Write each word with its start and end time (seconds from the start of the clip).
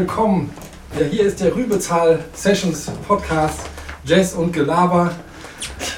Willkommen. 0.00 0.50
Ja, 0.98 1.04
hier 1.04 1.24
ist 1.24 1.40
der 1.42 1.54
Rübezahl 1.54 2.20
Sessions 2.32 2.90
Podcast 3.06 3.60
Jazz 4.02 4.32
und 4.32 4.50
Gelaber. 4.50 5.10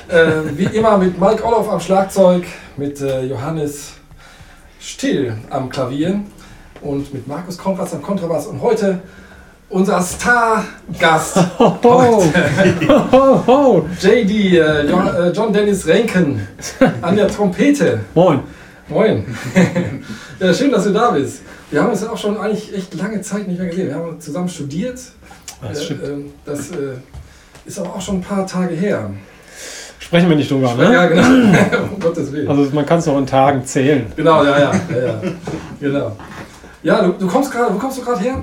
Äh, 0.09 0.41
wie 0.57 0.65
immer 0.77 0.99
mit 0.99 1.21
Mike 1.21 1.47
Olof 1.47 1.69
am 1.69 1.79
Schlagzeug, 1.79 2.45
mit 2.77 3.01
äh, 3.01 3.23
Johannes 3.23 3.93
Still 4.81 5.37
am 5.51 5.69
Klavier 5.69 6.19
und 6.81 7.15
mit 7.15 7.29
Markus 7.29 7.57
Konrads 7.57 7.95
am 7.95 8.03
Kontrabass. 8.03 8.49
Und 8.49 8.61
heute 8.61 9.03
unser 9.69 10.03
Star-Gast. 10.03 11.37
JD, 14.01 14.31
äh, 14.33 14.91
John, 14.91 15.07
äh, 15.07 15.31
John 15.31 15.53
Dennis 15.53 15.87
Renken 15.87 16.49
an 17.03 17.15
der 17.15 17.29
Trompete. 17.29 18.01
Moin. 18.15 18.41
Moin. 18.89 19.25
ja, 20.41 20.53
schön, 20.53 20.73
dass 20.73 20.83
du 20.83 20.91
da 20.91 21.13
bist. 21.13 21.43
Wir 21.73 21.83
haben 21.83 21.91
uns 21.91 22.03
ja 22.03 22.11
auch 22.11 22.19
schon 22.19 22.37
eigentlich 22.37 22.75
echt 22.75 22.93
lange 22.95 23.23
Zeit 23.23 23.49
nicht 23.49 23.59
mehr 23.59 23.69
gesehen. 23.69 23.89
Wir 23.89 23.95
haben 23.95 24.21
zusammen 24.21 24.49
studiert. 24.49 25.01
Das 25.63 25.85
stimmt. 25.85 26.03
Äh, 26.05 26.09
das 26.45 26.71
äh, 26.71 26.75
ist 27.65 27.79
aber 27.79 27.95
auch 27.97 28.01
schon 28.01 28.17
ein 28.17 28.21
paar 28.21 28.47
Tage 28.47 28.75
her. 28.75 29.11
Sprechen 29.99 30.29
wir 30.29 30.37
nicht 30.37 30.51
drüber, 30.51 30.75
ne? 30.75 30.93
Ja, 30.93 31.07
genau. 31.07 31.23
um 31.95 31.99
Gottes 31.99 32.31
Willen. 32.31 32.47
Also 32.47 32.69
man 32.75 32.85
kann 32.85 32.99
es 32.99 33.07
noch 33.07 33.17
in 33.17 33.27
Tagen 33.27 33.65
zählen. 33.65 34.13
Genau, 34.15 34.45
ja, 34.45 34.59
ja. 34.59 34.73
ja, 34.91 35.07
ja. 35.07 35.21
Genau. 35.81 36.17
Ja, 36.83 37.03
du, 37.03 37.13
du 37.13 37.27
kommst 37.27 37.51
gerade, 37.51 37.73
wo 37.75 37.79
kommst 37.79 37.97
du 37.99 38.03
gerade 38.03 38.21
her? 38.21 38.43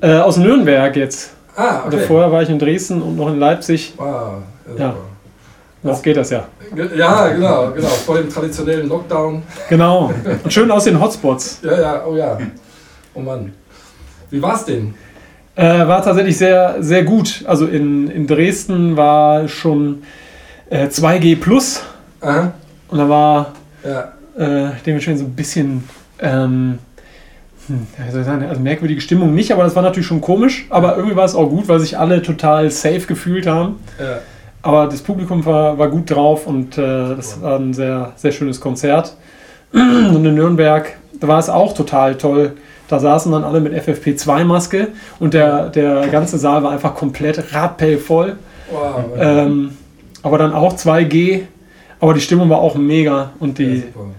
Äh, 0.00 0.18
aus 0.20 0.38
Nürnberg 0.38 0.96
jetzt. 0.96 1.32
Ah, 1.54 1.82
Also 1.84 1.98
okay. 1.98 2.06
vorher 2.06 2.32
war 2.32 2.42
ich 2.42 2.48
in 2.48 2.58
Dresden 2.58 3.02
und 3.02 3.16
noch 3.16 3.28
in 3.28 3.38
Leipzig. 3.38 3.92
Ah, 3.98 4.38
ja, 4.78 4.84
Ja. 4.84 4.94
Noch 5.84 6.00
geht 6.00 6.16
das 6.16 6.30
ja. 6.30 6.46
Ja, 6.96 7.28
genau, 7.28 7.72
genau. 7.72 7.88
Vor 7.88 8.16
dem 8.16 8.30
traditionellen 8.30 8.88
Lockdown. 8.88 9.42
Genau. 9.68 10.12
Und 10.44 10.52
schön 10.52 10.70
aus 10.70 10.84
den 10.84 10.98
Hotspots. 11.00 11.58
Ja, 11.62 11.80
ja, 11.80 12.06
oh 12.06 12.14
ja. 12.16 12.38
Oh 13.14 13.20
Mann. 13.20 13.52
Wie 14.30 14.40
war's 14.40 14.64
denn? 14.64 14.94
Äh, 15.54 15.86
war 15.86 16.02
tatsächlich 16.02 16.38
sehr, 16.38 16.76
sehr 16.80 17.04
gut. 17.04 17.44
Also 17.46 17.66
in, 17.66 18.08
in 18.10 18.26
Dresden 18.26 18.96
war 18.96 19.48
schon 19.48 20.02
äh, 20.70 20.86
2G 20.86 21.38
plus 21.38 21.82
Aha. 22.22 22.54
und 22.88 22.98
da 22.98 23.08
war 23.08 23.52
Ja. 23.84 24.12
äh, 24.38 24.70
dementsprechend 24.86 25.18
so 25.20 25.26
ein 25.26 25.34
bisschen 25.34 25.84
ähm, 26.20 26.78
hm, 27.68 27.86
ja, 27.98 28.06
wie 28.06 28.10
soll 28.10 28.20
ich 28.22 28.26
sagen, 28.26 28.44
also 28.44 28.60
merkwürdige 28.60 29.00
Stimmung 29.00 29.34
nicht, 29.34 29.52
aber 29.52 29.64
das 29.64 29.76
war 29.76 29.82
natürlich 29.82 30.06
schon 30.06 30.20
komisch. 30.20 30.66
Aber 30.70 30.96
irgendwie 30.96 31.16
war 31.16 31.24
es 31.24 31.34
auch 31.34 31.48
gut, 31.48 31.68
weil 31.68 31.78
sich 31.80 31.98
alle 31.98 32.22
total 32.22 32.70
safe 32.70 33.00
gefühlt 33.00 33.46
haben. 33.46 33.78
Ja. 34.00 34.18
Aber 34.62 34.86
das 34.86 35.02
Publikum 35.02 35.44
war, 35.44 35.76
war 35.78 35.88
gut 35.88 36.10
drauf 36.10 36.46
und 36.46 36.78
äh, 36.78 37.14
das 37.16 37.40
war 37.42 37.58
ein 37.58 37.74
sehr, 37.74 38.12
sehr 38.16 38.32
schönes 38.32 38.60
Konzert. 38.60 39.16
Und 39.72 40.24
in 40.24 40.34
Nürnberg, 40.34 40.92
da 41.18 41.26
war 41.28 41.38
es 41.38 41.48
auch 41.48 41.72
total 41.72 42.14
toll. 42.16 42.52
Da 42.92 43.00
saßen 43.00 43.32
dann 43.32 43.42
alle 43.42 43.58
mit 43.60 43.72
FFP2-Maske 43.72 44.88
und 45.18 45.32
der, 45.32 45.70
der 45.70 46.08
ganze 46.08 46.36
Saal 46.36 46.62
war 46.62 46.72
einfach 46.72 46.94
komplett 46.94 47.54
rappellvoll. 47.54 48.36
Wow. 48.70 49.04
Ähm, 49.18 49.70
aber 50.22 50.36
dann 50.36 50.52
auch 50.52 50.74
2G. 50.74 51.44
Aber 52.00 52.12
die 52.12 52.20
Stimmung 52.20 52.50
war 52.50 52.58
auch 52.58 52.74
mega 52.74 53.32
und 53.40 53.58
ja, 53.58 53.64
die, 53.64 53.78
super. 53.78 54.10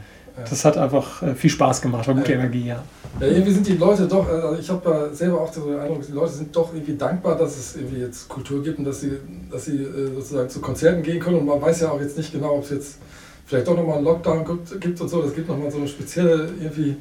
das 0.49 0.65
hat 0.65 0.79
einfach 0.79 1.21
äh, 1.21 1.35
viel 1.35 1.51
Spaß 1.51 1.83
gemacht. 1.83 2.07
War 2.07 2.15
gute 2.15 2.31
Ja. 2.31 2.39
Energie, 2.39 2.65
ja. 2.65 2.83
Ja, 3.19 3.27
irgendwie 3.27 3.51
sind 3.51 3.67
die 3.67 3.75
Leute 3.75 4.07
doch, 4.07 4.27
also 4.27 4.59
ich 4.59 4.67
habe 4.71 4.89
ja 4.89 5.13
selber 5.13 5.41
auch 5.41 5.51
den 5.51 5.77
Eindruck, 5.77 6.01
die 6.07 6.13
Leute 6.13 6.31
sind 6.33 6.55
doch 6.55 6.73
irgendwie 6.73 6.95
dankbar, 6.97 7.37
dass 7.37 7.55
es 7.55 7.75
irgendwie 7.75 7.99
jetzt 7.99 8.27
Kultur 8.27 8.63
gibt 8.63 8.79
und 8.79 8.85
dass 8.85 9.01
sie, 9.01 9.11
dass 9.51 9.65
sie 9.65 9.83
äh, 9.83 10.15
sozusagen 10.15 10.49
zu 10.49 10.61
Konzerten 10.61 11.03
gehen 11.03 11.19
können. 11.19 11.37
Und 11.37 11.45
man 11.45 11.61
weiß 11.61 11.81
ja 11.81 11.91
auch 11.91 12.01
jetzt 12.01 12.17
nicht 12.17 12.31
genau, 12.31 12.55
ob 12.55 12.63
es 12.63 12.71
jetzt 12.71 12.97
vielleicht 13.45 13.67
doch 13.67 13.75
nochmal 13.75 13.97
einen 13.97 14.05
Lockdown 14.05 14.43
gibt, 14.43 14.81
gibt 14.81 14.99
und 14.99 15.09
so. 15.09 15.21
Das 15.21 15.35
gibt 15.35 15.47
nochmal 15.47 15.69
so 15.69 15.77
eine 15.77 15.87
spezielle, 15.87 16.49
irgendwie 16.59 16.95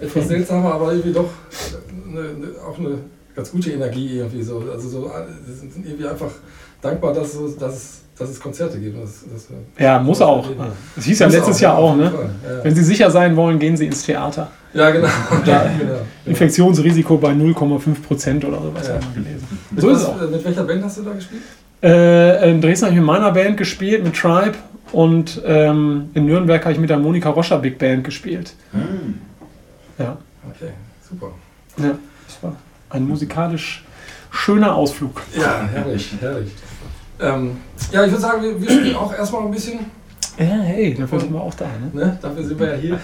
etwas 0.00 0.28
seltsame, 0.28 0.72
aber 0.72 0.92
irgendwie 0.92 1.12
doch 1.12 1.28
eine, 2.08 2.20
eine, 2.20 2.46
auch 2.68 2.78
eine 2.78 2.98
ganz 3.34 3.50
gute 3.50 3.70
Energie 3.70 4.18
irgendwie 4.18 4.42
so. 4.42 4.62
Also 4.72 4.88
so, 4.88 5.06
äh, 5.06 5.10
sie 5.46 5.52
sind 5.54 5.86
irgendwie 5.86 6.06
einfach 6.06 6.30
dankbar, 6.80 7.12
dass, 7.14 7.32
so, 7.34 7.48
dass, 7.48 7.74
es, 7.74 8.00
dass 8.18 8.30
es 8.30 8.40
Konzerte 8.40 8.78
gibt. 8.78 8.96
Das, 9.02 9.24
das, 9.32 9.48
Ja, 9.78 9.98
muss 10.00 10.20
auch. 10.20 10.46
Das 10.96 11.04
hieß 11.04 11.18
ja 11.20 11.26
Muss 11.26 11.34
letztes 11.36 11.56
auch, 11.56 11.60
Jahr 11.60 11.78
auch, 11.78 11.96
ne? 11.96 12.04
Ja. 12.44 12.64
Wenn 12.64 12.74
Sie 12.74 12.82
sicher 12.84 13.10
sein 13.10 13.36
wollen, 13.36 13.58
gehen 13.58 13.76
Sie 13.76 13.86
ins 13.86 14.02
Theater. 14.02 14.50
Ja, 14.74 14.90
genau. 14.90 15.06
Da- 15.44 15.70
genau. 15.78 15.94
Infektionsrisiko 16.26 17.16
bei 17.18 17.32
0,5 17.32 18.02
Prozent 18.06 18.44
oder 18.44 18.60
sowas 18.60 18.88
Ja. 18.88 18.94
habe 18.94 19.02
ich 19.02 19.08
mal 19.16 19.24
gelesen. 19.24 19.58
Mit, 19.70 19.80
So 19.80 19.90
ist 19.90 19.96
was, 20.00 20.06
auch. 20.06 20.22
äh, 20.22 20.26
mit 20.26 20.44
welcher 20.44 20.64
Band 20.64 20.84
hast 20.84 20.98
du 20.98 21.02
da 21.02 21.12
gespielt? 21.12 21.42
Äh, 21.82 22.50
in 22.50 22.60
Dresden 22.60 22.86
habe 22.86 22.94
ich 22.94 23.00
mit 23.00 23.06
meiner 23.06 23.32
Band 23.32 23.56
gespielt, 23.56 24.04
mit 24.04 24.14
Tribe. 24.16 24.54
Und 24.92 25.40
ähm, 25.46 26.10
in 26.12 26.26
Nürnberg 26.26 26.62
habe 26.64 26.74
ich 26.74 26.78
mit 26.78 26.90
der 26.90 26.98
Monika 26.98 27.30
Roscher 27.30 27.58
Big 27.58 27.78
Band 27.78 28.04
gespielt. 28.04 28.52
Ja, 29.98 30.16
Okay, 30.50 30.70
super. 31.08 31.28
ja, 31.78 31.94
das 32.26 32.42
war 32.42 32.56
ein 32.90 33.06
musikalisch 33.06 33.84
schöner 34.30 34.74
Ausflug. 34.74 35.22
Ja, 35.38 35.62
herrlich, 35.72 36.12
herrlich. 36.20 36.50
Ähm, 37.20 37.58
ja, 37.92 38.04
ich 38.04 38.10
würde 38.10 38.22
sagen, 38.22 38.42
wir, 38.42 38.60
wir 38.60 38.68
spielen 38.70 38.96
auch 38.96 39.12
erstmal 39.14 39.42
ein 39.42 39.50
bisschen. 39.50 39.78
Ja, 40.38 40.46
hey, 40.46 40.94
dafür 40.94 41.20
sind 41.20 41.32
wir 41.32 41.40
auch 41.40 41.54
da. 41.54 41.66
Ne? 41.92 42.04
Ne? 42.04 42.18
Dafür 42.20 42.42
sind 42.42 42.58
wir 42.58 42.68
ja 42.70 42.74
hier. 42.76 42.98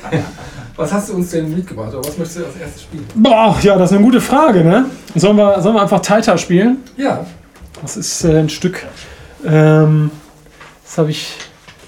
Was 0.77 0.93
hast 0.93 1.11
du 1.11 1.15
uns 1.15 1.31
denn 1.31 1.55
mitgebracht 1.55 1.91
oder 1.95 2.09
was 2.09 2.17
möchtest 2.17 2.39
du 2.41 2.45
als 2.47 2.57
erstes 2.57 2.83
spielen? 2.83 3.05
Boah, 3.15 3.57
ja, 3.63 3.77
das 3.77 3.91
ist 3.91 3.97
eine 3.97 4.05
gute 4.05 4.21
Frage, 4.21 4.65
ne? 4.65 4.87
Sollen 5.15 5.37
wir, 5.37 5.61
sollen 5.61 5.75
wir 5.77 5.83
einfach 5.83 6.01
Taita 6.01 6.39
spielen? 6.39 6.79
Ja, 6.97 7.27
Das 7.83 7.97
ist 7.97 8.25
äh, 8.25 8.39
ein 8.39 8.49
Stück, 8.49 8.85
ähm, 9.47 10.11
das 10.85 10.99
habe 10.99 11.11
ich 11.11 11.35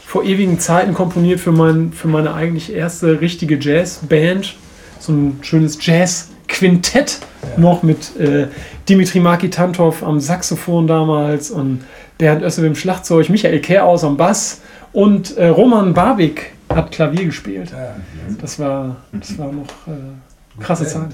vor 0.06 0.24
ewigen 0.24 0.58
Zeiten 0.60 0.92
komponiert 0.92 1.40
für, 1.40 1.52
mein, 1.52 1.92
für 1.92 2.08
meine 2.08 2.34
eigentlich 2.34 2.72
erste 2.72 3.20
richtige 3.20 3.58
Jazzband. 3.58 4.56
So 5.00 5.12
ein 5.12 5.38
schönes 5.42 5.78
Jazz-Quintett 5.80 7.18
noch 7.56 7.82
mit 7.82 8.16
äh, 8.16 8.48
Dimitri 8.88 9.18
Markitantov 9.18 10.02
am 10.02 10.20
Saxophon 10.20 10.86
damals 10.86 11.50
und 11.50 11.84
Bernd 12.18 12.42
Össel 12.42 12.66
im 12.66 12.74
Schlagzeug, 12.74 13.30
Michael 13.30 13.60
Kehraus 13.60 14.04
am 14.04 14.16
Bass 14.16 14.60
und 14.92 15.36
äh, 15.38 15.48
Roman 15.48 15.94
Barbik 15.94 16.52
hat 16.68 16.92
Klavier 16.92 17.24
gespielt. 17.24 17.70
ja. 17.72 17.96
Das 18.40 18.58
war, 18.58 18.96
das 19.12 19.36
war 19.38 19.50
noch 19.50 19.64
äh, 19.86 20.62
krasse. 20.62 20.86
Zeit. 20.86 21.10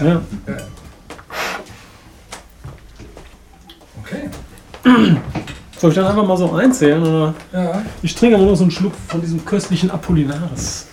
Ja. 0.00 0.06
ja. 0.06 0.20
Okay. 4.02 4.30
Soll 5.78 5.90
ich 5.90 5.96
dann 5.96 6.06
einfach 6.06 6.26
mal 6.26 6.36
so 6.36 6.52
einzählen? 6.52 7.02
Oder? 7.02 7.34
Ja. 7.52 7.82
Ich 8.02 8.14
trinke 8.14 8.36
aber 8.36 8.44
nur 8.44 8.56
so 8.56 8.64
einen 8.64 8.70
Schluck 8.70 8.92
von 9.08 9.20
diesem 9.20 9.44
köstlichen 9.44 9.90
Apollinaris. 9.90 10.86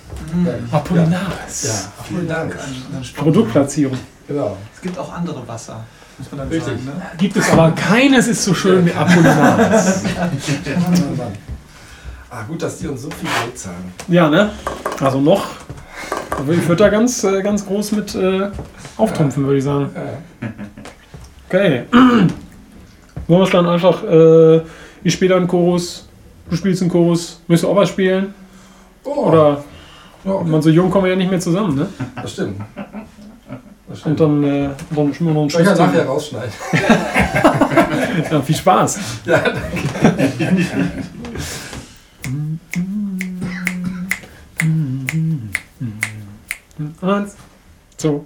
Herrlich. 0.43 0.73
Apollinaris. 0.73 1.63
Ja, 1.63 2.03
Vielen 2.07 2.27
Dank 2.27 2.55
an, 2.55 2.97
an. 2.97 3.03
Produktplatzierung. 3.15 3.97
Genau. 4.27 4.57
Es 4.75 4.81
gibt 4.81 4.97
auch 4.97 5.11
andere 5.13 5.47
Wasser, 5.47 5.83
muss 6.17 6.31
man 6.31 6.39
dann 6.39 6.47
Richtig. 6.49 6.73
sagen. 6.73 6.85
Ne? 6.85 6.91
Gibt 7.17 7.37
es 7.37 7.49
aber 7.51 7.71
keines 7.71 8.27
ist 8.27 8.43
so 8.43 8.53
schön 8.53 8.85
wie 8.85 8.93
Apollinaris. 8.93 10.03
Ah, 12.31 12.43
gut, 12.47 12.61
dass 12.61 12.77
die 12.77 12.87
uns 12.87 13.01
so 13.01 13.09
viel 13.09 13.27
Geld 13.43 13.57
zahlen. 13.57 13.91
Ja, 14.07 14.29
ne? 14.29 14.51
Also 14.99 15.19
noch. 15.19 15.47
Aber 16.29 16.53
ich 16.53 16.61
würde 16.67 16.83
da 16.83 16.89
ganz, 16.89 17.23
äh, 17.23 17.41
ganz 17.41 17.65
groß 17.65 17.93
mit 17.93 18.13
äh, 18.13 18.49
auftrumpfen, 18.97 19.45
würde 19.45 19.57
ich 19.57 19.63
sagen. 19.63 19.89
Ja. 19.95 20.49
Okay. 21.47 21.85
Wollen 21.91 22.29
wir 23.27 23.43
es 23.43 23.49
dann 23.49 23.67
einfach, 23.67 24.03
äh, 24.03 24.61
ich 25.03 25.13
spiele 25.13 25.35
einen 25.35 25.47
Chorus, 25.47 26.07
du 26.49 26.55
spielst 26.55 26.83
einen 26.83 26.91
Chorus, 26.91 27.41
willst 27.47 27.63
du 27.63 27.69
auch 27.69 27.75
was 27.75 27.89
spielen? 27.89 28.33
Oh, 29.03 29.25
Oder 29.29 29.63
ja, 30.25 30.31
okay. 30.31 30.49
man 30.49 30.61
so 30.61 30.69
jung 30.69 30.89
kommen 30.89 31.05
wir 31.05 31.11
ja 31.11 31.17
nicht 31.17 31.29
mehr 31.31 31.39
zusammen, 31.39 31.75
ne? 31.75 31.87
das 32.21 32.33
stimmt. 32.33 32.59
Das 33.87 34.01
Und 34.05 34.15
stimmt. 34.15 34.19
dann, 34.19 34.43
äh, 34.43 34.69
dann 34.91 35.13
spielen 35.13 35.29
wir 35.29 35.33
noch 35.33 35.41
einen 35.41 35.49
Soll 35.49 35.61
ich 35.61 35.67
ja 35.67 35.75
Schluss. 35.75 35.87
nachher 35.87 36.05
rausschneiden? 36.05 36.51
Ja, 38.31 38.41
viel 38.41 38.55
Spaß. 38.55 38.99
Ja, 39.25 39.39
danke. 39.39 39.59
Eins, 47.01 47.35
zwei. 47.97 48.21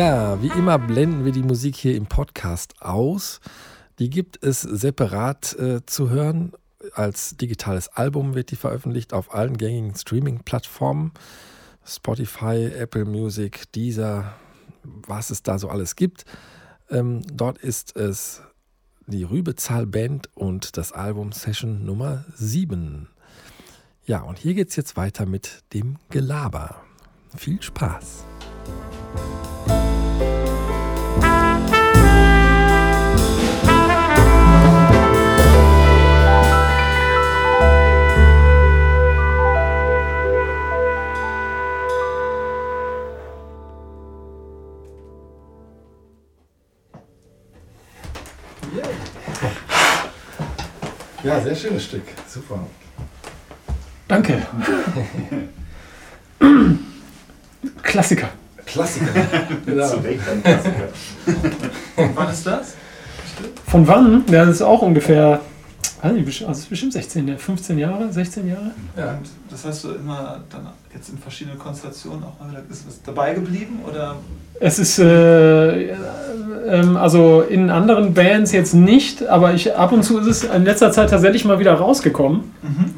Ja, 0.00 0.40
wie 0.40 0.48
immer 0.48 0.78
blenden 0.78 1.26
wir 1.26 1.32
die 1.32 1.42
Musik 1.42 1.76
hier 1.76 1.94
im 1.94 2.06
Podcast 2.06 2.80
aus. 2.80 3.38
Die 3.98 4.08
gibt 4.08 4.42
es 4.42 4.62
separat 4.62 5.52
äh, 5.58 5.84
zu 5.84 6.08
hören. 6.08 6.52
Als 6.94 7.36
digitales 7.36 7.88
Album 7.88 8.34
wird 8.34 8.50
die 8.50 8.56
veröffentlicht 8.56 9.12
auf 9.12 9.34
allen 9.34 9.58
gängigen 9.58 9.94
Streaming-Plattformen. 9.94 11.12
Spotify, 11.84 12.72
Apple 12.74 13.04
Music, 13.04 13.70
Deezer, 13.72 14.32
was 14.82 15.28
es 15.28 15.42
da 15.42 15.58
so 15.58 15.68
alles 15.68 15.96
gibt. 15.96 16.24
Ähm, 16.88 17.20
dort 17.30 17.58
ist 17.58 17.94
es 17.94 18.40
die 19.06 19.24
Rübezahl 19.24 19.84
Band 19.84 20.30
und 20.34 20.78
das 20.78 20.92
Album 20.92 21.32
Session 21.32 21.84
Nummer 21.84 22.24
7. 22.36 23.06
Ja, 24.06 24.22
und 24.22 24.38
hier 24.38 24.54
geht 24.54 24.70
es 24.70 24.76
jetzt 24.76 24.96
weiter 24.96 25.26
mit 25.26 25.62
dem 25.74 25.98
Gelaber. 26.08 26.80
Viel 27.36 27.60
Spaß. 27.60 28.24
Ja, 51.22 51.40
sehr 51.40 51.54
schönes 51.54 51.84
Stück. 51.84 52.02
Super. 52.26 52.60
Danke. 54.08 54.42
Klassiker. 57.82 58.28
Klassiker. 58.64 59.12
genau. 59.66 59.88
Zu 59.88 59.96
Recht 59.98 60.20
ein 60.28 60.42
Klassiker. 60.42 60.88
Wann 62.14 62.30
ist 62.30 62.46
das? 62.46 62.74
Von 63.66 63.86
wann? 63.86 64.24
Ja, 64.30 64.44
das 64.46 64.56
ist 64.56 64.62
auch 64.62 64.82
ungefähr, 64.82 65.40
also 66.02 66.18
es 66.18 66.58
ist 66.58 66.70
bestimmt 66.70 66.92
16, 66.92 67.28
Jahre, 67.28 67.38
15 67.38 67.78
Jahre, 67.78 68.12
16 68.12 68.48
Jahre. 68.48 68.70
Ja. 68.96 69.12
Und 69.12 69.28
das 69.50 69.64
hast 69.64 69.84
du 69.84 69.90
immer 69.90 70.40
dann 70.50 70.68
jetzt 70.94 71.10
in 71.10 71.18
verschiedenen 71.18 71.58
Konstellationen 71.58 72.24
auch 72.24 72.38
mal 72.40 72.50
wieder, 72.50 72.62
ist 72.70 72.86
was 72.86 73.02
dabei 73.02 73.34
geblieben 73.34 73.80
oder? 73.88 74.16
Es 74.58 74.78
ist, 74.78 74.98
äh, 74.98 75.90
ähm, 75.90 76.96
also 76.96 77.42
in 77.42 77.70
anderen 77.70 78.14
Bands 78.14 78.52
jetzt 78.52 78.74
nicht, 78.74 79.26
aber 79.26 79.54
ich, 79.54 79.74
ab 79.74 79.92
und 79.92 80.02
zu 80.02 80.18
ist 80.18 80.26
es 80.26 80.44
in 80.44 80.64
letzter 80.64 80.90
Zeit 80.92 81.10
tatsächlich 81.10 81.44
mal 81.44 81.58
wieder 81.58 81.74
rausgekommen. 81.74 82.52
Mhm. 82.62 82.94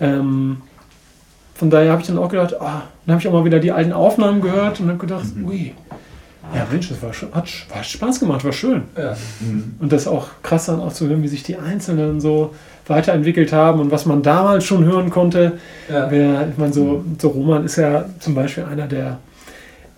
Ähm, 0.00 0.56
von 1.54 1.68
daher 1.68 1.92
habe 1.92 2.00
ich 2.00 2.06
dann 2.06 2.16
auch 2.16 2.30
gedacht, 2.30 2.54
ah, 2.60 2.84
dann 3.04 3.14
habe 3.14 3.20
ich 3.20 3.28
auch 3.28 3.32
mal 3.32 3.44
wieder 3.44 3.60
die 3.60 3.72
alten 3.72 3.92
Aufnahmen 3.92 4.40
gehört 4.40 4.80
und 4.80 4.88
habe 4.88 4.98
gedacht, 4.98 5.26
ui, 5.44 5.74
ja 6.54 6.66
Mensch, 6.70 6.88
das 6.88 7.02
war, 7.02 7.12
schon, 7.12 7.32
hat 7.32 7.48
hat 7.72 7.86
Spaß 7.86 8.20
gemacht, 8.20 8.44
war 8.44 8.52
schön. 8.52 8.82
Ja. 8.96 9.16
Und 9.78 9.92
das 9.92 10.06
auch 10.06 10.28
krass 10.42 10.66
dann 10.66 10.80
auch 10.80 10.92
zu 10.92 11.08
hören, 11.08 11.22
wie 11.22 11.28
sich 11.28 11.42
die 11.42 11.56
Einzelnen 11.56 12.20
so 12.20 12.54
weiterentwickelt 12.86 13.52
haben 13.52 13.80
und 13.80 13.90
was 13.90 14.06
man 14.06 14.22
damals 14.22 14.64
schon 14.64 14.84
hören 14.84 15.10
konnte. 15.10 15.58
Ja. 15.88 16.10
Wer, 16.10 16.48
ich 16.48 16.58
meine, 16.58 16.72
so, 16.72 17.04
so 17.18 17.28
Roman 17.28 17.64
ist 17.64 17.76
ja 17.76 18.04
zum 18.18 18.34
Beispiel 18.34 18.64
einer 18.64 18.86
der, 18.86 19.18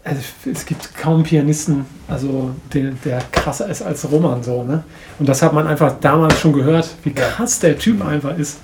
also 0.04 0.20
es 0.52 0.66
gibt 0.66 0.94
kaum 0.96 1.22
Pianisten, 1.22 1.86
also 2.08 2.50
der, 2.72 2.92
der 3.04 3.22
krasser 3.32 3.68
ist 3.68 3.82
als 3.82 4.10
Roman 4.10 4.42
so, 4.42 4.62
ne? 4.64 4.84
Und 5.18 5.28
das 5.28 5.42
hat 5.42 5.52
man 5.52 5.66
einfach 5.66 5.94
damals 6.00 6.38
schon 6.40 6.52
gehört, 6.52 6.94
wie 7.04 7.12
krass 7.12 7.60
der 7.60 7.78
Typ 7.78 8.04
einfach 8.04 8.36
ist. 8.36 8.58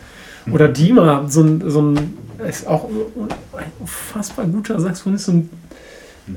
Oder 0.51 0.69
Dima, 0.69 1.25
so 1.29 1.43
ein, 1.43 1.63
so 1.67 1.83
ein 1.83 2.17
ist 2.47 2.67
auch 2.67 2.85
ein 2.85 3.73
unfassbar 3.81 4.47
guter 4.47 4.81
Saxophonist, 4.81 5.27
so 5.27 5.33
ein, 5.33 5.51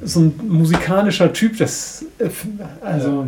so 0.03 0.21
ein 0.21 0.39
musikalischer 0.47 1.33
Typ, 1.33 1.57
das 1.57 2.05
äh, 2.19 2.29
also 2.81 3.27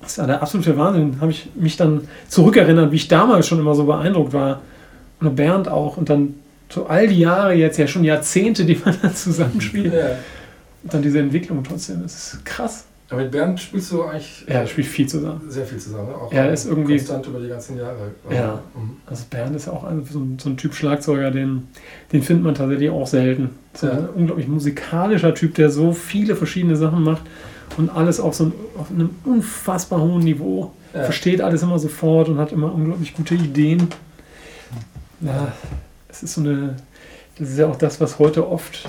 das 0.00 0.12
ist 0.12 0.16
ja 0.18 0.26
der 0.26 0.42
absolute 0.42 0.76
Wahnsinn. 0.76 1.20
Habe 1.20 1.32
ich 1.32 1.50
mich 1.54 1.76
dann 1.76 2.08
zurückerinnert, 2.28 2.92
wie 2.92 2.96
ich 2.96 3.08
damals 3.08 3.46
schon 3.46 3.58
immer 3.58 3.74
so 3.74 3.84
beeindruckt 3.84 4.32
war. 4.32 4.62
Und 5.20 5.34
Bernd 5.34 5.68
auch. 5.68 5.96
Und 5.96 6.08
dann 6.08 6.34
so 6.70 6.86
all 6.86 7.08
die 7.08 7.18
Jahre 7.18 7.54
jetzt, 7.54 7.78
ja 7.78 7.86
schon 7.86 8.04
Jahrzehnte, 8.04 8.64
die 8.64 8.80
man 8.84 8.96
da 9.02 9.12
zusammenspielt. 9.12 9.92
ja. 9.92 10.16
Und 10.82 10.94
dann 10.94 11.02
diese 11.02 11.18
Entwicklung 11.18 11.64
trotzdem. 11.64 12.02
Das 12.02 12.34
ist 12.34 12.44
krass. 12.44 12.84
Aber 13.10 13.22
mit 13.22 13.30
Bernd 13.30 13.58
spielst 13.58 13.90
du 13.90 14.02
eigentlich 14.02 14.44
Ja, 14.46 14.54
er 14.56 14.66
spielt 14.66 14.86
viel 14.86 15.08
zusammen. 15.08 15.40
sehr 15.48 15.64
viel 15.64 15.78
zusammen. 15.78 16.08
Ne? 16.08 16.14
Auch 16.14 16.30
Ja, 16.32 16.44
er 16.44 16.52
ist 16.52 16.66
irgendwie- 16.66 16.96
konstant 16.96 17.26
über 17.26 17.40
die 17.40 17.48
ganzen 17.48 17.78
Jahre. 17.78 18.10
Ja. 18.30 18.60
Mhm. 18.74 18.96
Also 19.06 19.24
Bernd 19.30 19.56
ist 19.56 19.66
ja 19.66 19.72
auch 19.72 19.84
ein- 19.84 20.04
so 20.04 20.18
ein, 20.18 20.38
so 20.38 20.50
ein 20.50 20.56
Typ 20.58 20.74
Schlagzeuger, 20.74 21.30
den, 21.30 21.68
den 22.12 22.22
findet 22.22 22.44
man 22.44 22.54
tatsächlich 22.54 22.90
auch 22.90 23.06
selten. 23.06 23.50
So 23.72 23.86
Ja. 23.86 23.94
ein 23.94 24.08
unglaublich 24.10 24.46
musikalischer 24.46 25.34
Typ, 25.34 25.54
der 25.54 25.70
so 25.70 25.92
viele 25.92 26.36
verschiedene 26.36 26.76
Sachen 26.76 27.02
macht 27.02 27.22
und 27.78 27.88
alles 27.88 28.20
auf 28.20 28.34
so 28.34 28.44
einem, 28.44 28.52
auf 28.76 28.90
einem 28.90 29.10
unfassbar 29.24 30.00
hohen 30.02 30.22
Niveau. 30.24 30.72
Ja. 30.92 31.04
Versteht 31.04 31.40
alles 31.40 31.62
immer 31.62 31.78
sofort 31.78 32.28
und 32.28 32.36
hat 32.38 32.52
immer 32.52 32.72
unglaublich 32.74 33.14
gute 33.14 33.34
Ideen. 33.36 33.88
Ja, 35.20 35.52
es 36.08 36.22
ist 36.22 36.34
so 36.34 36.42
eine, 36.42 36.76
das 37.38 37.48
ist 37.50 37.58
ja 37.58 37.66
auch 37.68 37.76
das, 37.76 38.00
was 38.00 38.18
heute 38.18 38.46
oft 38.48 38.88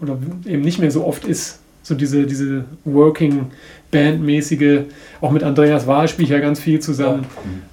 oder 0.00 0.16
eben 0.46 0.62
nicht 0.62 0.78
mehr 0.78 0.90
so 0.90 1.04
oft 1.04 1.24
ist. 1.24 1.58
So 1.88 1.94
diese, 1.94 2.26
diese 2.26 2.64
Working 2.84 3.46
Band-mäßige, 3.90 4.80
auch 5.22 5.30
mit 5.30 5.42
Andreas 5.42 5.86
Wahl 5.86 6.06
spiele 6.08 6.24
ich 6.24 6.30
ja 6.30 6.38
ganz 6.38 6.60
viel 6.60 6.80
zusammen. 6.80 7.24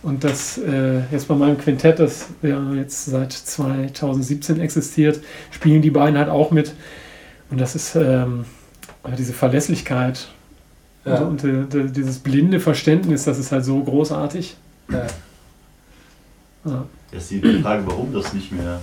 Und 0.01 0.23
das 0.23 0.57
äh, 0.57 1.01
jetzt 1.11 1.27
bei 1.27 1.35
meinem 1.35 1.57
Quintett, 1.57 1.99
das 1.99 2.27
ja 2.41 2.73
jetzt 2.73 3.05
seit 3.05 3.33
2017 3.33 4.61
existiert, 4.61 5.19
spielen 5.51 5.81
die 5.81 5.91
beiden 5.91 6.17
halt 6.17 6.29
auch 6.29 6.51
mit. 6.51 6.73
Und 7.51 7.59
das 7.59 7.75
ist 7.75 7.95
ähm, 7.95 8.45
ja, 9.05 9.15
diese 9.17 9.33
Verlässlichkeit 9.33 10.29
Ja. 11.05 11.17
und, 11.19 11.43
und 11.43 11.75
äh, 11.75 11.91
dieses 11.91 12.19
blinde 12.19 12.61
Verständnis, 12.61 13.25
das 13.25 13.37
ist 13.37 13.51
halt 13.51 13.65
so 13.65 13.83
großartig. 13.83 14.55
Ja. 14.89 15.07
Ja, 16.65 16.85
Jetzt 17.11 17.29
die 17.29 17.41
Frage, 17.61 17.83
warum 17.85 18.11
das 18.13 18.33
nicht 18.33 18.51
mehr 18.51 18.79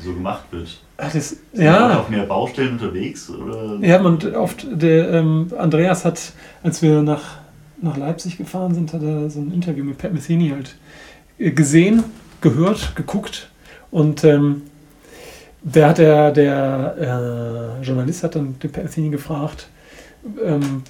so 0.00 0.12
gemacht 0.14 0.44
wird. 0.50 0.80
Ah, 0.96 1.08
das, 1.12 1.30
Sind 1.30 1.40
Leute 1.52 1.64
ja. 1.64 1.98
auf 2.00 2.08
mehr 2.08 2.24
Baustellen 2.24 2.72
unterwegs? 2.72 3.30
Oder? 3.30 3.78
ja, 3.86 4.00
und 4.00 4.24
oft, 4.34 4.66
der 4.70 5.10
ähm, 5.12 5.48
Andreas 5.58 6.04
hat, 6.04 6.32
als 6.62 6.82
wir 6.82 7.02
nach, 7.02 7.38
nach 7.80 7.96
Leipzig 7.96 8.38
gefahren 8.38 8.74
sind, 8.74 8.92
hat 8.92 9.02
er 9.02 9.28
so 9.28 9.40
ein 9.40 9.52
Interview 9.52 9.84
mit 9.84 9.98
Pat 9.98 10.12
Metheny 10.12 10.50
halt 10.50 10.76
äh, 11.38 11.50
gesehen, 11.50 12.04
gehört, 12.40 12.96
geguckt 12.96 13.50
und 13.90 14.24
ähm, 14.24 14.62
der 15.62 15.88
hat 15.88 15.98
der, 15.98 16.30
der 16.30 17.78
äh, 17.80 17.84
Journalist 17.84 18.22
hat 18.22 18.36
dann 18.36 18.58
den 18.58 18.72
Pat 18.72 18.84
Metheny 18.84 19.10
gefragt, 19.10 19.68
ähm, 20.44 20.82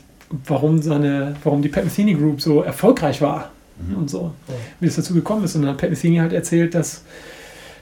warum 0.46 0.80
seine, 0.82 1.34
warum 1.42 1.62
die 1.62 1.68
Pat 1.68 1.84
Metheny 1.84 2.14
Group 2.14 2.40
so 2.40 2.62
erfolgreich 2.62 3.20
war 3.20 3.50
Mhm. 3.78 3.96
und 3.96 4.10
so, 4.10 4.32
wie 4.80 4.86
es 4.86 4.96
dazu 4.96 5.14
gekommen 5.14 5.44
ist. 5.44 5.54
Und 5.54 5.62
dann 5.62 5.72
hat 5.72 5.78
Pat 5.78 5.90
Metheny 5.90 6.16
halt 6.16 6.32
erzählt, 6.32 6.74
dass, 6.74 7.02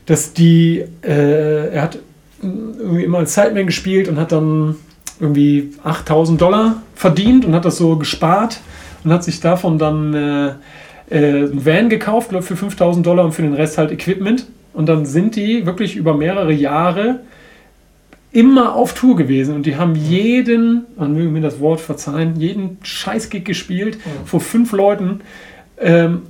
dass 0.06 0.32
die, 0.32 0.84
äh, 1.02 1.68
er 1.68 1.82
hat 1.82 1.98
irgendwie 2.42 3.04
immer 3.04 3.18
als 3.18 3.34
Sideman 3.34 3.66
gespielt 3.66 4.08
und 4.08 4.18
hat 4.18 4.32
dann 4.32 4.76
irgendwie 5.20 5.72
8000 5.82 6.40
Dollar 6.40 6.82
verdient 6.94 7.44
und 7.44 7.54
hat 7.54 7.64
das 7.64 7.78
so 7.78 7.96
gespart 7.96 8.60
und 9.04 9.12
hat 9.12 9.24
sich 9.24 9.40
davon 9.40 9.78
dann 9.78 10.14
äh, 10.14 10.48
äh, 11.10 11.44
ein 11.44 11.64
Van 11.64 11.88
gekauft, 11.88 12.30
glaube 12.30 12.44
für 12.44 12.56
5000 12.56 13.06
Dollar 13.06 13.24
und 13.24 13.32
für 13.32 13.42
den 13.42 13.54
Rest 13.54 13.78
halt 13.78 13.92
Equipment. 13.92 14.46
Und 14.72 14.88
dann 14.88 15.06
sind 15.06 15.36
die 15.36 15.66
wirklich 15.66 15.96
über 15.96 16.14
mehrere 16.14 16.52
Jahre 16.52 17.20
immer 18.32 18.74
auf 18.74 18.94
Tour 18.94 19.14
gewesen 19.14 19.54
und 19.54 19.64
die 19.64 19.76
haben 19.76 19.94
jeden, 19.94 20.86
man 20.96 21.14
möge 21.14 21.28
mir 21.28 21.40
das 21.40 21.60
Wort 21.60 21.80
verzeihen, 21.80 22.34
jeden 22.40 22.78
Scheißgig 22.82 23.44
gespielt 23.44 23.98
vor 24.24 24.40
fünf 24.40 24.72
Leuten. 24.72 25.20
Ähm, 25.78 26.22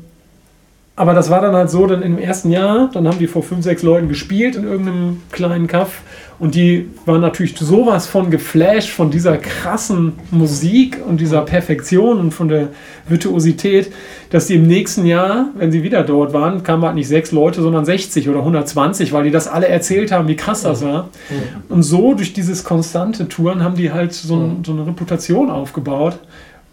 aber 0.97 1.13
das 1.13 1.29
war 1.29 1.41
dann 1.41 1.55
halt 1.55 1.71
so, 1.71 1.87
dann 1.87 2.03
im 2.03 2.19
ersten 2.19 2.51
Jahr, 2.51 2.89
dann 2.93 3.09
haben 3.09 3.19
die 3.19 3.27
vor 3.27 3.43
fünf, 3.43 3.65
sechs 3.65 3.83
Leuten 3.83 4.09
gespielt 4.09 4.55
in 4.55 4.65
irgendeinem 4.65 5.23
kleinen 5.33 5.67
Kaff. 5.67 6.03
Und 6.39 6.55
die 6.55 6.89
waren 7.05 7.21
natürlich 7.21 7.57
sowas 7.57 8.07
von 8.07 8.31
geflasht 8.31 8.91
von 8.91 9.11
dieser 9.11 9.37
krassen 9.37 10.13
Musik 10.31 11.01
und 11.07 11.21
dieser 11.21 11.43
Perfektion 11.43 12.19
und 12.19 12.33
von 12.33 12.49
der 12.49 12.69
Virtuosität, 13.09 13.93
dass 14.31 14.47
die 14.49 14.55
im 14.55 14.67
nächsten 14.67 15.07
Jahr, 15.07 15.49
wenn 15.57 15.73
sie 15.73 15.83
wieder 15.83 16.03
dort 16.03 16.33
waren, 16.33 16.63
kamen 16.63 16.85
halt 16.85 16.95
nicht 16.97 17.09
sechs 17.09 17.33
Leute, 17.33 17.63
sondern 17.63 17.85
60 17.85 18.29
oder 18.29 18.41
120, 18.41 19.13
weil 19.13 19.25
die 19.25 19.31
das 19.31 19.49
alle 19.49 19.69
erzählt 19.69 20.13
haben, 20.13 20.29
wie 20.29 20.37
krass 20.37 20.63
das 20.63 20.83
war. 20.85 21.09
Und 21.69 21.83
so 21.83 22.15
durch 22.15 22.33
dieses 22.33 22.65
konstante 22.65 23.29
Touren 23.29 23.63
haben 23.63 23.77
die 23.77 23.93
halt 23.93 24.13
so, 24.13 24.57
so 24.65 24.73
eine 24.73 24.87
Reputation 24.87 25.51
aufgebaut 25.51 26.19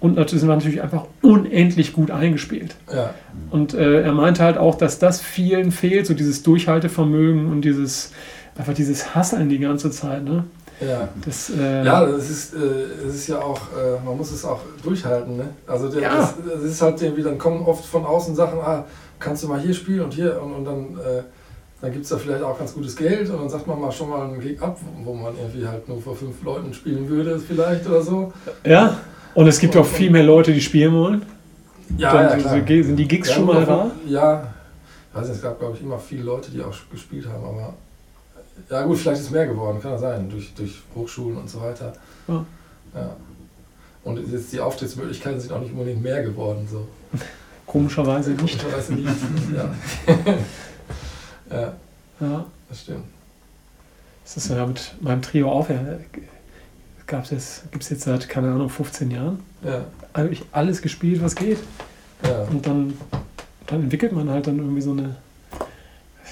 und 0.01 0.15
natürlich 0.17 0.41
sind 0.41 0.49
wir 0.49 0.55
natürlich 0.55 0.81
einfach 0.81 1.05
unendlich 1.21 1.93
gut 1.93 2.11
eingespielt. 2.11 2.75
Ja. 2.93 3.13
Und 3.51 3.73
äh, 3.73 4.01
er 4.01 4.11
meinte 4.11 4.43
halt 4.43 4.57
auch, 4.57 4.75
dass 4.75 4.99
das 4.99 5.21
vielen 5.21 5.71
fehlt, 5.71 6.07
so 6.07 6.13
dieses 6.13 6.43
Durchhaltevermögen 6.43 7.49
und 7.49 7.61
dieses 7.61 8.11
einfach 8.57 8.73
dieses 8.73 9.15
Hasseln 9.15 9.47
die 9.47 9.59
ganze 9.59 9.91
Zeit. 9.91 10.23
Ne? 10.23 10.43
Ja. 10.81 11.07
Das, 11.25 11.49
äh, 11.51 11.85
Ja, 11.85 12.05
das 12.05 12.29
ist, 12.29 12.53
äh, 12.53 12.57
es 13.07 13.15
ist 13.15 13.27
ja 13.27 13.39
auch, 13.39 13.59
äh, 13.77 14.03
man 14.03 14.17
muss 14.17 14.31
es 14.31 14.43
auch 14.43 14.59
durchhalten. 14.83 15.37
Ne? 15.37 15.45
Also 15.67 15.87
der, 15.89 16.01
Ja. 16.01 16.15
das, 16.17 16.33
das 16.53 16.63
ist 16.63 16.81
halt 16.81 17.01
irgendwie, 17.01 17.23
dann 17.23 17.37
kommen 17.37 17.63
oft 17.65 17.85
von 17.85 18.05
außen 18.05 18.35
Sachen, 18.35 18.59
ah, 18.59 18.85
kannst 19.19 19.43
du 19.43 19.47
mal 19.47 19.59
hier 19.59 19.73
spielen 19.73 20.01
und 20.01 20.13
hier 20.13 20.41
und, 20.41 20.53
und 20.53 20.65
dann, 20.65 20.79
äh, 20.97 21.21
dann 21.81 21.91
gibt 21.91 22.03
es 22.03 22.09
da 22.09 22.17
vielleicht 22.17 22.43
auch 22.43 22.57
ganz 22.59 22.73
gutes 22.73 22.95
Geld 22.95 23.29
und 23.29 23.39
dann 23.39 23.49
sagt 23.49 23.67
man 23.67 23.79
mal 23.79 23.91
schon 23.91 24.09
mal 24.09 24.23
einen 24.27 24.39
Gig 24.39 24.61
ab, 24.61 24.77
wo 25.03 25.13
man 25.13 25.33
irgendwie 25.37 25.67
halt 25.67 25.87
nur 25.87 26.01
vor 26.01 26.15
fünf 26.15 26.43
Leuten 26.43 26.73
spielen 26.73 27.07
würde 27.07 27.39
vielleicht 27.39 27.87
oder 27.87 28.01
so. 28.01 28.33
ja. 28.65 28.97
Und 29.33 29.47
es 29.47 29.59
gibt 29.59 29.75
auch 29.77 29.85
viel 29.85 30.09
mehr 30.09 30.23
Leute, 30.23 30.53
die 30.53 30.61
spielen 30.61 30.93
wollen. 30.93 31.25
Dann 31.89 32.39
klar. 32.39 32.39
sind 32.67 32.95
die- 32.97 33.07
Gigs 33.07 33.29
Ja, 33.29 33.35
schon 33.35 33.45
mal 33.45 33.65
da? 33.65 33.91
Ja, 34.07 34.53
ich 35.09 35.15
weiß 35.17 35.27
nicht, 35.27 35.37
es 35.37 35.41
gab 35.41 35.59
glaube 35.59 35.75
ich 35.75 35.83
immer 35.83 35.99
viele 35.99 36.23
Leute, 36.23 36.51
die 36.51 36.61
auch 36.61 36.73
gespielt 36.91 37.27
haben, 37.27 37.43
aber 37.43 37.73
ja 38.69 38.83
gut, 38.83 38.97
vielleicht 38.97 39.19
ist 39.19 39.27
es 39.27 39.31
mehr 39.31 39.47
geworden, 39.47 39.81
kann 39.81 39.91
ja 39.91 39.97
sein, 39.97 40.29
durch, 40.29 40.53
durch 40.53 40.81
Hochschulen 40.95 41.37
und 41.37 41.49
so 41.49 41.61
weiter. 41.61 41.93
Ja. 42.27 42.45
Ja. 42.95 43.15
Und 44.03 44.31
jetzt 44.31 44.51
die 44.53 44.59
Auftrittsmöglichkeiten 44.59 45.39
sind 45.39 45.51
auch 45.51 45.59
nicht 45.59 45.71
unbedingt 45.73 46.01
mehr 46.01 46.23
geworden. 46.23 46.67
So. 46.69 46.87
Komischerweise 47.67 48.31
nicht. 48.31 48.39
Komischerweise 48.59 48.93
nicht. 48.93 49.07
ja. 49.55 49.69
ja, 51.51 51.73
Ja. 52.19 52.45
das 52.69 52.81
stimmt. 52.81 53.05
Das 54.23 54.37
ist 54.37 54.49
ja 54.49 54.65
mit 54.65 54.95
meinem 55.01 55.21
Trio 55.21 55.51
auch. 55.51 55.69
Ja, 55.69 55.75
gab's 57.11 57.29
jetzt, 57.29 57.69
gibt 57.71 57.83
es 57.83 57.89
jetzt 57.89 58.03
seit, 58.03 58.27
keine 58.29 58.47
Ahnung, 58.51 58.69
15 58.69 59.11
Jahren. 59.11 59.39
Ja, 59.63 59.81
Eigentlich 60.13 60.43
alles 60.53 60.81
gespielt, 60.81 61.21
was 61.21 61.35
geht. 61.35 61.57
ja, 62.23 62.43
Und 62.49 62.65
dann, 62.65 62.93
dann 63.67 63.83
entwickelt 63.83 64.13
man 64.13 64.29
halt 64.29 64.47
dann 64.47 64.57
irgendwie 64.57 64.81
so 64.81 64.91
eine, 64.91 65.15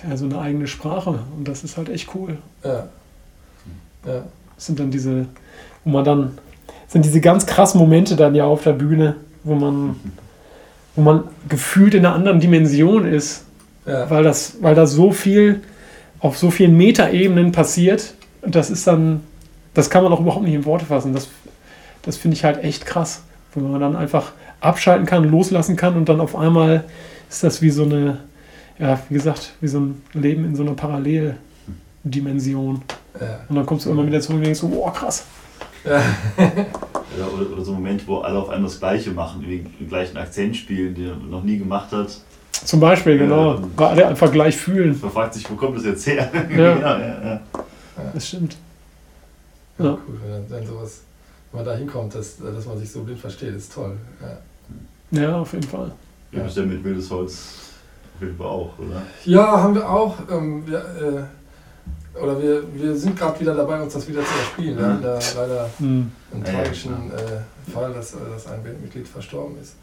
ja, 0.10 0.16
so 0.16 0.26
eine 0.26 0.40
eigene 0.40 0.68
Sprache. 0.68 1.20
Und 1.38 1.48
das 1.48 1.64
ist 1.66 1.78
halt 1.78 1.90
echt 1.90 2.16
cool. 2.16 2.38
ja. 2.64 2.88
Ja, 4.06 4.24
Das 4.56 4.66
sind 4.66 4.80
dann 4.80 4.90
diese, 4.90 5.26
wo 5.84 5.90
man 5.90 6.06
dann, 6.06 6.38
sind 6.88 7.04
diese 7.04 7.20
ganz 7.20 7.46
krassen 7.46 7.78
Momente 7.78 8.16
dann 8.16 8.34
ja 8.34 8.46
auf 8.46 8.64
der 8.64 8.72
Bühne, 8.72 9.18
wo 9.44 9.56
man, 9.56 9.98
wo 10.96 11.02
man 11.02 11.26
gefühlt 11.50 11.94
in 11.94 12.06
einer 12.06 12.16
anderen 12.16 12.40
Dimension 12.40 13.06
ist. 13.06 13.44
ja. 13.86 14.10
weil, 14.10 14.24
das, 14.24 14.56
weil 14.62 14.76
da 14.76 14.88
so 14.88 15.12
viel 15.12 15.62
auf 16.22 16.38
so 16.38 16.50
vielen 16.50 16.78
Metaebenen 16.78 17.52
passiert. 17.52 18.14
Und 18.42 18.56
das 18.56 18.70
ist 18.70 18.88
dann, 18.88 19.22
das 19.74 19.90
kann 19.90 20.04
man 20.04 20.14
auch 20.14 20.20
überhaupt 20.20 20.44
nicht 20.44 20.54
in 20.54 20.66
Worte 20.66 20.86
fassen. 20.86 21.14
Das, 21.14 21.30
das 22.02 22.18
finde 22.18 22.36
ich 22.36 22.44
halt 22.44 22.64
echt 22.64 22.86
krass, 22.86 23.24
wenn 23.54 23.72
man 23.72 23.82
dann 23.82 23.96
einfach 23.96 24.34
abschalten 24.62 25.06
kann, 25.06 25.24
loslassen 25.24 25.76
kann 25.76 25.96
und 25.96 26.10
dann 26.10 26.20
auf 26.20 26.36
einmal 26.36 26.84
ist 27.30 27.44
das 27.44 27.62
wie 27.62 27.70
so 27.70 27.84
eine, 27.84 28.20
ja, 28.78 29.00
wie 29.10 29.14
gesagt, 29.14 29.54
wie 29.62 29.68
so 29.68 29.80
ein 29.80 30.02
Leben 30.14 30.46
in 30.46 30.56
so 30.56 30.64
einer 30.64 30.74
Paralleldimension. 30.74 32.82
Ja. 33.20 33.40
Und 33.48 33.56
dann 33.56 33.66
kommst 33.66 33.86
du 33.86 33.92
immer 33.92 34.06
wieder 34.06 34.22
zurück 34.22 34.38
und 34.38 34.44
denkst 34.44 34.60
so, 34.60 34.68
oh 34.68 34.90
krass. 34.92 35.26
Ja. 37.18 37.26
oder, 37.26 37.54
oder, 37.54 37.64
so 37.64 37.72
ein 37.72 37.76
Moment, 37.76 38.06
wo 38.06 38.18
alle 38.18 38.38
auf 38.38 38.50
einmal 38.50 38.70
das 38.70 38.80
Gleiche 38.80 39.12
machen, 39.12 39.42
den 39.42 39.88
gleichen 39.88 40.18
Akzent 40.18 40.58
spielen, 40.58 40.94
den 40.94 41.08
er 41.08 41.16
noch 41.16 41.44
nie 41.44 41.58
gemacht 41.58 41.92
hat. 41.92 42.20
Zum 42.52 42.80
Beispiel, 42.80 43.18
genau. 43.18 43.56
Ähm, 43.56 43.72
Weil 43.76 43.88
alle 43.88 44.08
einfach 44.08 44.32
gleich 44.32 44.58
fühlen. 44.58 44.98
Man 45.02 45.12
fragt 45.12 45.34
sich, 45.34 45.50
wo 45.50 45.56
kommt 45.56 45.78
das 45.78 45.86
jetzt 45.86 46.06
her? 46.06 46.30
Ja, 46.34 46.74
genau, 46.74 46.88
ja, 46.88 47.24
ja. 47.24 47.42
Das 48.14 48.28
stimmt. 48.28 48.58
Ja, 49.80 49.86
ja. 49.86 49.98
cool, 50.08 50.20
wenn 50.24 50.50
dann 50.50 50.68
sowas, 50.68 51.02
wenn 51.52 51.60
man 51.60 51.66
da 51.66 51.76
hinkommt, 51.76 52.14
dass, 52.14 52.38
dass 52.38 52.66
man 52.66 52.78
sich 52.78 52.92
so 52.92 53.04
blind 53.04 53.20
versteht, 53.20 53.56
ist 53.56 53.74
toll. 53.74 53.98
Ja, 55.12 55.22
ja 55.22 55.38
auf 55.38 55.54
jeden 55.54 55.68
Fall. 55.68 55.92
Ja, 56.32 56.46
ja. 56.46 56.62
mit 56.64 56.84
wildes 56.84 57.10
Holz 57.10 57.70
auf 58.16 58.22
jeden 58.22 58.38
Fall 58.38 58.48
auch, 58.48 58.78
oder? 58.78 59.02
Ja, 59.26 59.64
haben 59.64 59.76
wir 59.76 59.90
auch. 59.90 60.18
Ähm, 60.30 60.64
wir, 60.68 60.78
äh, 60.78 62.20
oder 62.22 62.42
wir, 62.42 62.64
wir 62.74 62.96
sind 62.96 63.18
gerade 63.18 63.40
wieder 63.40 63.56
dabei, 63.56 63.82
uns 63.82 63.94
das 63.94 64.08
wieder 64.08 64.22
zu 64.22 64.34
erspielen. 64.38 64.78
Wir 64.78 64.86
hatten 64.86 65.02
da 65.02 65.20
leider 65.38 65.70
mhm. 65.80 66.12
einen 66.34 66.44
tragischen 66.44 67.12
äh, 67.12 67.72
Fall, 67.72 67.94
dass, 67.94 68.12
dass 68.12 68.48
ein 68.48 68.62
Bandmitglied 68.62 69.08
verstorben 69.08 69.56
ist. 69.62 69.76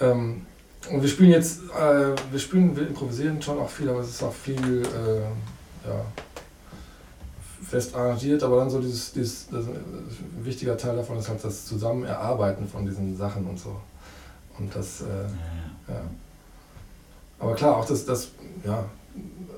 Ähm, 0.00 0.46
und 0.90 1.02
wir 1.02 1.08
spielen 1.08 1.30
jetzt, 1.30 1.60
äh, 1.64 2.14
wir 2.30 2.38
spielen, 2.38 2.74
wir 2.74 2.86
improvisieren 2.86 3.42
schon 3.42 3.58
auch 3.58 3.68
viel, 3.68 3.90
aber 3.90 4.00
es 4.00 4.08
ist 4.08 4.22
auch 4.22 4.32
viel 4.32 4.82
äh, 4.82 5.86
ja, 5.86 6.04
fest 7.70 7.94
arrangiert, 7.94 8.42
aber 8.42 8.56
dann 8.56 8.68
so 8.68 8.80
dieses, 8.80 9.12
dieses 9.12 9.46
ein 9.52 9.68
wichtiger 10.42 10.76
Teil 10.76 10.96
davon 10.96 11.18
ist 11.18 11.28
halt 11.28 11.44
das 11.44 11.66
Zusammenerarbeiten 11.66 12.66
von 12.66 12.84
diesen 12.84 13.16
Sachen 13.16 13.46
und 13.46 13.60
so. 13.60 13.76
Und 14.58 14.74
das, 14.74 15.02
äh, 15.02 15.92
ja. 15.92 16.00
Aber 17.38 17.54
klar, 17.54 17.76
auch 17.76 17.84
das, 17.84 18.04
das 18.04 18.32
ja, 18.64 18.84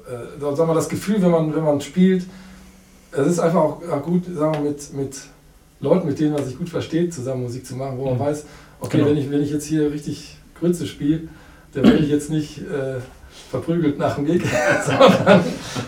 äh, 0.07 0.40
sagen 0.40 0.69
wir, 0.69 0.75
das 0.75 0.90
Gefühl, 0.90 1.23
wenn 1.23 1.31
man, 1.31 1.54
wenn 1.54 1.64
man 1.64 1.81
spielt, 1.81 2.26
es 3.12 3.26
ist 3.26 3.38
einfach 3.38 3.62
auch 3.62 4.02
gut, 4.02 4.25
sagen 4.26 4.62
wir, 4.62 4.71
mit, 4.71 4.92
mit 4.92 5.16
Leuten, 5.81 6.07
mit 6.07 6.21
denen 6.21 6.35
man 6.35 6.45
sich 6.45 6.59
gut 6.59 6.69
versteht, 6.69 7.14
zusammen 7.14 7.42
Musik 7.45 7.66
zu 7.66 7.76
machen, 7.76 7.97
wo 7.97 8.04
man 8.04 8.14
mhm. 8.14 8.21
weiß, 8.21 8.45
okay, 8.81 8.99
genau. 8.99 9.11
wenn, 9.11 9.16
ich, 9.16 9.31
wenn 9.31 9.42
ich 9.42 9.50
jetzt 9.50 9.64
hier 9.64 9.90
richtig 9.90 10.37
Grütze 10.61 10.87
spiele, 10.87 11.28
der 11.75 11.83
werde 11.85 11.99
ich 11.99 12.11
jetzt 12.11 12.28
nicht 12.28 12.59
äh, 12.59 13.00
verprügelt 13.53 13.99
nach 13.99 14.15
dem 14.17 14.25
Gig, 14.25 14.43
sondern, 14.87 15.45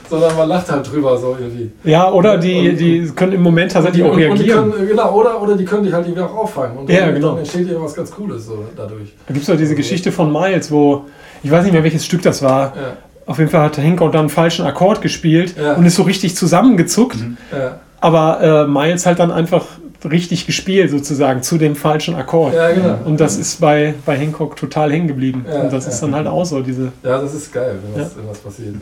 sondern 0.08 0.36
man 0.36 0.48
lacht 0.48 0.70
halt 0.70 0.92
drüber 0.92 1.16
so 1.16 1.34
irgendwie. 1.40 1.72
Ja, 1.82 2.12
oder 2.12 2.36
die, 2.36 2.68
und, 2.68 2.76
die 2.76 3.10
können 3.16 3.32
im 3.32 3.42
Moment 3.42 3.72
tatsächlich 3.72 4.04
auch 4.04 4.16
reagieren. 4.16 4.70
Können, 4.70 4.88
genau, 4.88 5.14
oder, 5.14 5.40
oder 5.40 5.56
die 5.56 5.64
können 5.64 5.82
dich 5.82 5.92
halt 5.92 6.06
irgendwie 6.06 6.22
auch 6.22 6.36
auffangen. 6.36 6.76
Und 6.76 6.90
ja, 6.90 7.10
genau. 7.10 7.30
dann 7.30 7.38
entsteht 7.38 7.66
irgendwas 7.66 7.94
ganz 7.94 8.10
Cooles 8.10 8.46
so 8.46 8.64
dadurch. 8.76 9.14
Da 9.26 9.32
gibt 9.32 9.42
es 9.42 9.48
ja 9.48 9.56
diese 9.56 9.74
Geschichte 9.74 10.12
von 10.12 10.30
Miles, 10.30 10.70
wo, 10.70 11.06
ich 11.42 11.50
weiß 11.50 11.64
nicht 11.64 11.72
mehr, 11.72 11.82
welches 11.82 12.04
Stück 12.04 12.20
das 12.20 12.42
war. 12.42 12.74
Ja. 12.76 12.96
Auf 13.26 13.38
jeden 13.38 13.50
Fall 13.50 13.62
hat 13.62 13.78
Henker 13.78 14.10
dann 14.10 14.20
einen 14.20 14.28
falschen 14.28 14.66
Akkord 14.66 15.00
gespielt 15.00 15.54
ja. 15.58 15.72
und 15.72 15.86
ist 15.86 15.96
so 15.96 16.02
richtig 16.02 16.36
zusammengezuckt. 16.36 17.16
Mhm. 17.16 17.38
Ja. 17.50 17.80
Aber 18.00 18.66
äh, 18.66 18.70
Miles 18.70 19.06
halt 19.06 19.18
dann 19.18 19.30
einfach 19.30 19.64
richtig 20.04 20.46
gespielt, 20.46 20.90
sozusagen, 20.90 21.42
zu 21.42 21.58
dem 21.58 21.76
falschen 21.76 22.14
Akkord. 22.14 22.54
Ja, 22.54 22.72
genau. 22.72 22.98
Und 23.04 23.20
das 23.20 23.36
ist 23.36 23.60
bei, 23.60 23.94
bei 24.04 24.16
Hancock 24.16 24.56
total 24.56 24.92
hängen 24.92 25.08
geblieben. 25.08 25.44
Ja, 25.48 25.62
und 25.62 25.72
das 25.72 25.84
ja. 25.84 25.90
ist 25.90 26.00
dann 26.00 26.14
halt 26.14 26.26
auch 26.26 26.44
so, 26.44 26.60
diese. 26.60 26.92
Ja, 27.02 27.20
das 27.20 27.34
ist 27.34 27.52
geil, 27.52 27.78
wenn 27.82 28.02
das, 28.02 28.16
wenn 28.16 28.26
das 28.26 28.38
passiert. 28.38 28.74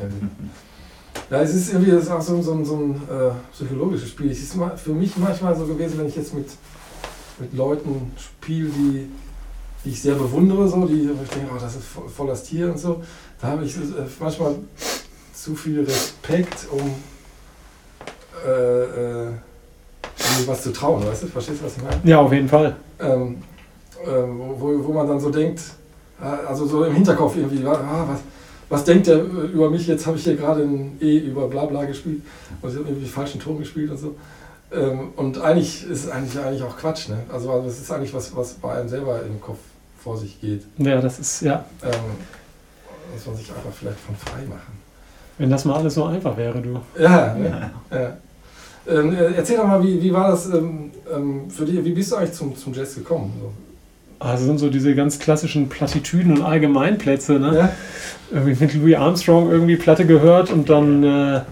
Ja, 1.30 1.40
es 1.40 1.54
ist 1.54 1.72
irgendwie 1.72 1.92
das 1.92 2.04
ist 2.04 2.10
auch 2.10 2.20
so, 2.20 2.42
so, 2.42 2.62
so 2.64 2.76
ein 2.76 2.94
äh, 2.94 3.30
psychologisches 3.52 4.10
Spiel. 4.10 4.30
Es 4.30 4.42
ist 4.42 4.54
für 4.76 4.92
mich 4.92 5.16
manchmal 5.16 5.56
so 5.56 5.64
gewesen, 5.64 5.98
wenn 5.98 6.06
ich 6.06 6.16
jetzt 6.16 6.34
mit, 6.34 6.48
mit 7.38 7.54
Leuten 7.54 8.12
spiele, 8.18 8.68
die, 8.68 9.06
die 9.84 9.90
ich 9.90 10.02
sehr 10.02 10.14
bewundere, 10.14 10.68
so, 10.68 10.86
die 10.86 11.10
ich 11.24 11.30
denke, 11.30 11.50
oh, 11.54 11.58
das 11.58 11.76
ist 11.76 11.84
voll, 11.84 12.08
voll 12.08 12.26
das 12.26 12.44
Tier 12.44 12.70
und 12.70 12.78
so, 12.78 13.02
da 13.40 13.48
habe 13.48 13.64
ich 13.64 13.76
äh, 13.76 13.80
manchmal 14.20 14.56
zu 15.32 15.54
viel 15.54 15.80
Respekt, 15.80 16.66
um 16.70 16.94
äh, 18.46 19.51
äh 20.04 20.46
was 20.46 20.62
zu 20.62 20.72
trauen, 20.72 21.06
weißt 21.06 21.24
du? 21.24 21.26
Verstehst 21.28 21.60
du, 21.60 21.66
was 21.66 21.76
ich 21.76 21.82
meine? 21.82 22.00
Ja, 22.04 22.20
auf 22.20 22.32
jeden 22.32 22.48
Fall. 22.48 22.76
Ähm, 23.00 23.42
äh, 24.02 24.08
wo, 24.08 24.84
wo 24.84 24.92
man 24.92 25.06
dann 25.06 25.20
so 25.20 25.30
denkt, 25.30 25.60
äh, 26.20 26.24
also 26.24 26.66
so 26.66 26.84
im 26.84 26.94
Hinterkopf 26.94 27.36
irgendwie, 27.36 27.64
ah, 27.66 28.06
was, 28.08 28.20
was 28.68 28.84
denkt 28.84 29.06
der 29.06 29.22
über 29.22 29.70
mich? 29.70 29.86
Jetzt 29.86 30.06
habe 30.06 30.16
ich 30.16 30.24
hier 30.24 30.36
gerade 30.36 30.62
ein 30.62 30.96
E 31.00 31.18
über 31.18 31.48
Blabla 31.48 31.84
gespielt 31.84 32.22
und 32.60 32.70
ich 32.70 32.76
habe 32.76 32.88
irgendwie 32.88 33.04
den 33.04 33.12
falschen 33.12 33.40
Ton 33.40 33.58
gespielt 33.58 33.90
und 33.90 33.98
so. 33.98 34.16
Ähm, 34.72 35.10
und 35.16 35.38
eigentlich 35.40 35.84
ist 35.84 36.04
es 36.04 36.10
eigentlich, 36.10 36.42
eigentlich 36.42 36.62
auch 36.62 36.76
Quatsch, 36.76 37.08
ne? 37.08 37.18
Also, 37.30 37.50
also 37.50 37.66
das 37.66 37.78
ist 37.78 37.90
eigentlich 37.90 38.14
was, 38.14 38.34
was 38.34 38.54
bei 38.54 38.72
einem 38.74 38.88
selber 38.88 39.20
im 39.22 39.40
Kopf 39.40 39.58
vor 40.02 40.16
sich 40.16 40.40
geht. 40.40 40.62
Ja, 40.78 41.00
das 41.00 41.18
ist, 41.18 41.42
ja. 41.42 41.64
Ähm, 41.82 41.90
muss 43.12 43.26
man 43.26 43.36
sich 43.36 43.50
einfach 43.50 43.72
vielleicht 43.72 44.00
von 44.00 44.16
frei 44.16 44.42
machen. 44.48 44.80
Wenn 45.38 45.50
das 45.50 45.64
mal 45.64 45.76
alles 45.76 45.94
so 45.94 46.04
einfach 46.04 46.36
wäre, 46.36 46.60
du. 46.60 46.80
Ja, 46.98 47.34
ne? 47.34 47.70
ja. 47.90 48.00
ja. 48.00 48.16
Ähm, 48.88 49.14
äh, 49.14 49.32
erzähl 49.36 49.56
doch 49.56 49.66
mal, 49.66 49.82
wie, 49.82 50.02
wie 50.02 50.12
war 50.12 50.30
das 50.30 50.46
ähm, 50.46 50.90
ähm, 51.14 51.50
für 51.50 51.64
dich? 51.64 51.84
Wie 51.84 51.92
bist 51.92 52.12
du 52.12 52.16
eigentlich 52.16 52.32
zum, 52.32 52.56
zum 52.56 52.74
Jazz 52.74 52.94
gekommen? 52.94 53.32
So? 53.40 53.52
Also 54.18 54.46
sind 54.46 54.58
so 54.58 54.70
diese 54.70 54.94
ganz 54.94 55.18
klassischen 55.18 55.68
Plattitüden 55.68 56.36
und 56.36 56.42
Allgemeinplätze. 56.42 57.34
Ne? 57.34 57.56
Ja. 57.56 57.72
Irgendwie 58.30 58.64
mit 58.64 58.74
Louis 58.74 58.96
Armstrong 58.96 59.50
irgendwie 59.50 59.76
Platte 59.76 60.06
gehört 60.06 60.50
und 60.50 60.70
dann 60.70 61.02
äh, 61.02 61.36
äh, 61.36 61.42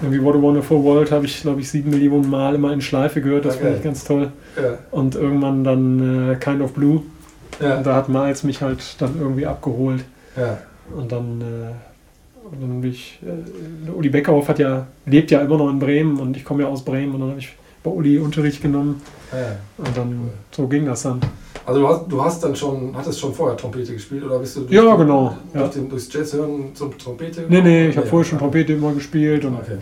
irgendwie 0.00 0.22
What 0.22 0.36
a 0.36 0.42
Wonderful 0.42 0.82
World 0.82 1.10
habe 1.10 1.26
ich, 1.26 1.40
glaube 1.40 1.60
ich, 1.60 1.70
sieben 1.70 1.90
Millionen 1.90 2.30
Mal 2.30 2.54
immer 2.54 2.72
in 2.72 2.80
Schleife 2.80 3.20
gehört. 3.20 3.44
Das 3.44 3.56
okay. 3.56 3.64
fand 3.64 3.76
ich 3.78 3.82
ganz 3.84 4.04
toll. 4.04 4.30
Ja. 4.56 4.78
Und 4.92 5.14
irgendwann 5.16 5.64
dann 5.64 6.32
äh, 6.32 6.36
Kind 6.36 6.62
of 6.62 6.72
Blue. 6.74 7.02
Ja. 7.60 7.78
Und 7.78 7.86
da 7.86 7.96
hat 7.96 8.08
Miles 8.08 8.44
mich 8.44 8.62
halt 8.62 8.80
dann 8.98 9.16
irgendwie 9.18 9.46
abgeholt. 9.46 10.04
Und 10.96 11.10
dann 11.10 11.40
äh, 11.40 11.87
und 12.50 12.60
dann 12.60 12.80
bin 12.80 12.90
ich, 12.90 13.20
äh, 13.22 13.90
Uli 13.90 14.08
Beckhoff 14.08 14.48
hat 14.48 14.58
ja, 14.58 14.86
lebt 15.06 15.30
ja 15.30 15.40
immer 15.40 15.58
noch 15.58 15.70
in 15.70 15.78
Bremen 15.78 16.18
und 16.18 16.36
ich 16.36 16.44
komme 16.44 16.62
ja 16.62 16.68
aus 16.68 16.84
Bremen 16.84 17.14
und 17.14 17.20
dann 17.20 17.30
habe 17.30 17.40
ich 17.40 17.50
bei 17.82 17.90
Uli 17.90 18.18
Unterricht 18.18 18.62
genommen. 18.62 19.00
Ja, 19.32 19.56
und 19.76 19.96
dann 19.96 20.08
cool. 20.08 20.30
so 20.50 20.66
ging 20.66 20.86
das 20.86 21.02
dann. 21.02 21.20
Also 21.66 21.80
du 21.80 21.88
hast, 21.88 22.06
du 22.08 22.24
hast 22.24 22.44
dann 22.44 22.56
schon, 22.56 22.96
hattest 22.96 23.20
schon 23.20 23.34
vorher 23.34 23.56
Trompete 23.56 23.92
gespielt 23.92 24.24
oder 24.24 24.38
bist 24.38 24.56
du 24.56 24.60
durch, 24.60 24.72
ja, 24.72 24.96
genau, 24.96 25.36
durch 25.52 25.64
ja. 25.64 25.68
Den, 25.68 25.88
durchs 25.90 26.10
Jazz 26.10 26.32
hören 26.32 26.74
zum 26.74 26.96
Trompete? 26.96 27.44
Nee, 27.48 27.60
nee, 27.60 27.88
ich 27.88 27.96
habe 27.96 28.06
vorher 28.06 28.24
schon 28.24 28.38
Trompete 28.38 28.72
immer 28.72 28.92
gespielt 28.92 29.44
und 29.44 29.54
okay. 29.54 29.76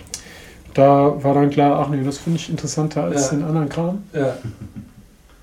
da 0.74 1.22
war 1.22 1.34
dann 1.34 1.48
klar, 1.48 1.78
ach 1.78 1.88
nee, 1.88 2.02
das 2.02 2.18
finde 2.18 2.40
ich 2.40 2.50
interessanter 2.50 3.04
als 3.04 3.30
ja. 3.30 3.36
den 3.36 3.44
anderen 3.44 3.68
Kram. 3.68 4.02
Ja. 4.12 4.36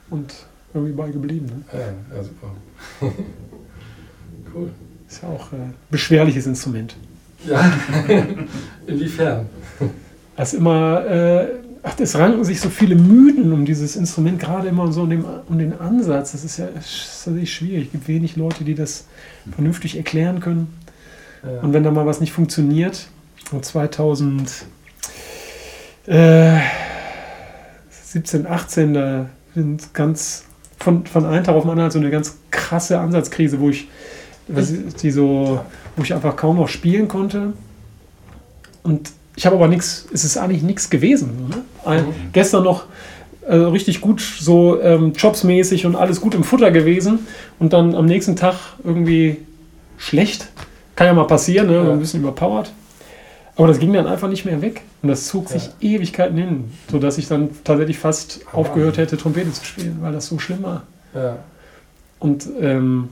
Und 0.10 0.34
irgendwie 0.74 0.94
beigeblieben. 0.94 1.48
Ne? 1.48 1.63
Ja, 1.72 2.18
ja, 2.18 2.24
super. 2.24 2.48
cool. 4.53 4.70
Ist 5.08 5.22
ja 5.22 5.30
auch 5.30 5.51
ein 5.53 5.70
äh, 5.70 5.74
beschwerliches 5.92 6.46
Instrument. 6.46 6.96
Ja, 7.48 7.74
inwiefern? 8.88 9.48
Das 10.36 10.54
immer, 10.54 11.06
äh, 11.06 11.48
ach, 11.84 11.94
es 12.00 12.18
ranken 12.18 12.44
sich 12.44 12.60
so 12.60 12.70
viele 12.70 12.96
Mythen 12.96 13.52
um 13.54 13.66
dieses 13.66 13.96
Instrument, 13.96 14.40
gerade 14.40 14.68
immer 14.68 14.92
so 14.92 15.04
um 15.04 15.10
den, 15.10 15.26
um 15.48 15.58
den 15.60 15.80
Ansatz. 15.80 16.32
Das 16.32 16.44
ist 16.44 16.58
ja 16.58 16.68
tatsächlich 16.68 17.54
schwierig. 17.54 17.86
Es 17.88 17.92
gibt 17.92 18.08
wenig 18.08 18.36
Leute, 18.36 18.64
die 18.64 18.76
das 18.76 19.06
vernünftig 19.54 19.98
erklären 19.98 20.40
können. 20.40 20.74
Ja. 21.44 21.60
Und 21.62 21.74
wenn 21.74 21.84
da 21.84 21.92
mal 21.92 22.06
was 22.06 22.22
nicht 22.22 22.32
funktioniert, 22.32 23.08
und 23.52 23.66
2017, 23.66 24.68
äh, 26.08 26.60
18, 28.48 28.94
da 28.94 29.30
sind 29.54 29.94
ganz 29.94 30.46
von, 30.80 31.06
von 31.06 31.26
einem 31.26 31.44
Tag 31.44 31.56
auf 31.56 31.64
den 31.64 31.72
anderen 31.72 31.92
so 31.92 32.00
eine 32.00 32.10
ganz 32.10 32.38
krasse 32.52 33.00
Ansatzkrise, 33.00 33.60
wo 33.60 33.70
ich 33.70 33.88
die 34.48 35.12
so, 35.12 35.60
wo 35.96 36.04
ich 36.04 36.14
einfach 36.14 36.36
kaum 36.36 36.58
noch 36.58 36.68
spielen 36.68 37.08
konnte. 37.08 37.54
Und 38.84 39.12
ich 39.36 39.46
habe 39.46 39.56
aber 39.56 39.68
nichts, 39.68 40.06
es 40.14 40.24
ist 40.24 40.38
eigentlich 40.38 40.64
nichts 40.64 40.90
gewesen. 40.90 41.48
Ne? 41.50 41.62
Ein, 41.86 42.06
mhm. 42.06 42.14
Gestern 42.34 42.64
noch 42.64 42.86
äh, 43.48 43.56
richtig 43.56 44.02
gut, 44.02 44.22
so 44.22 44.82
ähm, 44.82 45.14
jobsmäßig 45.14 45.86
und 45.86 45.96
alles 45.96 46.22
gut 46.22 46.36
im 46.36 46.44
Futter 46.44 46.72
gewesen 46.72 47.20
und 47.60 47.74
dann 47.74 47.96
am 47.96 48.06
nächsten 48.06 48.36
Tag 48.36 48.56
irgendwie 48.84 49.38
schlecht. 49.98 50.48
Kann 50.96 51.08
ja 51.08 51.14
mal 51.14 51.26
passieren, 51.26 51.68
ne? 51.68 51.76
Ja. 51.76 51.92
ein 51.92 52.00
bisschen 52.00 52.22
überpowered. 52.22 52.72
Aber 53.56 53.68
das 53.68 53.80
ging 53.80 53.94
dann 53.94 54.08
einfach 54.08 54.30
nicht 54.30 54.46
mehr 54.46 54.62
weg. 54.62 54.82
Und 55.02 55.10
das 55.10 55.28
zog 55.28 55.50
sich 55.50 55.70
ja. 55.80 55.96
Ewigkeiten 55.96 56.38
hin, 56.38 56.72
sodass 56.92 57.18
ich 57.18 57.28
dann 57.28 57.50
tatsächlich 57.64 57.98
fast 58.00 58.42
oh, 58.52 58.58
aufgehört 58.58 58.98
hätte, 58.98 59.18
Trompete 59.18 59.52
zu 59.52 59.66
spielen, 59.66 59.98
weil 60.02 60.12
das 60.12 60.28
so 60.28 60.40
schlimm 60.40 60.64
war. 60.64 60.84
Ja. 61.14 61.38
Und 62.20 62.48
ähm, 62.60 63.10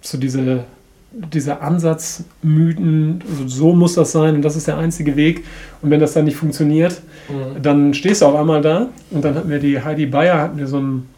so 0.00 0.18
diese, 0.18 0.64
dieser 1.12 1.62
Ansatz, 1.62 2.24
Mythen, 2.42 3.22
also 3.28 3.48
so 3.48 3.72
muss 3.72 3.94
das 3.94 4.12
sein 4.12 4.36
und 4.36 4.42
das 4.42 4.56
ist 4.56 4.66
der 4.66 4.78
einzige 4.78 5.16
Weg. 5.16 5.44
Und 5.82 5.90
wenn 5.90 6.00
das 6.00 6.12
dann 6.12 6.24
nicht 6.24 6.36
funktioniert, 6.36 7.00
mhm. 7.28 7.62
dann 7.62 7.94
stehst 7.94 8.22
du 8.22 8.26
auf 8.26 8.34
einmal 8.34 8.62
da. 8.62 8.88
Und 9.10 9.24
dann 9.24 9.34
hatten 9.34 9.50
wir 9.50 9.58
die 9.58 9.82
Heidi 9.82 10.06
Bayer, 10.06 10.40
hatten 10.40 10.58
wir 10.58 10.66
so 10.66 10.78
einen 10.78 11.08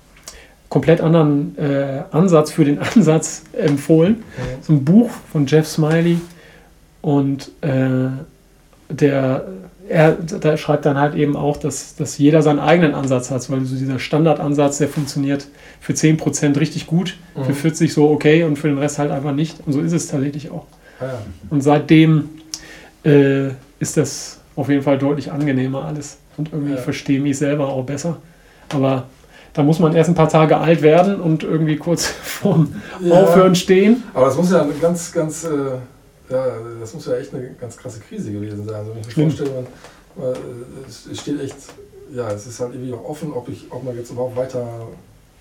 komplett 0.69 1.03
anderen 1.03 1.57
äh, 1.59 2.03
Ansatz 2.13 2.51
für 2.51 2.65
den 2.65 2.79
Ansatz 2.95 3.45
empfohlen. 3.53 4.23
So 4.63 4.73
ein 4.73 4.85
Buch 4.85 5.11
von 5.31 5.47
Jeff 5.47 5.67
Smiley 5.67 6.19
und 7.03 7.51
äh, 7.61 8.09
der 8.89 9.45
er 9.89 10.13
da 10.13 10.57
schreibt 10.57 10.87
dann 10.87 10.99
halt 10.99 11.15
eben 11.15 11.37
auch, 11.37 11.57
dass, 11.57 11.97
dass 11.97 12.17
jeder 12.19 12.43
seinen 12.43 12.61
eigenen 12.61 12.95
Ansatz 12.95 13.31
hat, 13.31 13.49
weil 13.51 13.65
so 13.65 13.77
dieser 13.77 13.99
Standardansatz, 13.99 14.79
der 14.79 14.89
funktioniert 14.89 15.47
für 15.81 15.93
10% 15.93 16.59
richtig 16.61 16.87
gut, 16.87 17.17
Mhm. 17.35 17.45
für 17.45 17.55
40 17.55 17.93
so 17.93 18.11
okay 18.11 18.45
und 18.45 18.57
für 18.59 18.69
den 18.69 18.79
Rest 18.79 18.99
halt 18.99 19.11
einfach 19.11 19.33
nicht. 19.35 19.57
Und 19.67 19.73
so 19.73 19.81
ist 19.81 19.93
es 19.93 20.07
tatsächlich 20.09 20.51
auch. 20.51 20.67
Ah, 21.01 21.05
ja. 21.07 21.19
Und 21.51 21.63
seitdem 21.63 22.29
äh, 23.05 23.49
ist 23.81 23.97
das 23.97 24.39
auf 24.55 24.69
jeden 24.69 24.83
Fall 24.83 24.99
deutlich 24.99 25.33
angenehmer 25.33 25.85
alles. 25.85 26.19
Und 26.37 26.53
irgendwie 26.53 26.73
Ja. 26.75 26.79
verstehe 26.79 27.21
mich 27.21 27.37
selber 27.39 27.69
auch 27.69 27.85
besser. 27.85 28.19
Aber 28.69 29.05
da 29.55 29.63
muss 29.63 29.79
man 29.81 29.95
erst 29.95 30.09
ein 30.09 30.15
paar 30.15 30.29
Tage 30.29 30.57
alt 30.57 30.81
werden 30.83 31.21
und 31.21 31.43
irgendwie 31.43 31.77
kurz 31.77 32.07
vorm 32.23 32.75
Ja. 33.01 33.15
Aufhören 33.23 33.55
stehen. 33.55 34.03
Aber 34.15 34.27
das 34.27 34.37
muss 34.37 34.51
ja 34.53 34.63
eine 34.63 34.73
ganz, 34.75 35.11
ganz, 35.13 35.45
äh, 35.45 35.49
ja, 36.31 36.47
das 36.81 36.95
muss 36.95 37.07
ja 37.07 37.15
echt 37.17 37.35
eine 37.35 37.51
ganz 37.61 37.77
krasse 37.77 38.01
Krise 38.01 38.33
gewesen 38.33 38.65
sein. 38.65 38.75
Also 38.75 38.91
wenn 38.93 39.01
ich 39.01 39.07
mir 39.07 39.13
Schlimm. 39.13 39.31
vorstelle, 39.31 39.51
man, 40.17 40.25
man, 40.33 40.37
es- 40.89 41.09
steht 41.21 41.41
echt, 41.41 41.57
ja, 42.15 42.31
es 42.31 42.47
ist 42.47 42.61
halt 42.61 42.75
irgendwie 42.75 42.93
auch 42.93 43.05
offen, 43.05 43.33
ob, 43.33 43.49
ich, 43.49 43.67
ob 43.71 43.85
man 43.85 43.97
jetzt 43.97 44.11
überhaupt 44.11 44.37
weiter 44.37 44.67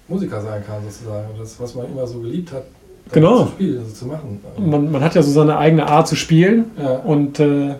Musiker 0.07 0.41
sein 0.41 0.63
kann, 0.65 0.83
sozusagen. 0.83 1.29
Und 1.31 1.39
das, 1.39 1.59
was 1.59 1.75
man 1.75 1.85
immer 1.87 2.05
so 2.07 2.19
geliebt 2.19 2.51
hat, 2.51 2.63
Genau. 3.11 3.45
zu 3.45 3.51
spielen, 3.51 3.79
also 3.79 3.91
zu 3.93 4.05
machen. 4.05 4.39
Man, 4.57 4.91
man 4.91 5.03
hat 5.03 5.15
ja 5.15 5.23
so 5.23 5.31
seine 5.31 5.57
eigene 5.57 5.87
Art 5.87 6.07
zu 6.07 6.15
spielen. 6.15 6.71
Ja, 6.77 6.97
Und 6.97 7.39
äh, 7.39 7.75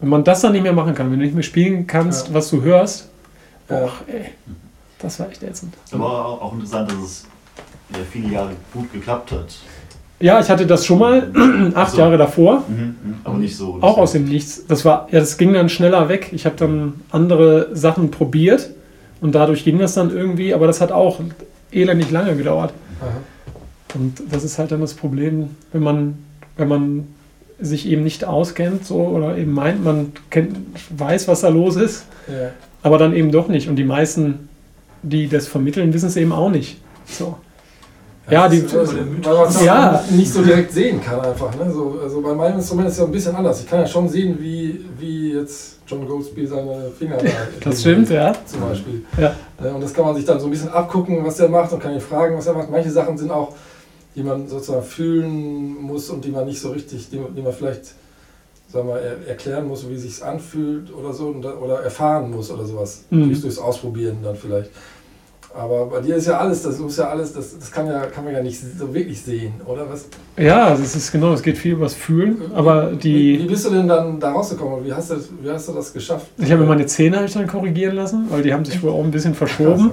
wenn 0.00 0.08
man 0.08 0.24
das 0.24 0.40
dann 0.42 0.52
nicht 0.52 0.62
mehr 0.62 0.72
machen 0.72 0.94
kann, 0.94 1.10
wenn 1.10 1.18
du 1.18 1.24
nicht 1.24 1.34
mehr 1.34 1.42
spielen 1.44 1.86
kannst, 1.86 2.28
Ja. 2.28 2.34
was 2.34 2.50
du 2.50 2.60
hörst, 2.62 3.08
Ja. 3.70 3.80
boah, 3.80 3.92
ey, 4.06 4.26
das 4.98 5.18
war 5.20 5.30
echt 5.30 5.42
ätzend. 5.42 5.72
Aber 5.92 6.26
auch, 6.26 6.42
auch 6.42 6.52
interessant, 6.54 6.90
dass 6.90 6.98
es 6.98 7.24
viele 8.10 8.32
Jahre 8.34 8.50
gut 8.74 8.92
geklappt 8.92 9.32
hat. 9.32 9.54
Ja, 10.18 10.40
ich 10.40 10.48
hatte 10.48 10.66
das 10.66 10.86
schon 10.86 10.98
mal, 10.98 11.30
acht 11.74 11.92
So. 11.92 11.98
Jahre 11.98 12.16
davor. 12.16 12.64
Mhm, 12.68 12.96
aber 13.24 13.36
nicht 13.38 13.56
so. 13.56 13.78
Auch 13.80 13.98
aus 13.98 14.12
dem 14.12 14.24
Nichts. 14.24 14.66
Das 14.66 14.84
war, 14.84 15.08
ja, 15.10 15.20
das 15.20 15.36
ging 15.36 15.52
dann 15.52 15.68
schneller 15.68 16.08
weg. 16.08 16.30
Ich 16.32 16.46
habe 16.46 16.56
dann 16.56 16.94
andere 17.10 17.68
Sachen 17.74 18.10
probiert 18.10 18.70
und 19.20 19.34
dadurch 19.34 19.64
ging 19.64 19.78
das 19.78 19.94
dann 19.94 20.10
irgendwie, 20.10 20.54
aber 20.54 20.66
das 20.66 20.80
hat 20.80 20.90
auch 20.92 21.20
elendig 21.70 22.10
lange 22.10 22.34
gedauert. 22.36 22.72
aha. 23.00 23.08
Und 23.94 24.22
das 24.30 24.44
ist 24.44 24.58
halt 24.58 24.72
dann 24.72 24.80
das 24.80 24.94
Problem, 24.94 25.50
wenn 25.72 25.82
man, 25.82 26.18
wenn 26.56 26.68
man 26.68 27.06
sich 27.58 27.88
eben 27.88 28.04
nicht 28.04 28.24
auskennt, 28.24 28.84
so 28.84 28.96
oder 28.96 29.36
eben 29.38 29.52
meint, 29.52 29.82
man 29.82 30.12
kennt, 30.30 30.56
weiß, 30.90 31.28
was 31.28 31.40
da 31.40 31.48
los 31.48 31.76
ist, 31.76 32.04
ja. 32.28 32.50
aber 32.82 32.98
dann 32.98 33.14
eben 33.14 33.30
doch 33.30 33.48
nicht. 33.48 33.68
Und 33.68 33.76
die 33.76 33.84
meisten, 33.84 34.48
die 35.02 35.28
das 35.28 35.46
vermitteln, 35.46 35.94
wissen 35.94 36.08
es 36.08 36.16
eben 36.16 36.32
auch 36.32 36.50
nicht. 36.50 36.78
So. 37.06 37.36
Ja, 38.28 38.48
die- 38.48 38.62
man 38.62 39.48
es 39.48 39.62
Ja. 39.64 40.02
nicht 40.10 40.32
so 40.32 40.42
direkt 40.42 40.72
sehen 40.72 41.00
kann 41.00 41.20
einfach. 41.20 41.54
Ne? 41.56 41.70
So, 41.72 41.98
also 42.02 42.20
bei 42.20 42.34
meinem 42.34 42.56
Instrument 42.56 42.88
ist 42.88 42.94
es 42.94 42.98
ja 43.00 43.04
ein 43.04 43.12
bisschen 43.12 43.36
anders. 43.36 43.60
Ich 43.60 43.68
kann 43.68 43.80
ja 43.80 43.86
schon 43.86 44.08
sehen, 44.08 44.36
wie, 44.40 44.84
wie 44.98 45.32
jetzt 45.34 45.78
John 45.86 46.06
Goldsby 46.06 46.46
seine 46.46 46.90
Finger 46.98 47.18
da 47.18 47.24
Das 47.64 47.80
stimmt, 47.80 48.10
ja. 48.10 48.32
Zum 48.44 48.60
Beispiel. 48.62 49.04
Ja. 49.16 49.34
Äh, 49.62 49.68
Und 49.70 49.80
das 49.82 49.94
kann 49.94 50.04
man 50.04 50.16
sich 50.16 50.24
dann 50.24 50.40
so 50.40 50.46
ein 50.46 50.50
bisschen 50.50 50.70
abgucken, 50.70 51.24
was 51.24 51.38
er 51.38 51.48
macht 51.48 51.72
und 51.72 51.78
kann 51.80 51.94
ihn 51.94 52.00
fragen, 52.00 52.36
was 52.36 52.46
er 52.46 52.54
macht. 52.54 52.70
Manche 52.70 52.90
Sachen 52.90 53.16
sind 53.16 53.30
auch, 53.30 53.52
die 54.16 54.22
man 54.24 54.48
sozusagen 54.48 54.82
fühlen 54.84 55.80
muss 55.82 56.10
und 56.10 56.24
die 56.24 56.30
man 56.30 56.46
nicht 56.46 56.60
so 56.60 56.70
richtig, 56.70 57.08
die, 57.10 57.20
die 57.36 57.42
man 57.42 57.52
vielleicht 57.52 57.94
sagen 58.72 58.88
wir, 58.88 58.96
er, 58.96 59.28
erklären 59.28 59.68
muss, 59.68 59.88
wie 59.88 59.94
es 59.94 60.02
sich 60.02 60.24
anfühlt 60.24 60.92
oder 60.92 61.12
so 61.12 61.28
oder 61.62 61.82
erfahren 61.82 62.30
muss 62.32 62.50
oder 62.50 62.64
sowas. 62.66 63.04
Mhm. 63.10 63.40
Durchs 63.40 63.58
Ausprobieren 63.58 64.16
dann 64.24 64.34
vielleicht. 64.34 64.70
Aber 65.58 65.86
bei 65.86 66.00
dir 66.00 66.16
ist 66.16 66.26
ja 66.26 66.38
alles, 66.38 66.62
das 66.62 66.78
muss 66.78 66.96
ja 66.98 67.08
alles, 67.08 67.32
das, 67.32 67.58
das 67.58 67.70
kann, 67.70 67.86
ja, 67.86 68.06
kann 68.06 68.24
man 68.24 68.34
ja 68.34 68.42
nicht 68.42 68.60
so 68.78 68.92
wirklich 68.92 69.22
sehen, 69.22 69.54
oder? 69.64 69.88
Was, 69.90 70.06
Ja, 70.36 70.70
das 70.70 70.94
ist 70.94 71.10
genau, 71.12 71.32
es 71.32 71.42
geht 71.42 71.56
viel 71.56 71.72
übers 71.72 71.94
Fühlen, 71.94 72.42
aber 72.54 72.92
wie, 72.92 72.94
wie 72.94 73.38
die. 73.38 73.44
bist 73.46 73.64
du 73.64 73.70
denn 73.70 73.88
dann 73.88 74.20
da 74.20 74.32
rausgekommen? 74.32 74.84
Wie 74.84 74.92
hast 74.92 75.10
du, 75.10 75.16
wie 75.42 75.50
hast 75.50 75.68
du 75.68 75.72
das 75.72 75.92
geschafft? 75.92 76.26
Ich 76.36 76.50
habe 76.52 76.62
mir 76.62 76.68
meine 76.68 76.84
Zähne 76.86 77.24
ich 77.24 77.32
dann 77.32 77.46
korrigieren 77.46 77.96
lassen, 77.96 78.26
weil 78.28 78.42
die 78.42 78.52
haben 78.52 78.64
sich 78.66 78.82
wohl 78.82 78.90
auch 78.90 79.02
ein 79.02 79.10
bisschen 79.10 79.34
verschoben. 79.34 79.92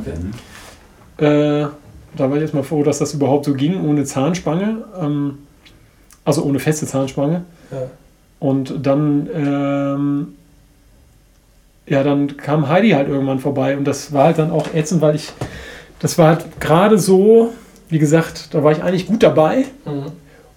Okay. 1.17 1.25
Äh, 1.25 1.67
da 2.15 2.29
war 2.29 2.35
ich 2.35 2.41
erstmal 2.41 2.63
froh, 2.63 2.83
dass 2.83 2.99
das 2.99 3.13
überhaupt 3.13 3.45
so 3.45 3.53
ging, 3.53 3.87
ohne 3.87 4.03
Zahnspange. 4.03 4.83
Ähm, 4.99 5.37
also 6.25 6.43
ohne 6.43 6.59
feste 6.59 6.85
Zahnspange. 6.85 7.43
Ja. 7.71 7.77
Und 8.39 8.85
dann, 8.85 9.29
ähm, 9.33 10.27
ja, 11.87 12.03
dann 12.03 12.37
kam 12.37 12.69
Heidi 12.69 12.91
halt 12.91 13.07
irgendwann 13.09 13.39
vorbei 13.39 13.75
und 13.77 13.85
das 13.85 14.13
war 14.13 14.25
halt 14.25 14.37
dann 14.39 14.51
auch 14.51 14.73
ätzend, 14.73 15.01
weil 15.01 15.15
ich, 15.15 15.31
das 15.99 16.17
war 16.17 16.27
halt 16.29 16.59
gerade 16.61 16.97
so, 16.97 17.51
wie 17.89 17.99
gesagt, 17.99 18.53
da 18.53 18.63
war 18.63 18.71
ich 18.71 18.81
eigentlich 18.83 19.05
gut 19.07 19.21
dabei 19.23 19.65
Mhm. 19.85 20.05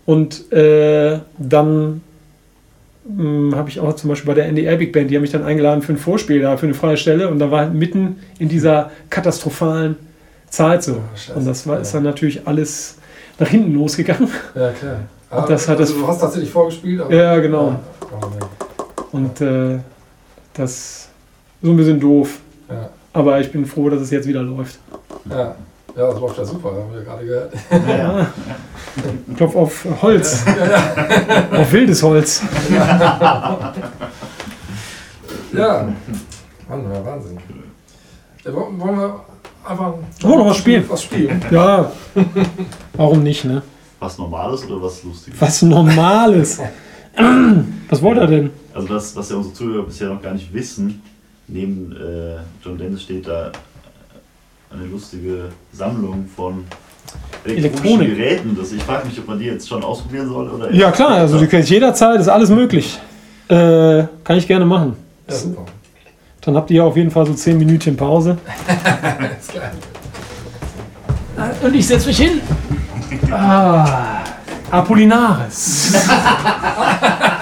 und 0.06 0.52
äh, 0.52 1.18
dann 1.38 2.02
habe 3.54 3.68
ich 3.68 3.78
auch 3.78 3.94
zum 3.94 4.10
Beispiel 4.10 4.26
bei 4.26 4.34
der 4.34 4.46
NDR 4.46 4.76
Big 4.76 4.92
Band, 4.92 5.10
die 5.10 5.14
haben 5.14 5.22
mich 5.22 5.30
dann 5.30 5.44
eingeladen 5.44 5.80
für 5.82 5.92
ein 5.92 5.96
Vorspiel 5.96 6.40
da, 6.42 6.56
für 6.56 6.66
eine 6.66 6.74
freie 6.74 6.96
Stelle 6.96 7.28
und 7.28 7.38
da 7.38 7.52
war 7.52 7.60
halt 7.60 7.74
mitten 7.74 8.16
in 8.40 8.48
dieser 8.48 8.90
katastrophalen 9.10 9.94
Zeit 10.50 10.82
so. 10.82 10.94
Oh, 11.32 11.38
und 11.38 11.46
das 11.46 11.66
war, 11.68 11.80
ist 11.80 11.94
dann 11.94 12.02
natürlich 12.02 12.48
alles 12.48 12.96
nach 13.38 13.46
hinten 13.48 13.74
losgegangen. 13.74 14.28
Ja, 14.56 14.70
klar. 14.72 15.00
Und 15.30 15.50
das 15.50 15.68
hat 15.68 15.78
also 15.78 15.92
das- 15.92 16.02
du 16.02 16.08
hast 16.08 16.20
tatsächlich 16.20 16.50
vorgespielt? 16.50 17.00
Aber 17.00 17.14
Ja, 17.14 17.38
genau. 17.38 17.68
Ja, 17.68 17.80
oh. 18.20 19.16
Und 19.16 19.40
äh, 19.40 19.78
das 20.54 21.08
so 21.62 21.70
ein 21.70 21.76
bisschen 21.76 22.00
doof. 22.00 22.38
ja. 22.68 22.90
Aber 23.12 23.40
ich 23.40 23.50
bin 23.50 23.64
froh, 23.64 23.88
dass 23.88 24.02
es 24.02 24.10
jetzt 24.10 24.28
wieder 24.28 24.42
läuft. 24.42 24.78
Ja. 25.30 25.38
ja, 25.96 26.10
das 26.10 26.20
läuft 26.20 26.36
ja 26.36 26.44
super, 26.44 26.68
haben 26.68 26.92
wir 26.92 27.00
gerade 27.02 27.24
gehört. 27.24 27.52
Ja. 27.88 28.26
Klopf 29.36 29.56
auf 29.56 29.86
Holz. 30.02 30.44
auf 31.52 31.72
wildes 31.72 32.02
Holz. 32.02 32.42
Ja, 35.52 35.88
Mann, 36.68 36.84
ja, 36.92 37.04
Wahnsinn. 37.06 37.38
Ja, 38.44 38.52
wollen 38.54 38.78
wir 38.78 39.20
einfach 39.64 39.86
Wollen 39.86 40.02
wir 40.20 40.36
noch 40.36 40.46
was 40.46 40.56
spielen? 40.58 40.84
Was 40.88 41.02
spielen? 41.02 41.42
Ja. 41.50 41.90
Warum 42.94 43.22
nicht, 43.22 43.44
ne? 43.44 43.62
Was 43.98 44.18
Normales 44.18 44.64
oder 44.66 44.82
was 44.82 45.02
Lustiges? 45.04 45.40
Was 45.40 45.62
Normales. 45.62 46.60
Was 47.88 48.02
wollt 48.02 48.18
ihr 48.18 48.26
denn? 48.26 48.50
Also 48.74 48.88
das, 48.88 49.16
was 49.16 49.30
ja 49.30 49.36
unsere 49.36 49.54
Zuhörer 49.54 49.84
bisher 49.84 50.10
noch 50.10 50.20
gar 50.20 50.34
nicht 50.34 50.52
wissen, 50.52 51.00
neben 51.48 51.92
äh, 51.92 52.37
John 52.64 52.78
Dennis 52.78 53.02
steht 53.02 53.26
da 53.28 53.52
eine 54.70 54.87
lustige 54.87 55.50
Sammlung 55.72 56.26
von 56.35 56.64
elektronischen 57.44 57.64
Elektronik. 57.64 58.16
Geräten. 58.16 58.56
Das, 58.59 58.72
ich 58.72 58.82
frage 58.82 59.06
mich, 59.06 59.18
ob 59.18 59.28
man 59.28 59.38
die 59.38 59.46
jetzt 59.46 59.68
schon 59.68 59.82
ausprobieren 59.85 60.28
soll 60.28 60.48
oder 60.48 60.72
Ja 60.72 60.90
klar, 60.90 61.12
also 61.12 61.38
du 61.38 61.46
kannst 61.46 61.70
jederzeit, 61.70 62.20
ist 62.20 62.28
alles 62.28 62.50
möglich. 62.50 62.98
Äh, 63.48 64.04
kann 64.24 64.37
ich 64.37 64.46
gerne 64.48 64.66
machen. 64.66 64.96
Ja, 65.28 65.35
super. 65.35 65.64
Dann 66.40 66.56
habt 66.56 66.70
ihr 66.70 66.85
auf 66.85 66.96
jeden 66.96 67.11
Fall 67.11 67.26
so 67.26 67.35
10 67.35 67.59
Minütchen 67.59 67.96
Pause. 67.96 68.38
Klar. 69.48 69.70
Und 71.62 71.74
ich 71.74 71.87
setze 71.87 72.09
mich 72.09 72.18
hin. 72.18 72.40
Ah, 73.30 74.22
Apollinaris. 74.70 75.94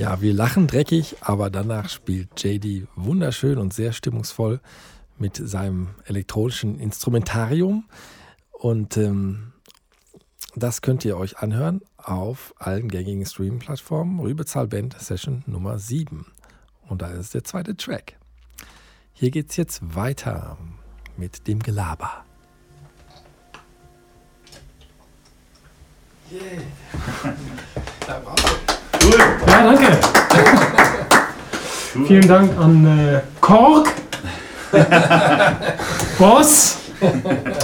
Ja, 0.00 0.22
wir 0.22 0.32
lachen 0.32 0.66
dreckig, 0.66 1.16
aber 1.20 1.50
danach 1.50 1.90
spielt 1.90 2.42
JD 2.42 2.88
wunderschön 2.96 3.58
und 3.58 3.74
sehr 3.74 3.92
stimmungsvoll 3.92 4.60
mit 5.18 5.36
seinem 5.36 5.88
elektronischen 6.06 6.78
Instrumentarium. 6.80 7.84
Und 8.50 8.96
ähm, 8.96 9.52
das 10.56 10.80
könnt 10.80 11.04
ihr 11.04 11.18
euch 11.18 11.36
anhören 11.36 11.82
auf 11.98 12.54
allen 12.56 12.88
gängigen 12.88 13.26
Streaming-Plattformen. 13.26 14.20
Rübezahl 14.20 14.68
Band 14.68 14.98
Session 14.98 15.44
Nummer 15.46 15.78
7. 15.78 16.24
Und 16.88 17.02
da 17.02 17.08
ist 17.08 17.34
der 17.34 17.44
zweite 17.44 17.76
Track. 17.76 18.16
Hier 19.12 19.30
geht's 19.30 19.58
jetzt 19.58 19.94
weiter 19.94 20.56
mit 21.18 21.46
dem 21.46 21.58
Gelaber. 21.58 22.24
Bravo. 28.00 28.69
Cool. 29.10 29.18
Ja, 29.48 29.62
danke. 29.64 29.98
cool. 31.96 32.06
Vielen 32.06 32.28
Dank 32.28 32.56
an 32.58 32.86
äh, 32.86 33.20
Kork, 33.40 33.88
Boss 36.18 36.78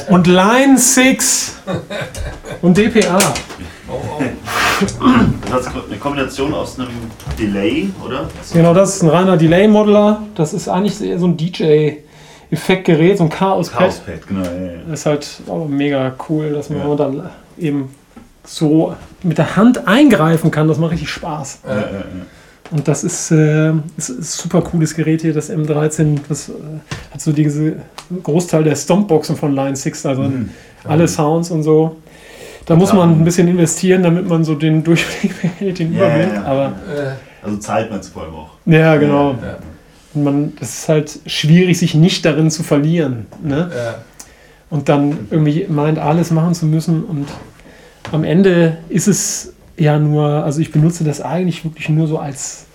und 0.09 0.26
Line 0.26 0.76
6 0.78 1.59
und 2.62 2.76
DPA. 2.76 3.18
Oh, 3.88 3.92
oh. 4.18 4.22
Das 5.50 5.61
ist 5.66 5.68
eine 5.88 5.96
Kombination 5.98 6.52
aus 6.52 6.78
einem 6.78 6.88
Delay, 7.38 7.90
oder? 8.04 8.28
Genau, 8.52 8.74
das 8.74 8.96
ist 8.96 9.02
ein 9.02 9.09
reiner 9.11 9.37
Delay-Modeler. 9.37 10.22
Das 10.35 10.52
ist 10.52 10.68
eigentlich 10.68 11.00
eher 11.00 11.18
so 11.20 11.26
ein 11.28 11.37
DJ-Effektgerät, 11.37 13.18
so 13.18 13.24
ein 13.24 13.30
Chaos-Pad. 13.30 13.78
Chaospad, 13.78 14.26
genau. 14.26 14.44
Ja, 14.44 14.52
ja. 14.52 14.72
Das 14.90 15.00
ist 15.00 15.06
halt 15.06 15.28
auch 15.48 15.68
mega 15.68 16.12
cool, 16.28 16.52
dass 16.52 16.68
man 16.70 16.80
Ja. 16.88 16.94
dann 16.96 17.30
eben 17.59 17.94
so 18.44 18.94
mit 19.26 19.38
der 19.38 19.56
Hand 19.56 19.86
eingreifen 19.88 20.50
kann. 20.50 20.68
Das 20.68 20.78
macht 20.78 20.92
richtig 20.92 21.10
Spaß. 21.10 21.60
Ja, 21.66 21.74
ja, 21.74 21.80
ja. 21.82 21.90
Und 22.72 22.88
das 22.88 23.04
ist, 23.04 23.30
äh, 23.30 23.70
ist, 23.96 24.08
ist 24.08 24.18
ein 24.18 24.22
super 24.22 24.60
cooles 24.62 24.94
Gerät 24.94 25.22
hier, 25.22 25.32
das 25.32 25.50
M13. 25.50 26.18
Das 26.28 26.48
äh, 26.48 26.52
hat 27.12 27.20
so 27.20 27.32
diese 27.32 27.76
Großteil 28.22 28.64
der 28.64 28.74
Stompboxen 28.74 29.36
von 29.36 29.54
Line 29.54 29.76
6, 29.76 30.06
also 30.06 30.22
Mhm. 30.22 30.50
alle 30.84 31.06
Sounds 31.06 31.50
und 31.50 31.62
so. 31.62 31.96
Da 32.66 32.74
muss 32.74 32.92
man 32.92 33.10
ein 33.20 33.24
bisschen 33.24 33.46
investieren, 33.46 34.02
damit 34.02 34.28
man 34.28 34.42
so 34.44 34.56
den 34.56 34.82
Durchblick 34.82 35.40
behält, 35.42 35.78
den 35.78 35.94
Überblick. 35.94 36.36
Aber 36.44 36.66
Äh, 36.92 37.44
Also 37.46 37.58
Zeit 37.58 37.88
meinst 37.90 38.08
du 38.08 38.14
vor 38.14 38.22
allem 38.24 38.34
auch. 38.34 38.50
ja, 38.66 38.96
genau. 38.96 39.36
man, 40.14 40.52
das 40.58 40.70
ist 40.80 40.88
halt 40.88 41.18
schwierig, 41.26 41.78
sich 41.78 41.94
nicht 41.94 42.24
darin 42.24 42.50
zu 42.50 42.64
verlieren. 42.64 43.26
Ne? 43.44 43.70
Und 44.70 44.88
dann 44.88 45.28
irgendwie 45.30 45.66
meint, 45.68 45.98
alles 46.00 46.32
machen 46.32 46.54
zu 46.54 46.66
müssen. 46.66 47.04
Und 47.04 47.28
am 48.12 48.24
Ende 48.24 48.78
ist 48.88 49.08
es 49.08 49.52
ja 49.76 49.98
nur, 49.98 50.26
also 50.44 50.60
ich 50.60 50.72
benutze 50.72 51.04
das 51.04 51.20
eigentlich 51.20 51.64
wirklich 51.64 51.88
nur 51.88 52.06
so 52.06 52.18
als, 52.18 52.66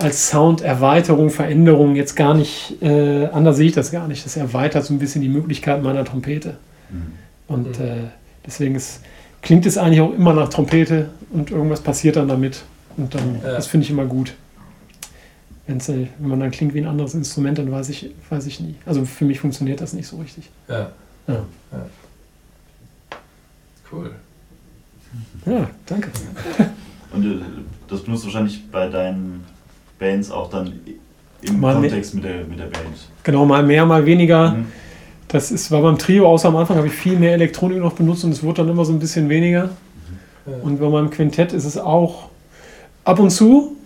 als 0.00 0.28
Sound-Erweiterung, 0.28 1.30
Veränderung. 1.30 1.96
Jetzt 1.96 2.16
gar 2.16 2.34
nicht, 2.34 2.80
äh, 2.82 3.26
anders 3.26 3.56
sehe 3.56 3.66
ich 3.68 3.72
das 3.74 3.90
gar 3.90 4.08
nicht. 4.08 4.24
Das 4.24 4.36
erweitert 4.36 4.84
so 4.84 4.92
ein 4.94 4.98
bisschen 4.98 5.22
die 5.22 5.28
Möglichkeit 5.28 5.82
meiner 5.82 6.04
Trompete. 6.04 6.56
Mhm. 6.90 7.12
Und 7.46 7.78
Mhm. 7.78 7.84
äh, 7.84 7.96
deswegen 8.46 8.74
ist, 8.74 9.00
klingt 9.42 9.64
es 9.66 9.78
eigentlich 9.78 10.00
auch 10.00 10.12
immer 10.12 10.32
nach 10.34 10.48
Trompete 10.48 11.10
und 11.30 11.50
irgendwas 11.50 11.80
passiert 11.80 12.16
dann 12.16 12.28
damit. 12.28 12.62
Und 12.96 13.14
dann, 13.14 13.40
Ja. 13.42 13.52
das 13.52 13.66
finde 13.66 13.84
ich 13.84 13.90
immer 13.90 14.04
gut. 14.06 14.34
Wenn's, 15.66 15.88
äh, 15.88 16.08
wenn 16.18 16.28
man 16.28 16.40
dann 16.40 16.50
klingt 16.50 16.74
wie 16.74 16.80
ein 16.80 16.86
anderes 16.86 17.14
Instrument, 17.14 17.56
dann 17.58 17.70
weiß 17.72 17.88
ich, 17.88 18.10
weiß 18.28 18.46
ich 18.46 18.60
nie. 18.60 18.74
Also 18.84 19.04
für 19.06 19.24
mich 19.24 19.40
funktioniert 19.40 19.80
das 19.80 19.92
nicht 19.94 20.06
so 20.06 20.18
richtig. 20.18 20.50
ja. 20.68 20.90
Ja. 21.26 21.42
Cool. 23.90 24.10
Ja, 25.46 25.68
danke. 25.86 26.10
Und 27.12 27.24
äh, 27.24 27.44
das 27.88 28.00
benutzt 28.02 28.24
du 28.24 28.28
wahrscheinlich 28.28 28.62
bei 28.70 28.88
deinen 28.88 29.44
Bands 29.98 30.30
auch 30.30 30.50
dann 30.50 30.72
im 31.42 31.60
Mal 31.60 31.74
mehr- 31.74 31.90
Kontext 31.90 32.14
mit 32.14 32.24
der, 32.24 32.44
mit 32.44 32.58
der 32.58 32.64
Band. 32.64 32.86
Genau, 33.22 33.44
mal 33.44 33.62
mehr, 33.62 33.84
mal 33.86 34.04
weniger. 34.06 34.52
Mhm. 34.52 34.66
Das 35.28 35.50
ist, 35.50 35.70
war 35.70 35.82
beim 35.82 35.98
Trio, 35.98 36.28
außer 36.28 36.48
am 36.48 36.56
Anfang 36.56 36.76
habe 36.76 36.86
ich 36.86 36.92
viel 36.92 37.18
mehr 37.18 37.32
Elektronik 37.32 37.78
noch 37.78 37.92
benutzt 37.92 38.24
und 38.24 38.30
es 38.32 38.42
wurde 38.42 38.62
dann 38.62 38.70
immer 38.70 38.84
so 38.84 38.92
ein 38.92 38.98
bisschen 38.98 39.28
weniger. 39.28 39.70
Ja. 40.46 40.52
Und 40.62 40.78
bei 40.80 40.88
meinem 40.88 41.10
Quintett 41.10 41.52
ist 41.52 41.64
es 41.64 41.76
auch 41.78 42.28
ab 43.04 43.18
und 43.18 43.30
zu, 43.30 43.76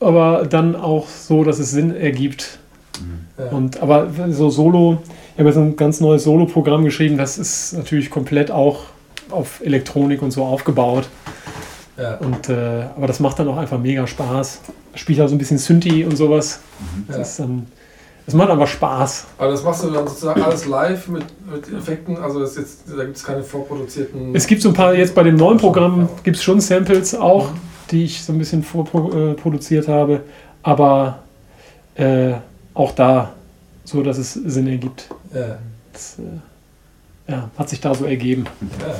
aber 0.00 0.46
dann 0.46 0.76
auch 0.76 1.08
so, 1.08 1.44
dass 1.44 1.58
es 1.58 1.70
Sinn 1.70 1.94
ergibt. 1.94 2.58
Mhm. 3.00 3.42
ja. 3.44 3.50
Und, 3.50 3.82
aber 3.82 4.08
so 4.30 4.50
Solo, 4.50 4.98
ich 5.34 5.38
habe 5.38 5.48
jetzt 5.48 5.58
ein 5.58 5.76
ganz 5.76 6.00
neues 6.00 6.24
Solo-Programm 6.24 6.84
geschrieben, 6.84 7.16
das 7.16 7.38
ist 7.38 7.72
natürlich 7.72 8.10
komplett 8.10 8.50
auch 8.50 8.80
auf 9.32 9.60
Elektronik 9.64 10.22
und 10.22 10.30
so 10.30 10.44
aufgebaut. 10.44 11.08
ja. 11.98 12.16
Und, 12.16 12.48
äh, 12.48 12.84
aber 12.96 13.06
das 13.06 13.20
macht 13.20 13.38
dann 13.38 13.48
auch 13.48 13.56
einfach 13.56 13.78
mega 13.78 14.06
Spaß. 14.06 14.60
Spielt 14.94 15.20
auch 15.20 15.28
so 15.28 15.34
ein 15.34 15.38
bisschen 15.38 15.58
Synthi 15.58 16.04
und 16.04 16.16
sowas. 16.16 16.60
Das, 17.08 17.16
Ja. 17.16 17.22
ist 17.22 17.38
dann, 17.40 17.66
das 18.26 18.34
macht 18.34 18.50
einfach 18.50 18.66
Spaß. 18.66 19.24
Aber 19.38 19.50
das 19.50 19.62
machst 19.64 19.84
du 19.84 19.90
dann 19.90 20.06
sozusagen 20.06 20.42
alles 20.42 20.66
live 20.66 21.08
mit, 21.08 21.24
mit 21.50 21.72
Effekten, 21.72 22.16
also 22.18 22.42
jetzt, 22.44 22.84
da 22.96 23.04
gibt 23.04 23.16
es 23.16 23.24
keine 23.24 23.42
vorproduzierten. 23.42 24.34
Es 24.34 24.46
gibt 24.46 24.62
so 24.62 24.68
ein 24.68 24.74
paar, 24.74 24.94
jetzt 24.94 25.14
bei 25.14 25.22
dem 25.22 25.36
neuen 25.36 25.58
Programm 25.58 26.08
gibt 26.22 26.36
es 26.36 26.42
schon 26.42 26.60
Samples 26.60 27.14
auch, 27.14 27.48
die 27.90 28.04
ich 28.04 28.22
so 28.22 28.32
ein 28.32 28.38
bisschen 28.38 28.62
vorproduziert 28.62 29.88
habe, 29.88 30.20
aber 30.62 31.18
äh, 31.96 32.32
auch 32.74 32.92
da 32.92 33.32
so, 33.84 34.02
dass 34.02 34.18
es 34.18 34.32
Sinn 34.34 34.66
ergibt. 34.68 35.08
Ja, 35.34 35.58
Das 35.92 36.16
äh, 36.18 36.22
ja, 37.28 37.50
hat 37.56 37.68
sich 37.68 37.80
da 37.80 37.94
so 37.94 38.04
ergeben. 38.04 38.44
ja. 38.80 38.94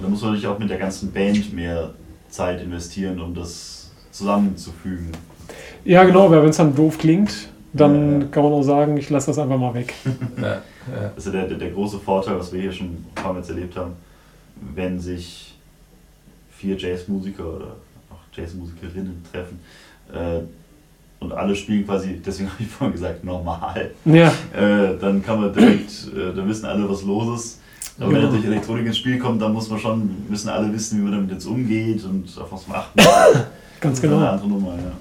Da 0.00 0.08
muss 0.08 0.22
man 0.22 0.32
natürlich 0.32 0.48
auch 0.48 0.58
mit 0.58 0.68
der 0.70 0.78
ganzen 0.78 1.12
Band 1.12 1.52
mehr 1.52 1.90
Zeit 2.28 2.60
investieren, 2.60 3.20
um 3.20 3.32
das 3.34 3.90
zusammenzufügen. 4.10 5.12
Ja, 5.84 6.04
genau, 6.04 6.30
weil 6.30 6.42
wenn 6.42 6.50
es 6.50 6.56
dann 6.56 6.74
doof 6.74 6.98
klingt, 6.98 7.48
dann 7.72 8.22
Ja, 8.22 8.26
kann 8.28 8.42
man 8.44 8.52
auch 8.52 8.62
sagen, 8.62 8.96
ich 8.96 9.10
lasse 9.10 9.28
das 9.28 9.38
einfach 9.38 9.58
mal 9.58 9.74
weg. 9.74 9.94
ja, 10.40 10.62
ist 11.16 11.26
ja 11.26 11.32
der, 11.32 11.48
der, 11.48 11.58
der 11.58 11.70
große 11.70 11.98
Vorteil, 11.98 12.38
was 12.38 12.52
wir 12.52 12.60
hier 12.60 12.72
schon 12.72 12.86
ein 12.88 13.06
paar 13.14 13.32
Mal 13.32 13.42
erlebt 13.42 13.76
haben, 13.76 13.92
wenn 14.74 14.98
sich 14.98 15.54
vier 16.50 16.76
Jazzmusiker 16.76 17.44
oder 17.44 17.76
auch 18.10 18.36
Jazzmusikerinnen 18.36 19.22
treffen 19.30 19.60
äh, 20.12 20.40
und 21.24 21.32
alle 21.32 21.54
spielen 21.54 21.84
quasi, 21.86 22.20
deswegen 22.24 22.48
habe 22.52 22.62
ich 22.62 22.68
vorhin 22.68 22.92
gesagt, 22.92 23.24
normal, 23.24 23.90
Ja, 24.04 24.28
äh, 24.56 24.96
dann 25.00 25.22
kann 25.24 25.40
man 25.40 25.52
direkt, 25.52 25.90
äh, 26.16 26.34
dann 26.34 26.48
wissen 26.48 26.66
alle, 26.66 26.88
was 26.88 27.02
los 27.02 27.40
ist. 27.40 27.60
Aber 27.98 28.08
wenn 28.08 28.14
Genau. 28.16 28.26
natürlich 28.28 28.46
Elektronik 28.46 28.86
ins 28.86 28.98
Spiel 28.98 29.18
kommt, 29.18 29.40
dann 29.40 29.52
muss 29.52 29.68
man 29.70 29.78
schon, 29.78 30.10
müssen 30.28 30.48
alle 30.48 30.72
wissen, 30.72 30.98
wie 30.98 31.02
man 31.02 31.12
damit 31.12 31.30
jetzt 31.30 31.46
umgeht 31.46 32.02
und 32.04 32.24
auf 32.40 32.50
was 32.50 32.66
man 32.66 32.78
achten 32.78 32.98
muss. 33.00 33.06
ganz 33.80 34.00
Das 34.00 34.04
ist 34.04 34.04
eine 34.04 34.14
genau. 34.14 34.30
andere 34.32 34.48
Nummer, 34.48 34.70
ja. 34.72 34.92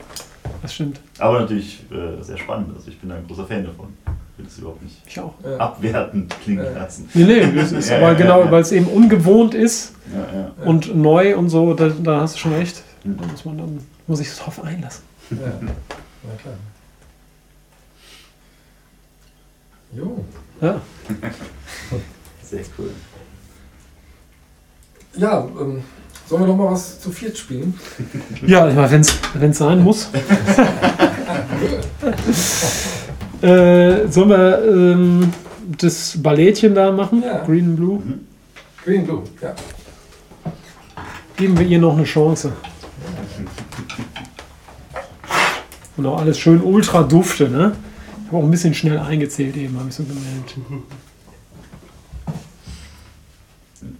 Das 0.61 0.73
stimmt. 0.75 0.99
Aber 1.19 1.39
natürlich 1.41 1.81
äh, 1.91 2.21
sehr 2.21 2.37
spannend. 2.37 2.69
Also 2.75 2.89
ich 2.89 2.99
bin 2.99 3.09
da 3.09 3.15
ein 3.15 3.25
großer 3.27 3.45
Fan 3.45 3.65
davon. 3.65 3.87
Ich 4.05 4.37
will 4.39 4.45
das 4.45 4.57
überhaupt 4.59 4.81
nicht 4.83 4.95
Ich 5.07 5.19
auch. 5.19 5.33
abwertend 5.59 6.33
klingen 6.41 6.65
lassen. 6.75 7.09
Nee, 7.13 7.23
nee, 7.23 7.51
das 7.55 7.71
ist 7.71 7.89
Ja, 7.91 7.97
aber 7.97 8.07
ja, 8.07 8.13
genau, 8.13 8.41
ja. 8.43 8.51
weil 8.51 8.61
es 8.61 8.71
eben 8.71 8.87
ungewohnt 8.87 9.53
ist 9.55 9.93
Ja, 10.13 10.19
ja. 10.39 10.51
Ja. 10.59 10.65
und 10.65 10.95
neu 10.95 11.35
und 11.37 11.49
so, 11.49 11.73
da, 11.73 11.89
da 11.89 12.21
hast 12.21 12.35
du 12.35 12.39
schon 12.39 12.53
recht. 12.53 12.83
Mhm. 13.03 13.17
Da 13.19 13.27
muss 13.27 13.45
man 13.45 13.57
dann, 13.57 13.79
muss 14.07 14.19
ich 14.19 14.29
drauf 14.35 14.63
einlassen. 14.63 15.03
Ja. 16.23 16.29
Na 16.29 16.35
klar. 16.41 16.55
Jo. 19.95 20.25
Ja. 20.61 20.81
Sehr 22.43 22.63
cool. 22.77 22.91
Ja, 25.15 25.47
ähm, 25.59 25.83
sollen 26.27 26.41
wir 26.41 26.47
noch 26.47 26.57
mal 26.57 26.71
was 26.71 26.99
zu 26.99 27.11
viert 27.11 27.37
spielen? 27.37 27.79
Ja, 28.47 28.75
wenn 28.89 29.01
es 29.01 29.57
sein 29.57 29.83
muss. 29.83 30.09
äh, 33.41 34.07
sollen 34.07 34.29
wir 34.29 34.63
ähm, 34.67 35.31
das 35.77 36.17
Ballettchen 36.21 36.73
da 36.73 36.91
machen? 36.91 37.21
Ja. 37.23 37.43
Green 37.45 37.65
and 37.65 37.75
Blue? 37.75 38.01
Green 38.83 39.05
Blue, 39.05 39.23
ja. 39.41 39.53
Geben 41.37 41.57
wir 41.57 41.65
ihr 41.65 41.79
noch 41.79 41.95
eine 41.95 42.05
Chance. 42.05 42.53
Und 45.97 46.05
auch 46.05 46.19
alles 46.19 46.39
schön 46.39 46.61
ultra 46.61 47.03
dufte, 47.03 47.49
ne? 47.49 47.75
Ich 48.21 48.27
habe 48.27 48.37
auch 48.37 48.43
ein 48.43 48.51
bisschen 48.51 48.73
schnell 48.73 48.97
eingezählt 48.99 49.55
eben, 49.57 49.77
habe 49.77 49.89
ich 49.89 49.95
so 49.95 50.03
gemerkt. 50.03 50.55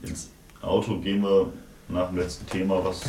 Ins 0.01 0.29
Auto 0.61 0.97
gehen 0.99 1.21
wir 1.21 1.49
nach 1.89 2.09
dem 2.09 2.17
letzten 2.17 2.47
Thema, 2.47 2.83
was 2.83 3.01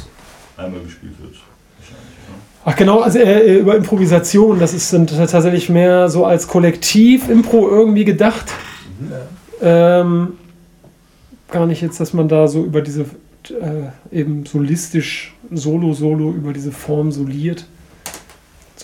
einmal 0.56 0.80
gespielt 0.80 1.14
wird. 1.20 1.34
Wahrscheinlich, 1.78 2.18
oder? 2.28 2.54
Ach 2.66 2.76
genau, 2.76 3.00
also 3.00 3.18
äh, 3.18 3.58
über 3.58 3.76
Improvisation, 3.76 4.58
das 4.58 4.74
ist 4.74 4.90
sind 4.90 5.10
tatsächlich 5.10 5.68
mehr 5.68 6.08
so 6.08 6.24
als 6.24 6.48
Kollektiv-Impro 6.48 7.68
irgendwie 7.68 8.04
gedacht. 8.04 8.52
ja. 9.10 10.00
Ähm, 10.00 10.34
gar 11.50 11.66
nicht 11.66 11.80
jetzt, 11.82 12.00
dass 12.00 12.12
man 12.12 12.28
da 12.28 12.48
so 12.48 12.64
über 12.64 12.82
diese 12.82 13.02
äh, 13.50 14.16
eben 14.18 14.46
solistisch, 14.46 15.34
solo-solo 15.50 16.30
über 16.30 16.52
diese 16.52 16.72
Form 16.72 17.12
soliert, 17.12 17.66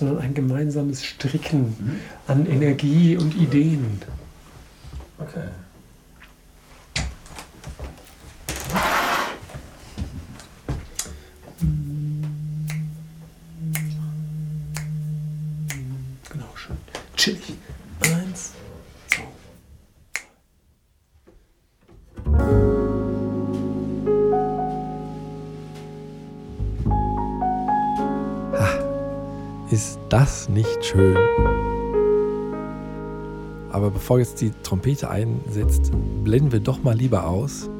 sondern 0.01 0.19
ein 0.19 0.33
gemeinsames 0.33 1.05
Stricken 1.05 1.77
Mhm. 1.79 2.01
an 2.27 2.47
Energie 2.47 3.17
und 3.19 3.37
Ideen. 3.37 4.01
Okay. 5.19 5.49
Genau, 16.31 16.47
schön. 16.55 16.77
Chillig. 17.17 17.55
Ist 29.71 30.01
das 30.09 30.49
nicht 30.49 30.85
schön? 30.85 31.17
Aber 33.71 33.93
bevor 33.93 34.19
jetzt 34.19 34.41
die 34.41 34.51
Trompete 34.65 35.09
einsetzt, 35.09 35.93
blenden 36.25 36.51
wir 36.51 36.59
doch 36.59 36.83
mal 36.83 36.97
lieber 36.97 37.29
aus. 37.29 37.71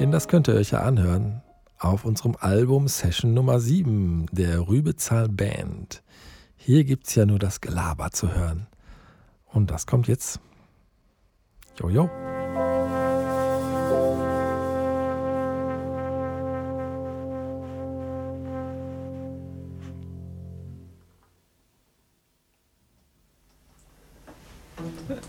Denn 0.00 0.10
das 0.10 0.26
könnt 0.26 0.48
ihr 0.48 0.54
euch 0.54 0.72
ja 0.72 0.80
anhören 0.80 1.40
auf 1.78 2.04
unserem 2.04 2.34
Album 2.40 2.88
Session 2.88 3.32
Nummer 3.32 3.60
7 3.60 4.26
der 4.32 4.66
Rübezahl 4.66 5.28
Band. 5.28 6.02
Hier 6.56 6.82
gibt's 6.82 7.14
ja 7.14 7.26
nur 7.26 7.38
das 7.38 7.60
Gelaber 7.60 8.10
zu 8.10 8.34
hören. 8.34 8.66
Und 9.44 9.70
das 9.70 9.86
kommt 9.86 10.08
jetzt. 10.08 10.40
Jojo. 11.78 12.10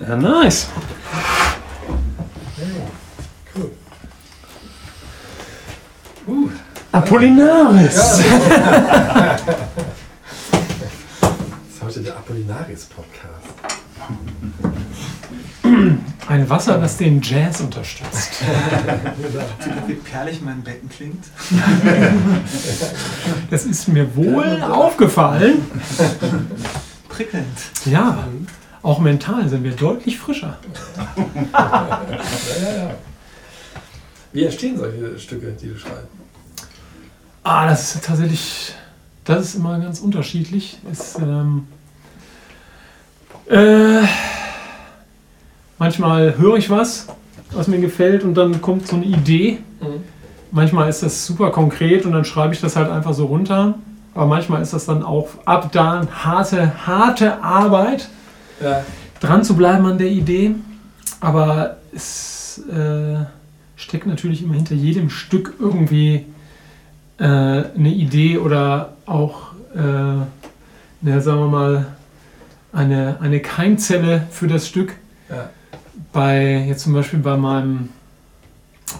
Ja, 0.08 0.16
nice. 0.16 0.68
Cool. 3.54 3.72
Uh, 6.28 6.50
Apollinaris. 6.94 8.24
Apollinaris-Podcast. 12.28 13.48
Ein 16.28 16.50
Wasser, 16.50 16.78
das 16.78 16.98
den 16.98 17.22
Jazz 17.22 17.62
unterstützt. 17.62 18.44
Wie 19.88 19.94
perlig 19.96 20.42
mein 20.42 20.62
Becken 20.62 20.90
klingt. 20.90 21.26
Das 23.50 23.64
ist 23.66 23.88
mir 23.88 24.16
wohl 24.16 24.62
aufgefallen. 24.62 25.60
Prickelnd. 27.10 27.58
Ja, 27.86 28.28
auch 28.84 29.00
mental 29.00 29.48
sind 29.50 29.64
wir 29.64 29.72
deutlich 29.72 30.18
frischer. 30.18 30.58
Ja, 31.54 32.04
ja, 32.62 32.78
ja. 32.78 32.96
Wie 34.34 34.44
entstehen 34.44 34.78
solche 34.78 35.18
Stücke, 35.18 35.52
die 35.60 35.70
du 35.70 35.80
schreibst? 35.80 36.08
Ah, 37.44 37.68
das 37.68 37.96
ist 37.96 38.06
tatsächlich, 38.06 38.74
das 39.24 39.46
ist 39.46 39.56
immer 39.56 39.80
ganz 39.80 40.00
unterschiedlich. 40.00 40.78
Ist, 40.92 41.18
ähm, 41.18 41.66
äh, 43.50 44.06
manchmal 45.78 46.38
höre 46.38 46.58
ich 46.58 46.70
was, 46.70 47.08
was 47.52 47.68
mir 47.68 47.80
gefällt 47.80 48.24
und 48.24 48.36
dann 48.36 48.62
kommt 48.62 48.88
so 48.88 48.98
eine 48.98 49.06
Idee. 49.06 49.60
Mhm. 49.80 50.04
Manchmal 50.52 50.90
ist 50.90 51.04
das 51.04 51.26
super 51.26 51.52
konkret 51.52 52.06
und 52.06 52.12
dann 52.12 52.26
schreibe 52.26 52.54
ich 52.54 52.62
das 52.62 52.76
halt 52.76 52.90
einfach 52.90 53.14
so 53.14 53.26
runter. 53.26 53.76
Aber 54.14 54.26
manchmal 54.26 54.62
ist 54.62 54.74
das 54.74 54.86
dann 54.86 55.04
auch 55.04 55.30
ab 55.46 55.72
da 55.72 56.08
harte, 56.12 56.86
harte 56.86 57.42
Arbeit, 57.42 58.10
Ja. 58.62 58.84
dran 59.20 59.44
zu 59.44 59.56
bleiben 59.56 59.86
an 59.86 59.98
der 59.98 60.10
Idee. 60.10 60.56
Aber 61.20 61.78
es 61.94 62.62
äh, 62.70 63.26
steckt 63.76 64.08
natürlich 64.08 64.44
immer 64.44 64.56
hinter 64.56 64.76
jedem 64.76 65.10
Stück 65.10 65.56
irgendwie 65.60 66.26
äh, 67.18 67.24
eine 67.24 67.90
Idee 67.90 68.38
oder 68.38 68.94
auch, 69.06 69.54
äh, 69.76 70.26
na, 71.02 71.22
sagen 71.22 71.40
wir 71.40 71.48
mal, 71.48 71.86
eine, 72.74 73.18
eine 73.22 73.40
Keimzelle 73.40 74.28
für 74.30 74.48
das 74.48 74.68
Stück. 74.68 74.94
Ja. 75.30 75.50
Bei 76.14 76.66
jetzt 76.68 76.84
zum 76.84 76.94
Beispiel 76.94 77.20
bei 77.20 77.38
meinem 77.38 77.90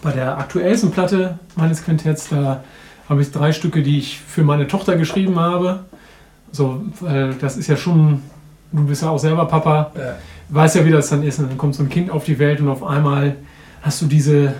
bei 0.02 0.12
der 0.12 0.38
aktuellsten 0.38 0.92
Platte 0.92 1.40
meines 1.56 1.84
Quintetts, 1.84 2.30
da 2.30 2.64
habe 3.10 3.22
ich 3.22 3.32
drei 3.32 3.52
Stücke, 3.52 3.82
die 3.82 4.00
ich 4.00 4.20
für 4.20 4.44
meine 4.44 4.68
Tochter 4.68 4.96
geschrieben 4.98 5.40
habe. 5.40 5.86
So, 6.52 6.82
das 7.40 7.58
ist 7.58 7.68
ja 7.68 7.78
schon, 7.78 8.22
du 8.72 8.86
bist 8.86 9.02
ja 9.02 9.10
auch 9.10 9.20
selber 9.20 9.46
Papa, 9.46 9.92
Ja. 9.96 10.16
weiß 10.50 10.76
ja, 10.76 10.86
wie 10.86 10.92
das 10.92 11.10
dann 11.10 11.24
ist. 11.24 11.40
Und 11.40 11.50
dann 11.50 11.58
kommt 11.58 11.76
so 11.76 11.84
ein 11.84 11.90
Kind 11.90 12.10
auf 12.12 12.24
die 12.26 12.38
Welt 12.40 12.60
und 12.62 12.70
auf 12.70 12.84
einmal 12.84 13.36
hast 13.82 14.02
du 14.02 14.06
diese, 14.06 14.54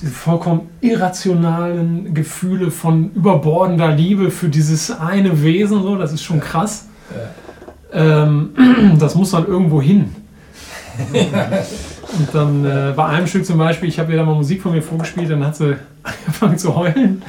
diese 0.00 0.12
vollkommen 0.12 0.68
irrationalen 0.80 2.12
Gefühle 2.14 2.70
von 2.70 3.10
überbordender 3.14 3.88
Liebe 3.90 4.30
für 4.30 4.48
dieses 4.48 4.90
eine 4.90 5.42
Wesen. 5.42 5.82
So, 5.82 5.96
das 5.96 6.12
ist 6.12 6.22
schon 6.22 6.40
krass. 6.40 6.86
Ähm, 7.92 8.50
das 8.98 9.14
muss 9.14 9.30
dann 9.30 9.46
irgendwo 9.46 9.80
hin. 9.80 10.14
Und 12.16 12.34
dann 12.34 12.64
äh, 12.64 12.92
bei 12.96 13.04
einem 13.04 13.26
Stück 13.26 13.44
zum 13.44 13.58
Beispiel, 13.58 13.88
ich 13.88 13.98
habe 13.98 14.12
ihr 14.12 14.18
da 14.18 14.24
mal 14.24 14.34
Musik 14.34 14.62
von 14.62 14.72
mir 14.72 14.82
vorgespielt, 14.82 15.30
dann 15.30 15.44
hat 15.44 15.56
sie 15.56 15.76
angefangen 16.02 16.58
zu 16.58 16.74
heulen. 16.74 17.22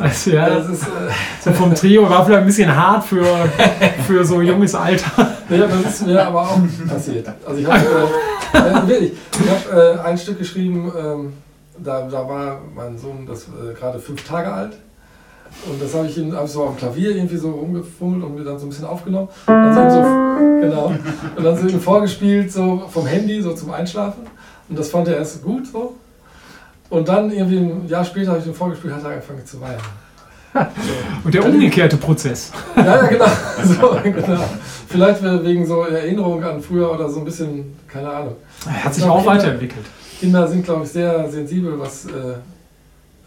Also, 0.00 0.30
ja, 0.30 0.48
Das 0.48 0.68
ist, 0.68 0.82
äh, 0.82 0.86
so 1.40 1.52
vom 1.52 1.74
Trio 1.74 2.08
war 2.08 2.24
vielleicht 2.24 2.40
ein 2.40 2.46
bisschen 2.46 2.74
hart 2.74 3.04
für, 3.04 3.24
für 4.06 4.24
so 4.24 4.40
junges 4.40 4.74
Alter. 4.74 5.36
ja, 5.50 5.66
das 5.66 5.80
ist 5.80 6.06
mir 6.06 6.26
aber 6.26 6.42
auch 6.42 6.58
passiert. 6.88 7.28
Also 7.46 7.60
ich 7.60 7.66
habe 7.66 7.84
äh, 8.54 8.58
äh, 8.58 8.72
habe 8.72 9.98
äh, 9.98 10.00
ein 10.00 10.18
Stück 10.18 10.38
geschrieben, 10.38 10.90
ähm, 10.98 11.32
da, 11.78 12.08
da 12.10 12.26
war 12.26 12.60
mein 12.74 12.96
Sohn 12.98 13.26
das 13.26 13.44
äh, 13.44 13.74
gerade 13.78 13.98
fünf 13.98 14.26
Tage 14.26 14.52
alt. 14.52 14.72
Und 15.70 15.80
das 15.80 15.94
habe 15.94 16.06
ich 16.06 16.18
ihm 16.18 16.34
hab 16.34 16.48
so 16.48 16.64
auf 16.64 16.76
dem 16.76 16.78
Klavier 16.78 17.16
irgendwie 17.16 17.36
so 17.36 17.50
rumgefummelt 17.50 18.24
und 18.24 18.34
mir 18.34 18.44
dann 18.44 18.58
so 18.58 18.66
ein 18.66 18.70
bisschen 18.70 18.84
aufgenommen. 18.84 19.28
Dann 19.46 19.74
so, 19.74 19.80
ihm 19.80 19.90
so, 19.90 20.25
genau. 20.36 20.94
Und 21.36 21.44
dann 21.44 21.56
so 21.56 21.66
ihm 21.66 21.80
vorgespielt, 21.80 22.52
so 22.52 22.84
vom 22.90 23.06
Handy, 23.06 23.40
so 23.40 23.52
zum 23.52 23.70
Einschlafen. 23.72 24.26
Und 24.68 24.78
das 24.78 24.90
fand 24.90 25.08
er 25.08 25.16
erst 25.16 25.42
gut 25.42 25.66
so. 25.66 25.94
Und 26.88 27.08
dann 27.08 27.30
irgendwie 27.30 27.58
ein 27.58 27.88
Jahr 27.88 28.04
später 28.04 28.30
habe 28.30 28.40
ich 28.40 28.46
ihm 28.46 28.54
vorgespielt, 28.54 28.94
hat 28.94 29.02
er 29.02 29.10
angefangen 29.10 29.44
zu 29.44 29.60
weinen. 29.60 29.80
Und 31.24 31.34
der 31.34 31.44
umgekehrte 31.44 31.96
Prozess. 31.96 32.52
Ja, 32.76 32.84
ja, 32.84 33.06
genau. 33.06 33.26
So, 33.64 33.98
genau. 34.02 34.44
Vielleicht 34.88 35.22
wegen 35.22 35.66
so 35.66 35.82
Erinnerung 35.82 36.42
an 36.44 36.62
früher 36.62 36.90
oder 36.92 37.08
so 37.08 37.18
ein 37.18 37.24
bisschen, 37.24 37.76
keine 37.88 38.08
Ahnung. 38.08 38.36
Er 38.64 38.84
hat 38.84 38.94
sich 38.94 39.04
auch 39.04 39.26
weiterentwickelt. 39.26 39.84
Kinder 40.20 40.46
sind, 40.46 40.64
glaube 40.64 40.84
ich, 40.84 40.90
sehr 40.90 41.28
sensibel, 41.28 41.78
was 41.78 42.06
äh, 42.06 42.10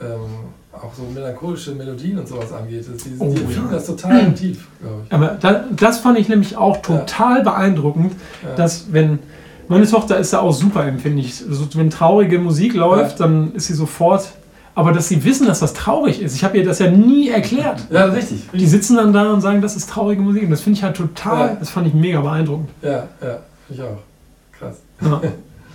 ähm, 0.02 0.54
auch 0.74 0.94
so 0.94 1.04
melancholische 1.14 1.72
Melodien 1.74 2.20
und 2.20 2.28
sowas 2.28 2.52
angeht. 2.54 2.86
Die, 2.88 3.12
Oh, 3.20 3.34
die 3.34 3.54
ja. 3.54 3.62
das 3.72 3.86
total 3.88 4.34
tief, 4.34 4.68
glaube 4.82 5.02
ich. 5.06 5.14
Aber 5.14 5.28
da, 5.40 5.66
das 5.76 6.00
fand 6.00 6.18
ich 6.20 6.30
nämlich 6.30 6.56
auch 6.58 6.78
total 6.82 7.44
beeindruckend, 7.44 8.14
Ja. 8.44 8.56
dass 8.56 8.92
wenn 8.94 9.20
meine 9.68 9.86
Tochter 9.88 10.18
ist 10.18 10.34
da 10.34 10.40
auch 10.40 10.52
super 10.54 10.86
empfindlich. 10.86 11.44
Also, 11.48 11.68
wenn 11.76 11.90
traurige 11.90 12.40
Musik 12.40 12.74
läuft, 12.74 13.20
dann 13.20 13.54
ist 13.54 13.68
sie 13.68 13.74
sofort. 13.74 14.28
Aber 14.76 14.94
dass 14.94 15.08
sie 15.10 15.24
wissen, 15.26 15.46
dass 15.46 15.60
das 15.60 15.74
traurig 15.74 16.22
ist. 16.22 16.36
Ich 16.36 16.44
habe 16.44 16.58
ihr 16.58 16.64
das 16.64 16.80
ja 16.80 16.90
nie 16.90 17.30
erklärt. 17.30 17.86
ja, 17.92 18.06
richtig. 18.06 18.48
Die 18.54 18.66
sitzen 18.66 18.96
dann 18.96 19.12
da 19.12 19.32
und 19.34 19.42
sagen, 19.42 19.62
das 19.62 19.76
ist 19.76 19.90
traurige 19.90 20.22
Musik. 20.22 20.44
Und 20.44 20.52
das 20.52 20.62
finde 20.62 20.78
ich 20.78 20.84
halt 20.84 20.96
total, 20.96 21.50
Ja. 21.50 21.56
das 21.56 21.70
fand 21.70 21.88
ich 21.88 21.94
mega 21.94 22.22
beeindruckend. 22.22 22.70
Ja, 22.82 23.08
ja, 23.22 23.40
ich 23.70 23.82
auch. 23.82 23.98
Krass. 24.58 24.78
Ja. 25.02 25.22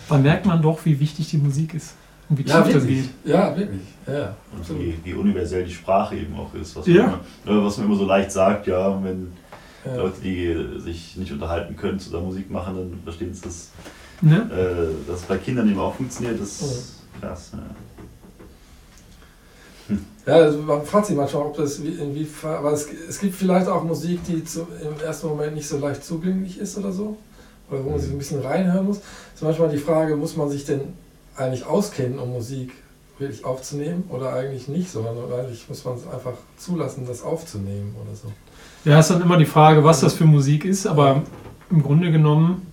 Da 0.09 0.19
merkt 0.19 0.45
man 0.45 0.61
doch, 0.61 0.81
wie 0.85 1.01
wichtig 1.01 1.31
die 1.31 1.39
Musik 1.39 1.73
ist. 1.73 1.95
Und 2.29 2.39
wie 2.39 2.43
tief 2.45 2.53
Ja, 2.53 2.61
das 2.63 2.73
wirklich. 2.75 3.03
geht. 3.03 3.11
Ja, 3.33 3.57
wirklich. 3.57 3.81
Ja, 4.07 4.35
Und 4.53 4.61
absolut. 4.61 4.83
wie, 4.83 4.99
wie 5.05 5.15
universell 5.15 5.65
die 5.65 5.73
Sprache 5.73 6.17
eben 6.17 6.35
auch 6.37 6.53
ist. 6.55 6.75
Was, 6.77 6.87
Ja. 6.87 7.21
man, 7.45 7.59
äh, 7.59 7.65
was 7.65 7.77
man 7.79 7.87
immer 7.87 7.97
so 7.97 8.05
leicht 8.07 8.33
sagt, 8.33 8.67
ja, 8.67 9.03
wenn 9.05 9.33
Ja. 9.85 9.97
Leute, 9.97 10.21
die 10.23 10.81
sich 10.81 11.17
nicht 11.17 11.31
unterhalten 11.33 11.77
können, 11.77 11.99
zusammen 11.99 12.27
Musik 12.27 12.51
machen, 12.51 12.75
dann 12.77 12.99
verstehen 13.05 13.35
sie 13.35 13.43
das. 13.43 13.69
Ne? 14.23 14.37
Äh, 14.51 15.09
dass 15.11 15.21
es 15.21 15.27
bei 15.27 15.37
Kindern 15.37 15.69
eben 15.69 15.79
auch 15.79 15.95
funktioniert, 15.95 16.41
das 16.41 16.61
ist 16.63 17.03
krass. 17.21 17.51
Ja. 17.53 17.59
Ja, 20.27 20.35
also 20.37 20.59
man 20.63 20.83
fragt 20.87 21.07
sich 21.07 21.17
manchmal, 21.17 21.43
ob 21.43 21.57
das 21.59 21.83
wie, 21.83 21.89
inwiefern, 21.89 22.55
aber 22.55 22.73
es, 22.73 22.89
es 23.09 23.19
gibt 23.19 23.35
vielleicht 23.35 23.69
auch 23.69 23.85
Musik, 23.85 24.21
die 24.27 24.43
zu, 24.43 24.61
im 24.81 24.99
ersten 25.05 25.27
Moment 25.29 25.55
nicht 25.55 25.69
so 25.69 25.77
leicht 25.79 26.03
zugänglich 26.03 26.59
ist 26.59 26.79
oder 26.79 26.91
so, 26.91 27.19
oder 27.71 27.85
wo 27.85 27.91
man 27.91 27.99
sich 28.01 28.11
ein 28.11 28.17
bisschen 28.17 28.41
reinhören 28.41 28.87
muss. 28.87 28.99
ist 29.35 29.43
manchmal 29.43 29.69
die 29.69 29.77
Frage, 29.77 30.17
muss 30.17 30.35
man 30.35 30.49
sich 30.49 30.65
denn 30.65 30.81
eigentlich 31.37 31.67
auskennen, 31.67 32.19
um 32.19 32.33
Musik 32.33 32.73
wirklich 33.19 33.45
aufzunehmen 33.45 34.05
oder 34.09 34.33
eigentlich 34.33 34.69
nicht, 34.69 34.91
sondern 34.91 35.17
eigentlich 35.33 35.69
muss 35.69 35.85
man 35.85 35.95
es 35.95 36.07
einfach 36.07 36.33
zulassen, 36.57 37.07
das 37.07 37.23
aufzunehmen 37.23 37.95
oder 38.03 38.15
so. 38.15 38.33
Ja, 38.85 38.99
ist 38.99 39.11
dann 39.11 39.23
immer 39.23 39.37
die 39.37 39.47
Frage, 39.47 39.85
was 39.85 40.01
das 40.01 40.15
für 40.15 40.25
Musik 40.25 40.65
ist, 40.65 40.87
aber 40.87 41.23
im 41.71 41.83
Grunde 41.83 42.11
genommen, 42.11 42.67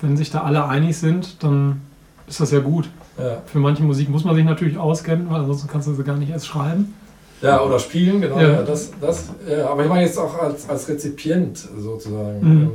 wenn 0.00 0.16
sich 0.16 0.30
da 0.30 0.42
alle 0.42 0.66
einig 0.66 0.98
sind, 0.98 1.42
dann 1.42 1.80
ist 2.26 2.40
das 2.40 2.50
ja 2.50 2.58
gut. 2.60 2.88
Ja, 3.18 3.42
Für 3.46 3.58
manche 3.60 3.82
Musik 3.82 4.08
muss 4.08 4.24
man 4.24 4.34
sich 4.34 4.44
natürlich 4.44 4.76
auskennen, 4.76 5.30
weil 5.30 5.40
ansonsten 5.40 5.68
kannst 5.68 5.86
du 5.86 5.94
sie 5.94 6.02
gar 6.02 6.16
nicht 6.16 6.30
erst 6.30 6.46
schreiben. 6.46 6.92
ja 7.40 7.60
oder 7.62 7.78
spielen, 7.78 8.20
genau. 8.20 8.38
Ja. 8.40 8.52
Ja. 8.52 8.62
das, 8.62 8.90
das, 9.00 9.26
ja, 9.48 9.68
aber 9.70 9.84
ich 9.84 9.88
meine 9.88 10.04
jetzt 10.04 10.18
auch 10.18 10.36
als, 10.38 10.68
als 10.68 10.88
Rezipient 10.88 11.56
sozusagen. 11.78 12.40
Mhm. 12.40 12.70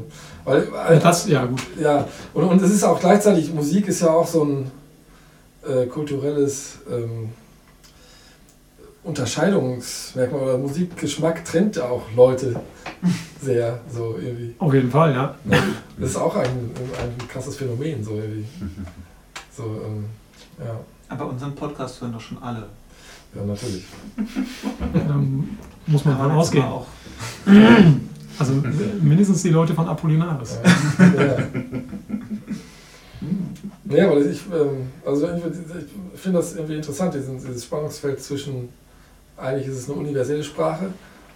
Weil, 0.45 0.63
Und 0.63 0.73
weil 0.73 0.99
das, 0.99 1.27
ja 1.27 1.45
gut. 1.45 1.61
Ja, 1.79 2.05
und, 2.33 2.43
und 2.45 2.61
es 2.61 2.71
ist 2.71 2.83
auch 2.83 2.99
gleichzeitig, 2.99 3.53
Musik 3.53 3.87
ist 3.89 4.01
ja 4.01 4.09
auch 4.09 4.25
so 4.25 4.43
ein 4.45 4.71
äh, 5.67 5.85
kulturelles 5.87 6.79
ähm, 6.89 7.29
Unterscheidungsmerkmal 9.03 10.41
oder 10.41 10.57
Musikgeschmack 10.57 11.45
trennt 11.45 11.77
ja 11.77 11.85
auch 11.85 12.03
Leute 12.15 12.59
sehr 13.41 13.79
so 13.91 14.17
irgendwie. 14.21 14.55
Auf 14.59 14.73
jeden 14.73 14.91
Fall, 14.91 15.13
ja. 15.13 15.35
Das 15.97 16.11
ist 16.11 16.17
auch 16.17 16.35
ein, 16.35 16.47
ein 16.47 17.27
krasses 17.27 17.55
Phänomen, 17.55 18.03
so 18.03 18.15
irgendwie. 18.15 18.45
So, 19.51 19.63
ähm, 19.65 20.05
ja, 20.57 20.79
Aber 21.09 21.31
unseren 21.31 21.53
Podcast 21.53 21.99
hören 21.99 22.13
doch 22.13 22.21
schon 22.21 22.41
alle. 22.41 22.65
ja, 23.35 23.43
natürlich. 23.43 23.83
Dann 24.93 25.57
muss 25.85 26.05
man 26.05 26.17
davon 26.17 26.31
ausgehen. 26.31 26.63
Auch. 26.63 26.85
Also 28.37 28.53
mindestens 29.01 29.41
die 29.41 29.49
Leute 29.49 29.73
von 29.73 29.85
Apollinaris. 29.85 30.59
Ja. 30.97 31.05
ja. 31.05 31.37
Nee, 33.89 34.01
aber 34.01 34.21
ich, 34.21 34.41
ähm, 34.53 34.91
also 35.03 35.27
ich 35.27 36.21
finde 36.21 36.37
das 36.37 36.55
irgendwie 36.55 36.75
interessant, 36.75 37.15
dieses 37.15 37.63
Spannungsfeld 37.63 38.21
zwischen, 38.21 38.69
eigentlich 39.35 39.67
ist 39.67 39.77
es 39.77 39.89
eine 39.89 39.97
universelle 39.97 40.43
Sprache 40.43 40.93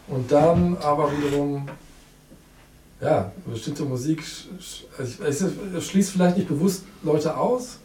und 0.08 0.32
dann 0.32 0.78
aber 0.78 1.12
wiederum, 1.12 1.68
ja, 3.02 3.32
bestimmte 3.48 3.84
Musik, 3.86 4.24
also 5.00 5.24
ich, 5.28 5.76
es 5.76 5.84
schließt 5.88 6.12
vielleicht 6.12 6.38
nicht 6.38 6.48
bewusst 6.48 6.84
Leute 7.02 7.36
aus, 7.36 7.80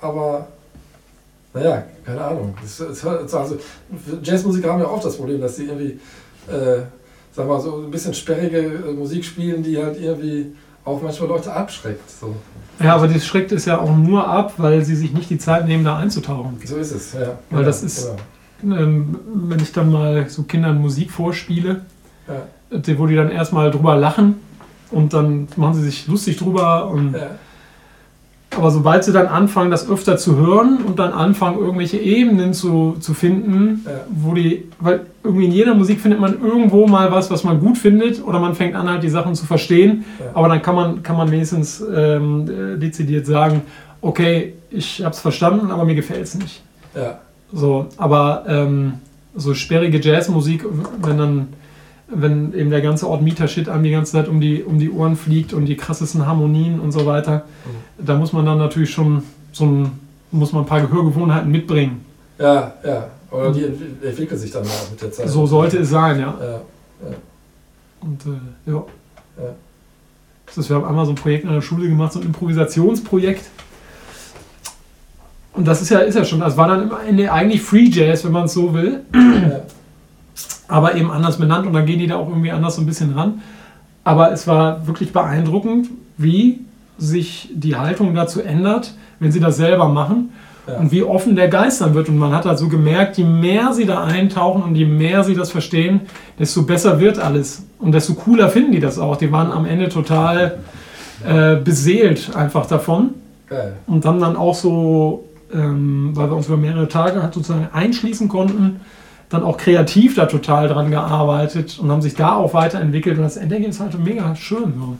aber 0.00 0.46
naja, 1.52 1.84
keine 2.06 2.24
Ahnung. 2.24 2.54
Also 2.60 3.58
Jazzmusiker 4.22 4.72
haben 4.72 4.80
ja 4.80 4.86
auch 4.86 5.02
das 5.02 5.16
Problem, 5.16 5.40
dass 5.40 5.56
sie 5.56 5.64
irgendwie, 5.64 5.98
äh, 6.48 6.82
sag 7.34 7.48
mal, 7.48 7.60
so 7.60 7.78
ein 7.78 7.90
bisschen 7.90 8.14
sperrige 8.14 8.58
äh, 8.58 8.92
Musik 8.92 9.24
spielen, 9.24 9.64
die 9.64 9.78
halt 9.78 10.00
irgendwie 10.00 10.52
auch 10.84 11.00
manchmal 11.02 11.28
Leute 11.28 11.52
abschreckt. 11.52 12.10
So, 12.10 12.34
Ja, 12.82 12.94
aber 12.96 13.08
das 13.08 13.24
schreckt 13.24 13.52
es 13.52 13.64
ja 13.66 13.78
auch 13.80 13.96
nur 13.96 14.26
ab, 14.28 14.54
weil 14.56 14.84
sie 14.84 14.96
sich 14.96 15.12
nicht 15.12 15.30
die 15.30 15.38
Zeit 15.38 15.66
nehmen, 15.66 15.84
da 15.84 15.96
einzutauchen. 15.98 16.58
so 16.64 16.76
ist 16.76 16.92
es, 16.92 17.12
ja. 17.12 17.38
Weil 17.50 17.64
das 17.64 17.82
ist- 17.82 18.10
Genau. 18.60 18.76
Ähm, 18.76 19.18
wenn 19.26 19.58
ich 19.58 19.72
dann 19.72 19.90
mal 19.90 20.28
so 20.28 20.44
Kindern 20.44 20.80
Musik 20.80 21.10
vorspiele, 21.10 21.80
Ja. 22.28 22.98
wo 22.98 23.06
die 23.06 23.16
dann 23.16 23.28
erstmal 23.30 23.72
drüber 23.72 23.96
lachen 23.96 24.36
und 24.92 25.12
dann 25.12 25.48
machen 25.56 25.74
sie 25.74 25.82
sich 25.82 26.06
lustig 26.06 26.36
drüber 26.36 26.86
und 26.88 27.12
Ja. 27.14 27.26
Aber 28.56 28.70
sobald 28.70 29.04
sie 29.04 29.12
dann 29.12 29.26
anfangen, 29.26 29.70
das 29.70 29.88
öfter 29.88 30.16
zu 30.16 30.36
hören 30.36 30.78
und 30.86 30.98
dann 30.98 31.12
anfangen, 31.12 31.58
irgendwelche 31.58 31.98
Ebenen 31.98 32.52
zu, 32.52 32.96
zu 33.00 33.14
finden, 33.14 33.82
Ja. 33.84 33.92
wo 34.10 34.34
die, 34.34 34.64
weil 34.80 35.00
irgendwie 35.24 35.46
in 35.46 35.52
jeder 35.52 35.74
Musik 35.74 36.00
findet 36.00 36.20
man 36.20 36.40
irgendwo 36.42 36.86
mal 36.86 37.10
was, 37.12 37.30
was 37.30 37.44
man 37.44 37.60
gut 37.60 37.78
findet, 37.78 38.22
oder 38.26 38.38
man 38.40 38.54
fängt 38.54 38.74
an, 38.74 38.88
halt 38.88 39.02
die 39.02 39.08
Sachen 39.08 39.34
zu 39.34 39.46
verstehen, 39.46 40.04
Ja. 40.18 40.26
aber 40.34 40.48
dann 40.48 40.60
kann 40.62 40.74
man, 40.74 41.02
kann 41.02 41.16
man 41.16 41.30
wenigstens 41.30 41.82
ähm, 41.94 42.46
äh, 42.48 42.78
dezidiert 42.78 43.26
sagen, 43.26 43.62
okay, 44.00 44.54
ich 44.70 45.02
habe 45.04 45.14
es 45.14 45.20
verstanden, 45.20 45.70
aber 45.70 45.84
mir 45.84 45.94
gefällt 45.94 46.22
es 46.24 46.34
nicht. 46.34 46.62
Ja. 46.94 47.18
So, 47.52 47.86
aber 47.96 48.44
ähm, 48.48 48.94
so 49.34 49.54
sperrige 49.54 49.98
Jazzmusik, 50.00 50.64
wenn 51.02 51.18
dann, 51.18 51.48
wenn 52.14 52.54
eben 52.54 52.70
der 52.70 52.80
ganze 52.80 53.08
Ort 53.08 53.22
Mieter-Shit 53.22 53.68
einem 53.68 53.84
die 53.84 53.90
ganze 53.90 54.12
Zeit 54.12 54.28
um 54.28 54.40
die, 54.40 54.62
um 54.62 54.78
die 54.78 54.90
Ohren 54.90 55.16
fliegt 55.16 55.52
und 55.52 55.66
die 55.66 55.76
krassesten 55.76 56.26
Harmonien 56.26 56.80
und 56.80 56.92
so 56.92 57.06
weiter, 57.06 57.44
da 57.98 58.16
muss 58.16 58.32
man 58.32 58.44
dann 58.46 58.58
natürlich 58.58 58.90
schon 58.90 59.22
so 59.52 59.64
ein, 59.66 59.92
muss 60.30 60.52
man 60.52 60.62
ein 60.64 60.66
paar 60.66 60.80
Gehörgewohnheiten 60.80 61.50
mitbringen. 61.50 62.04
Ja, 62.38 62.74
ja. 62.84 63.08
Oder 63.30 63.52
die 63.52 63.60
entwi- 63.60 64.06
entwickelt 64.06 64.40
sich 64.40 64.50
dann 64.50 64.62
auch 64.62 64.90
mit 64.90 65.00
der 65.00 65.10
Zeit. 65.10 65.28
So 65.28 65.46
sollte 65.46 65.78
es 65.78 65.90
sein, 65.90 66.20
ja. 66.20 66.34
Ja. 66.40 66.60
Und 68.00 68.20
äh, 68.26 68.70
ja. 68.70 68.84
Ja. 69.38 69.54
Das 70.46 70.58
ist, 70.58 70.68
wir 70.68 70.76
haben 70.76 70.84
einmal 70.84 71.06
so 71.06 71.12
ein 71.12 71.16
Projekt 71.16 71.44
in 71.44 71.50
der 71.50 71.62
Schule 71.62 71.88
gemacht, 71.88 72.12
so 72.12 72.20
ein 72.20 72.26
Improvisationsprojekt. 72.26 73.44
Und 75.54 75.66
das 75.66 75.80
ist 75.82 75.90
ja, 75.90 76.00
ist 76.00 76.14
ja 76.14 76.24
schon, 76.24 76.40
das 76.40 76.56
war 76.56 76.68
dann 76.68 76.82
im 76.82 76.90
Ende 77.08 77.32
eigentlich 77.32 77.62
Free 77.62 77.88
Jazz, 77.88 78.24
wenn 78.24 78.32
man 78.32 78.44
es 78.44 78.52
so 78.54 78.72
will. 78.74 79.00
ja. 79.14 79.60
Aber 80.72 80.94
eben 80.96 81.10
anders 81.10 81.36
benannt 81.38 81.66
und 81.66 81.72
dann 81.74 81.84
gehen 81.86 81.98
die 81.98 82.06
da 82.06 82.16
auch 82.16 82.28
irgendwie 82.28 82.50
anders 82.50 82.76
so 82.76 82.80
ein 82.82 82.86
bisschen 82.86 83.12
ran. 83.12 83.42
Aber 84.04 84.32
es 84.32 84.46
war 84.46 84.86
wirklich 84.86 85.12
beeindruckend, 85.12 85.88
wie 86.16 86.60
sich 86.98 87.50
die 87.54 87.76
Haltung 87.76 88.14
dazu 88.14 88.40
ändert, 88.42 88.94
wenn 89.20 89.30
sie 89.32 89.40
das 89.40 89.56
selber 89.56 89.88
machen 89.88 90.30
Ja. 90.66 90.78
und 90.78 90.90
wie 90.92 91.02
offen 91.02 91.36
der 91.36 91.48
Geist 91.48 91.80
dann 91.80 91.94
wird. 91.94 92.08
Und 92.08 92.18
man 92.18 92.32
hat 92.32 92.46
halt 92.46 92.58
so 92.58 92.68
gemerkt, 92.68 93.18
je 93.18 93.24
mehr 93.24 93.72
sie 93.72 93.84
da 93.84 94.04
eintauchen 94.04 94.62
und 94.62 94.74
je 94.76 94.84
mehr 94.86 95.24
sie 95.24 95.34
das 95.34 95.50
verstehen, 95.50 96.00
desto 96.38 96.62
besser 96.62 97.00
wird 97.00 97.18
alles. 97.18 97.64
Und 97.78 97.92
desto 97.92 98.14
cooler 98.14 98.48
finden 98.48 98.72
die 98.72 98.80
das 98.80 98.98
auch. 98.98 99.16
Die 99.16 99.30
waren 99.32 99.50
am 99.52 99.66
Ende 99.66 99.88
total 99.88 100.58
äh, 101.26 101.56
beseelt 101.56 102.34
einfach 102.34 102.66
davon 102.66 103.10
Geil. 103.48 103.74
und 103.86 104.04
haben 104.06 104.20
dann 104.20 104.36
auch 104.36 104.54
so, 104.54 105.24
ähm, 105.52 106.10
weil 106.14 106.30
wir 106.30 106.36
uns 106.36 106.46
über 106.48 106.56
mehrere 106.56 106.88
Tage 106.88 107.22
halt 107.22 107.34
sozusagen 107.34 107.68
einschließen 107.72 108.28
konnten, 108.28 108.80
dann 109.32 109.42
auch 109.42 109.56
kreativ 109.56 110.14
da 110.14 110.26
total 110.26 110.68
dran 110.68 110.90
gearbeitet 110.90 111.78
und 111.78 111.90
haben 111.90 112.02
sich 112.02 112.14
da 112.14 112.36
auch 112.36 112.54
weiterentwickelt 112.54 113.16
und 113.18 113.24
das 113.24 113.36
Endergebnis 113.36 113.76
ist 113.76 113.82
halt 113.82 113.98
mega 113.98 114.34
schön. 114.36 114.74
So. 114.76 114.96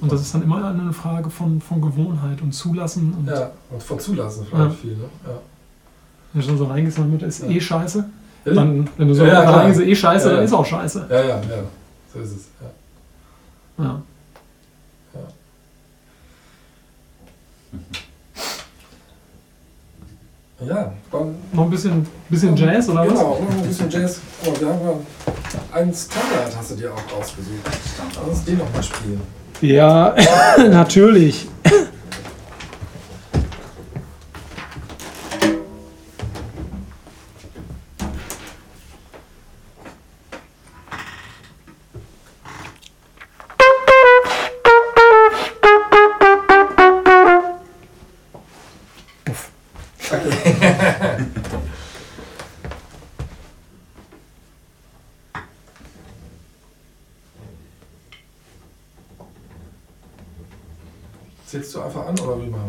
Und 0.00 0.10
das 0.12 0.20
ist 0.22 0.34
dann 0.34 0.42
immer 0.42 0.68
eine 0.68 0.92
Frage 0.92 1.30
von, 1.30 1.60
von 1.60 1.80
Gewohnheit 1.80 2.40
und 2.42 2.52
Zulassen 2.52 3.14
und 3.18 3.28
Ja. 3.28 3.50
Und 3.70 3.82
von 3.82 3.98
Zulassen 4.00 4.46
vielleicht 4.48 4.70
Ja. 4.70 4.76
viel, 4.76 4.96
ne? 4.96 5.04
Ja. 5.24 5.30
wenn 6.32 6.40
du 6.42 6.46
schon 6.48 6.58
so 6.58 6.68
wird, 7.12 7.22
ist 7.22 7.42
Ja. 7.42 7.48
eh 7.48 7.60
scheiße. 7.60 8.04
Dann, 8.44 8.88
wenn 8.98 9.08
du 9.08 9.14
so 9.14 9.24
Ja, 9.24 9.40
reingehst, 9.48 9.80
eh 9.80 9.94
scheiße, 9.96 10.30
dann 10.30 10.44
ist 10.44 10.52
auch 10.52 10.66
scheiße. 10.66 11.06
Ja, 11.08 11.16
ja, 11.20 11.28
ja. 11.28 11.40
So 12.12 12.20
ist 12.20 12.32
es. 12.36 12.48
Ja. 13.78 13.84
Ja. 13.84 14.02
Ja, 20.60 20.92
dann 21.10 21.34
Noch 21.52 21.64
ein 21.64 21.70
bisschen, 21.70 22.06
bisschen 22.28 22.56
Jazz 22.56 22.88
oder 22.88 23.00
was? 23.00 23.08
Genau, 23.08 23.40
noch 23.40 23.50
ein 23.50 23.68
bisschen 23.68 23.90
Jazz. 23.90 24.20
Oh, 24.46 24.52
wir 24.58 24.68
haben 24.68 24.80
ja 24.84 25.76
einen 25.76 25.92
Standard 25.92 26.56
hast 26.56 26.70
du 26.70 26.74
dir 26.76 26.92
auch 26.92 27.18
ausgesucht. 27.18 27.58
Lass 28.16 28.28
uns 28.28 28.44
den 28.44 28.58
nochmal 28.58 28.82
spielen. 28.82 29.20
Ja, 29.60 30.14
natürlich. 30.58 31.48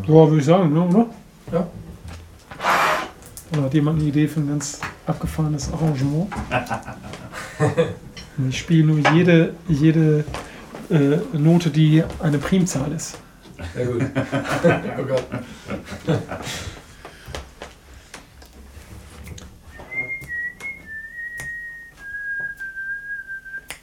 Ja, 0.08 0.14
würde 0.14 0.38
ich 0.38 0.46
sagen, 0.46 0.72
ne, 0.72 0.82
oder? 0.82 1.06
Ja. 1.52 1.68
Oder 3.54 3.64
hat 3.64 3.74
jemand 3.74 4.00
eine 4.00 4.10
Idee 4.10 4.28
für 4.28 4.40
ein 4.40 4.48
ganz 4.50 4.80
abgefahrenes 5.08 5.72
Arrangement? 5.74 6.28
Ich 8.50 8.60
spiele 8.60 8.88
nur 8.88 9.14
jede, 9.14 9.54
jede 9.70 10.26
äh, 10.90 11.38
Note, 11.38 11.70
die 11.70 12.04
eine 12.22 12.38
Primzahl 12.38 12.92
ist. 12.92 13.18
Sehr 13.74 13.86
gut. 13.86 14.02
oh 15.00 15.04
Gott. 15.04 15.24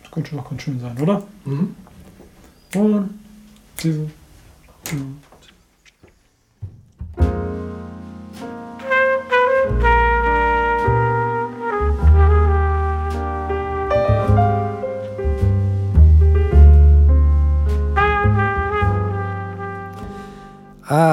Das 0.03 0.11
könnte 0.11 0.31
schon 0.31 0.39
auch 0.39 0.51
ganz 0.51 0.63
schön 0.63 0.79
sein, 0.79 0.99
oder? 1.01 1.23
Mhm. 1.47 1.75
Und 2.75 3.11
diese. 3.83 4.03
Ja. 4.03 5.32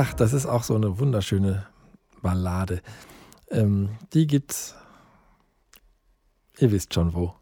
Ach, 0.02 0.14
das 0.14 0.32
ist 0.32 0.46
auch 0.46 0.64
so 0.64 0.76
eine 0.76 0.98
wunderschöne 0.98 1.68
Ballade. 2.22 2.82
Ähm, 3.52 3.98
die 4.14 4.28
gibt's. 4.28 4.74
Ihr 6.58 6.72
wisst 6.72 6.94
schon 6.94 7.14
wo. 7.14 7.36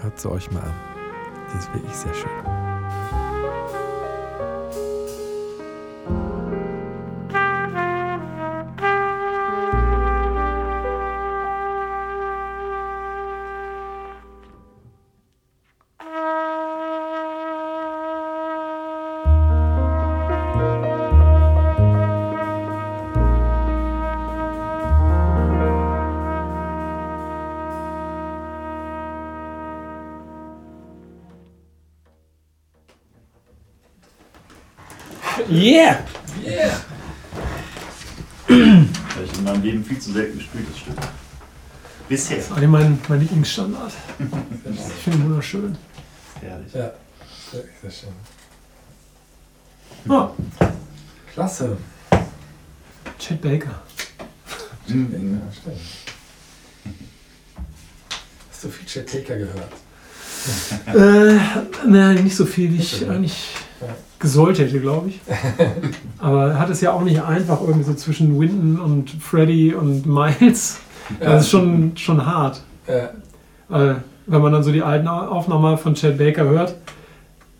Hört 0.00 0.20
sie 0.20 0.30
euch 0.30 0.48
mal 0.52 0.62
an. 0.62 0.74
Die 1.52 1.58
ist 1.58 1.74
wirklich 1.74 1.92
sehr 1.92 2.14
schön. 2.14 2.65
Yeah! 35.76 35.98
Yeah! 36.42 36.80
Habe 38.48 39.24
ich 39.24 39.38
in 39.38 39.44
meinem 39.44 39.62
Leben 39.62 39.84
viel 39.84 39.98
zu 39.98 40.10
selten 40.10 40.38
gespielt, 40.38 40.64
das 40.70 40.78
Stück. 40.78 40.96
Bisher. 42.08 42.36
Das 42.38 42.46
ist 42.46 42.52
eigentlich 42.52 42.70
mein, 42.70 42.98
mein 43.08 43.20
Lieblingsstandard. 43.20 43.92
Ich 44.18 44.80
finde 45.04 45.18
ihn 45.18 45.24
wunderschön. 45.24 45.76
Herrlich. 46.40 46.72
Ja. 46.72 46.92
Sehr, 47.52 47.64
sehr 47.82 47.90
schön. 47.90 48.08
Ah, 50.08 50.30
Klasse. 51.34 51.76
Chet 53.18 53.42
Baker. 53.42 53.82
Mhm. 54.86 55.40
Ja, 55.44 55.52
stimmt. 55.52 55.76
Hast 58.50 58.64
du 58.64 58.68
viel 58.70 58.86
Chet 58.86 59.12
Taker 59.12 59.36
gehört? 59.36 59.72
Äh, 60.86 61.38
nein, 61.86 62.24
nicht 62.24 62.36
so 62.36 62.46
viel, 62.46 62.70
wie 62.70 62.76
ich 62.76 62.92
Nicht 62.92 63.00
so, 63.00 63.10
eigentlich. 63.10 63.55
Gesollt 64.18 64.58
hätte, 64.58 64.80
glaube 64.80 65.10
ich. 65.10 65.20
Aber 66.18 66.48
er 66.48 66.58
hat 66.58 66.70
es 66.70 66.80
ja 66.80 66.92
auch 66.92 67.02
nicht 67.02 67.22
einfach 67.22 67.60
irgendwie 67.60 67.84
so 67.84 67.94
zwischen 67.94 68.38
Winton 68.40 68.80
und 68.80 69.10
Freddy 69.10 69.74
und 69.74 70.06
Miles. 70.06 70.78
Das 71.20 71.42
ist 71.42 71.50
schon, 71.50 71.96
schon 71.96 72.24
hart. 72.24 72.62
Ja. 72.88 73.10
Weil, 73.68 74.02
wenn 74.26 74.42
man 74.42 74.52
dann 74.52 74.62
so 74.62 74.72
die 74.72 74.82
alten 74.82 75.06
Aufnahmen 75.06 75.78
von 75.78 75.94
Chad 75.94 76.18
Baker 76.18 76.44
hört, 76.44 76.74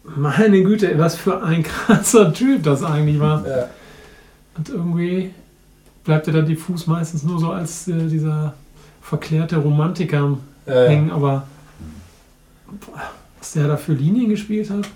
meine 0.05 0.63
Güte, 0.63 0.99
was 0.99 1.17
für 1.17 1.43
ein 1.43 1.63
krasser 1.87 2.33
Typ 2.33 2.63
das 2.63 2.83
eigentlich 2.83 3.21
war. 3.21 3.47
Ja. 3.47 3.69
Und 4.57 4.69
irgendwie 4.69 5.31
bleibt 6.05 6.27
er 6.29 6.33
dann 6.33 6.47
diffus 6.47 6.87
meistens 6.87 7.23
nur 7.25 7.39
so 7.39 7.51
als 7.51 7.89
äh, 7.89 8.07
dieser 8.09 8.55
verklärte 9.03 9.57
Romantiker 9.57 10.39
hängen, 10.67 11.13
aber 11.13 11.47
boah, 12.67 13.03
was 13.39 13.53
der 13.53 13.69
da 13.69 13.77
für 13.77 13.93
Linien 13.93 14.29
gespielt 14.29 14.69
hat. 14.71 14.89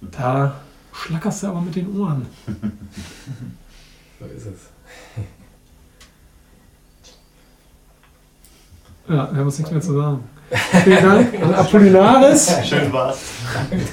Da 0.00 0.60
schlackerst 0.92 1.42
du 1.42 1.46
aber 1.48 1.60
mit 1.60 1.76
den 1.76 1.96
Ohren. 1.98 2.26
So 4.20 4.26
ist 4.26 4.46
es. 4.48 4.68
Ja, 9.08 9.32
wir 9.32 9.38
haben 9.38 9.46
uns 9.46 9.56
nichts 9.58 9.72
mehr 9.72 9.80
zu 9.80 9.94
sagen. 9.94 10.24
Vielen 10.84 11.02
Dank 11.02 11.42
an 11.42 11.54
Apollinaris. 11.54 12.52
Schön 12.68 12.92
war's. 12.92 13.18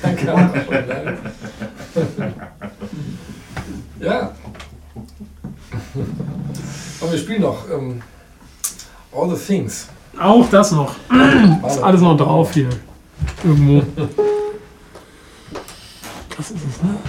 Danke 0.01 0.25
schon. 0.25 1.17
Ja. 4.01 4.31
Aber 6.99 7.11
wir 7.11 7.17
spielen 7.19 7.41
noch 7.41 7.69
ähm, 7.71 8.01
All 9.13 9.33
the 9.33 9.41
Things. 9.41 9.87
Auch 10.19 10.49
das 10.49 10.73
noch. 10.73 10.93
Ist 11.65 11.81
alles 11.81 12.01
noch 12.01 12.17
drauf 12.17 12.53
hier. 12.53 12.69
Irgendwo. 13.45 13.81
Das 16.37 16.51
ist 16.51 16.61
es, 16.63 16.83
ne? 16.83 16.99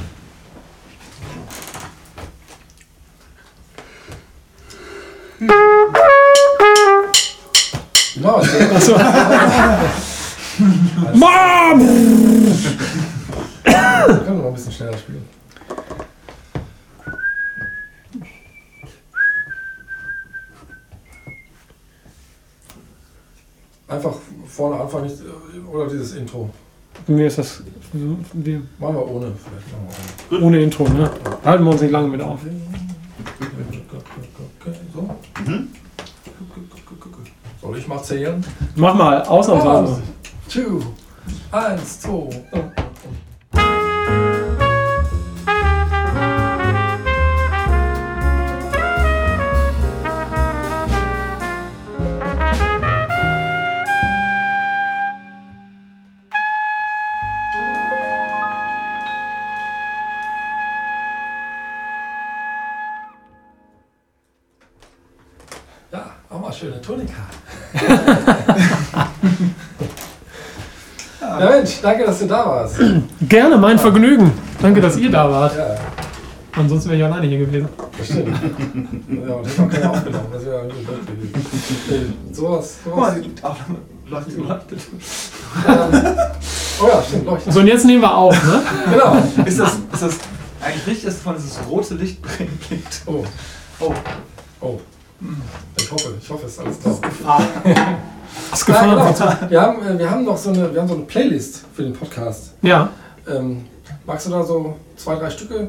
Genau, 8.14 8.36
Achso. 8.36 8.98
Mom! 11.14 11.80
wir 13.64 14.18
können 14.24 14.38
noch 14.38 14.46
ein 14.46 14.54
bisschen 14.54 14.72
schneller 14.72 14.96
spielen. 14.96 15.28
Einfach 23.88 24.14
vorne 24.48 24.80
anfangen 24.80 25.04
nicht, 25.04 25.18
oder 25.70 25.86
dieses 25.86 26.14
Intro. 26.14 26.48
Mir 27.06 27.26
ist 27.26 27.38
das. 27.38 27.62
Wir, 27.92 28.60
Machen 28.78 28.94
wir 28.96 29.10
ohne. 29.10 29.32
Vielleicht 29.32 30.32
ohne. 30.32 30.44
ohne 30.44 30.62
Intro, 30.62 30.88
ne? 30.88 31.10
Halten 31.44 31.64
wir 31.64 31.70
uns 31.72 31.80
nicht 31.80 31.90
lange 31.90 32.08
mit 32.08 32.20
auf. 32.20 32.40
So. 34.94 35.16
Mhm. 35.46 35.68
Soll 37.62 37.78
ich 37.78 37.88
mal 37.88 38.02
zählen? 38.02 38.44
Mach 38.76 38.94
mal, 38.94 39.22
ausnahmsweise. 39.22 40.02
Two, 40.48 40.80
eins, 41.50 42.00
zwei. 42.00 42.28
Danke, 71.82 72.04
dass 72.04 72.18
du 72.18 72.26
da 72.26 72.46
warst. 72.46 72.76
Gerne, 73.28 73.56
mein 73.56 73.78
Vergnügen. 73.78 74.32
Danke, 74.60 74.80
dass 74.80 74.96
ihr 74.96 75.10
da 75.10 75.30
wart. 75.30 75.56
Ja, 75.56 75.76
Ansonsten 76.56 76.90
wäre 76.90 76.98
ich 76.98 77.04
alleine 77.04 77.26
hier 77.26 77.38
gewesen. 77.38 77.68
das 77.96 78.06
stimmt. 78.06 78.28
Ja, 78.28 79.34
und 79.34 79.46
ich 79.46 79.58
habe 79.58 79.68
keiner 79.70 79.90
aufgenommen, 79.90 80.26
das 80.32 80.44
wäre 80.44 80.60
ein 80.62 80.68
guter 80.68 81.12
gewesen. 81.12 82.14
Sowas, 82.32 82.76
sowas. 82.84 83.14
läuft 84.08 84.36
leuchtet. 84.36 84.80
Ähm, 85.68 86.14
oh 86.82 86.86
ja, 86.88 87.02
stimmt, 87.06 87.26
leuchtet. 87.26 87.52
So, 87.52 87.60
und 87.60 87.66
jetzt 87.68 87.84
nehmen 87.84 88.02
wir 88.02 88.14
auf, 88.14 88.34
ne? 88.44 88.62
Genau. 88.90 89.44
Ist 89.46 89.60
das, 89.60 89.76
ist 89.92 90.02
das 90.02 90.18
eigentlich 90.64 90.86
richtig, 90.86 91.04
dass 91.04 91.18
von 91.18 91.36
dieses 91.36 91.58
rote 91.68 91.94
Licht 91.94 92.20
blinkt? 92.68 93.02
Oh, 93.06 93.24
Oh, 93.80 93.94
oh. 94.60 94.80
Ich 95.76 95.90
hoffe, 95.92 96.14
ich 96.20 96.28
hoffe, 96.30 96.46
es 96.46 96.52
ist 96.52 96.58
alles 96.60 96.80
drauf. 96.80 97.00
Gefahr. 97.00 97.40
Ja, 98.50 98.56
gefahren. 98.66 98.90
genau. 99.40 99.50
wir, 99.50 99.60
haben, 99.60 99.86
äh, 99.86 99.98
wir 99.98 100.10
haben 100.10 100.24
noch 100.24 100.36
so 100.36 100.50
eine, 100.50 100.72
wir 100.72 100.80
haben 100.80 100.88
so 100.88 100.94
eine 100.94 101.04
Playlist 101.04 101.64
für 101.74 101.82
den 101.82 101.92
Podcast. 101.92 102.54
Ja. 102.62 102.90
Ähm, 103.28 103.64
magst 104.06 104.26
du 104.26 104.30
da 104.30 104.42
so 104.42 104.76
zwei, 104.96 105.16
drei 105.16 105.30
Stücke 105.30 105.68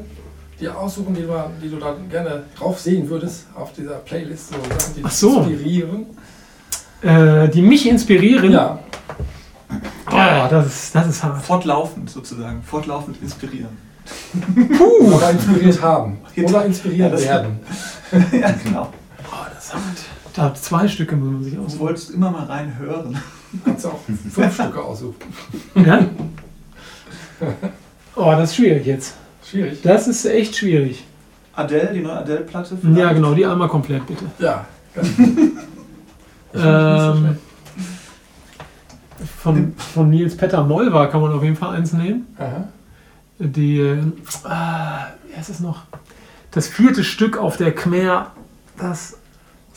dir 0.60 0.76
aussuchen, 0.76 1.14
die 1.14 1.22
du, 1.22 1.28
die 1.62 1.68
du 1.70 1.76
da 1.78 1.94
gerne 2.10 2.42
drauf 2.58 2.78
sehen 2.80 3.08
würdest 3.08 3.46
auf 3.54 3.72
dieser 3.72 3.96
Playlist? 3.96 4.48
So 4.48 4.54
Sachen, 4.56 4.94
die 4.94 5.02
dich 5.02 5.04
Ach 5.06 5.10
so. 5.10 5.38
inspirieren. 5.42 6.06
Äh, 7.02 7.48
die 7.48 7.62
mich 7.62 7.88
inspirieren. 7.88 8.52
Ja, 8.52 8.78
Oh, 10.12 10.46
das 10.50 10.66
ist, 10.66 10.94
das 10.96 11.06
ist 11.06 11.22
hart. 11.22 11.42
Fortlaufend 11.44 12.10
sozusagen. 12.10 12.60
Fortlaufend 12.64 13.22
inspirieren. 13.22 13.68
oder 15.00 15.30
inspiriert 15.30 15.80
haben. 15.80 16.18
Oder 16.42 16.64
inspiriert 16.64 17.00
Ja, 17.00 17.08
das- 17.10 17.24
werden. 17.24 17.60
ja, 18.32 18.50
genau. 18.64 18.88
Oh, 19.30 19.36
das 19.54 19.66
ist 19.66 19.74
hart. 19.74 19.82
Da 20.34 20.54
zwei 20.54 20.86
Stücke 20.88 21.16
muss 21.16 21.32
man 21.32 21.44
sich 21.44 21.54
Du 21.54 21.64
aussuchen. 21.64 21.80
wolltest 21.80 22.10
immer 22.10 22.30
mal 22.30 22.44
reinhören. 22.44 23.18
Kannst 23.64 23.84
du 23.84 23.88
auch 23.88 23.98
fünf 24.30 24.54
Stücke 24.54 24.80
aussuchen. 24.82 25.16
Ja? 25.74 26.06
Oh, 28.14 28.30
das 28.32 28.50
ist 28.50 28.56
schwierig 28.56 28.86
jetzt. 28.86 29.14
Schwierig. 29.44 29.80
Das 29.82 30.06
ist 30.06 30.24
echt 30.26 30.56
schwierig. 30.56 31.04
Adele, 31.54 31.90
die 31.92 32.00
neue 32.00 32.18
Adele-Platte? 32.18 32.78
Ja, 32.94 33.12
genau, 33.12 33.34
die 33.34 33.44
einmal 33.44 33.68
komplett 33.68 34.06
bitte. 34.06 34.24
Ja. 34.38 34.66
Ähm, 36.54 37.36
von, 39.38 39.74
von 39.76 40.10
Nils 40.10 40.36
Petter 40.36 40.64
Molvar 40.64 41.08
kann 41.10 41.20
man 41.20 41.32
auf 41.32 41.42
jeden 41.42 41.56
Fall 41.56 41.76
eins 41.76 41.92
nehmen. 41.92 42.26
Aha. 42.38 42.68
Die, 43.38 43.78
äh, 43.80 43.98
ah, 44.44 45.06
wie 45.28 45.36
heißt 45.36 45.50
es 45.50 45.60
noch? 45.60 45.82
Das 46.50 46.68
vierte 46.68 47.04
Stück 47.04 47.36
auf 47.38 47.56
der 47.56 47.72
Khmer. 47.74 48.32
Das, 48.78 49.16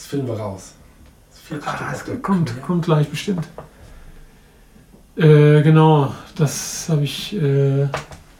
Das 0.03 0.09
finden 0.09 0.27
wir 0.27 0.37
raus. 0.37 0.73
Ah, 1.65 1.93
der 2.05 2.17
kommt, 2.17 2.61
kommt 2.61 2.83
gleich 2.83 3.07
bestimmt. 3.07 3.47
Äh, 5.15 5.61
genau, 5.61 6.13
das 6.35 6.89
habe 6.89 7.05
ich 7.05 7.33
äh, 7.33 7.87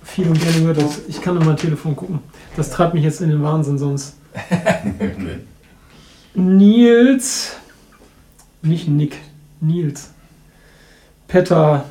viel 0.03 0.27
und 0.27 0.41
gerne 0.41 0.59
gehört. 0.59 0.77
Das, 0.79 1.03
ich 1.07 1.21
kann 1.21 1.37
in 1.37 1.45
mein 1.45 1.55
Telefon 1.55 1.95
gucken. 1.95 2.19
Das 2.57 2.69
treibt 2.69 2.93
mich 2.93 3.05
jetzt 3.05 3.21
in 3.21 3.29
den 3.29 3.41
Wahnsinn 3.41 3.77
sonst. 3.77 4.17
Nils, 6.33 7.55
nicht 8.61 8.89
Nick, 8.89 9.21
Nils. 9.61 10.09
Petter 11.29 11.85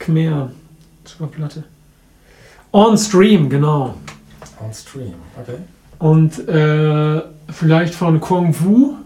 Khmer, 0.00 0.50
super 1.04 1.28
Platte. 1.28 1.62
On 2.72 2.98
Stream, 2.98 3.48
genau. 3.48 3.94
On 4.60 4.74
Stream, 4.74 5.14
okay. 5.40 5.58
Und 6.00 6.48
äh, 6.48 7.37
vielleicht 7.50 7.94
von 7.94 8.20
Kung 8.20 8.52
Fu, 8.54 8.96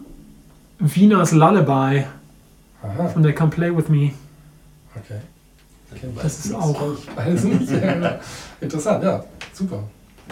Wieners 0.79 1.33
Lullaby, 1.33 2.05
Aha, 2.83 3.09
von 3.09 3.23
der 3.23 3.35
Come 3.35 3.51
Play 3.51 3.77
With 3.77 3.89
Me. 3.89 4.11
okay. 4.97 5.21
Wir 5.91 6.23
Das 6.23 6.45
ist 6.47 6.55
auch- 6.55 6.97
nicht. 7.45 7.71
Ja. 7.83 8.19
Interessant, 8.61 9.05
ja. 9.05 9.23
Super. 9.53 9.83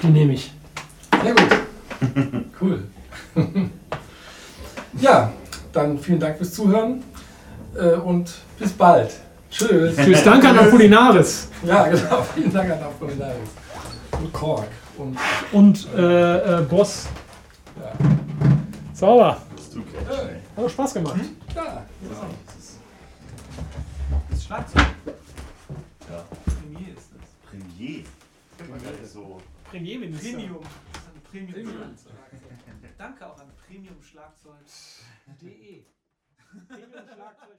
Die 0.02 0.06
nehme 0.08 0.32
ich. 0.34 0.52
Sehr 1.22 1.34
gut. 1.34 1.48
Cool. 2.60 2.82
ja, 5.00 5.30
dann 5.72 5.98
vielen 5.98 6.18
Dank 6.20 6.36
fürs 6.38 6.52
Zuhören 6.54 7.02
äh, 7.74 7.92
und 7.94 8.30
bis 8.58 8.72
bald. 8.72 9.10
Tschüss. 9.50 9.96
Tschüss, 9.96 10.22
danke 10.24 10.48
an 10.48 10.58
Apollinaris. 10.58 11.48
Ja, 11.64 11.86
genau. 11.88 12.22
Vielen 12.34 12.52
Dank 12.52 12.70
an 12.70 12.82
Apollinaris. 12.82 13.36
Und 14.12 14.32
Kork. 14.32 14.68
Und 14.96 15.16
Und 15.52 15.88
äh, 15.96 16.58
äh, 16.58 16.62
Boss. 16.62 17.06
Sauber. 18.94 19.40
Bist 19.56 19.74
du 19.74 19.82
Hey. 20.08 20.36
Hat 20.56 20.64
doch 20.64 20.70
Spaß 20.70 20.94
gemacht. 20.94 21.20
Ja, 21.54 21.86
Genau. 22.02 22.26
Das 24.30 24.44
Schlagzeug. 24.44 24.86
Ja. 26.10 26.24
Premier 26.44 26.94
ist 26.94 27.10
das. 27.12 27.50
Premier. 27.50 28.04
Das 28.84 29.00
ist 29.00 29.12
so. 29.12 29.40
Premierminister. 29.70 30.30
Premium. 30.32 30.60
Das 30.92 31.02
ist 31.02 31.08
ein 31.14 31.22
Premium. 31.22 31.52
Premium. 31.52 31.96
Danke 32.98 33.26
auch 33.26 33.38
an 33.38 33.46
Premium 33.66 34.02
Schlagzeug. 34.10 34.54
Premium 35.38 35.84
Schlagzeug. 36.66 37.58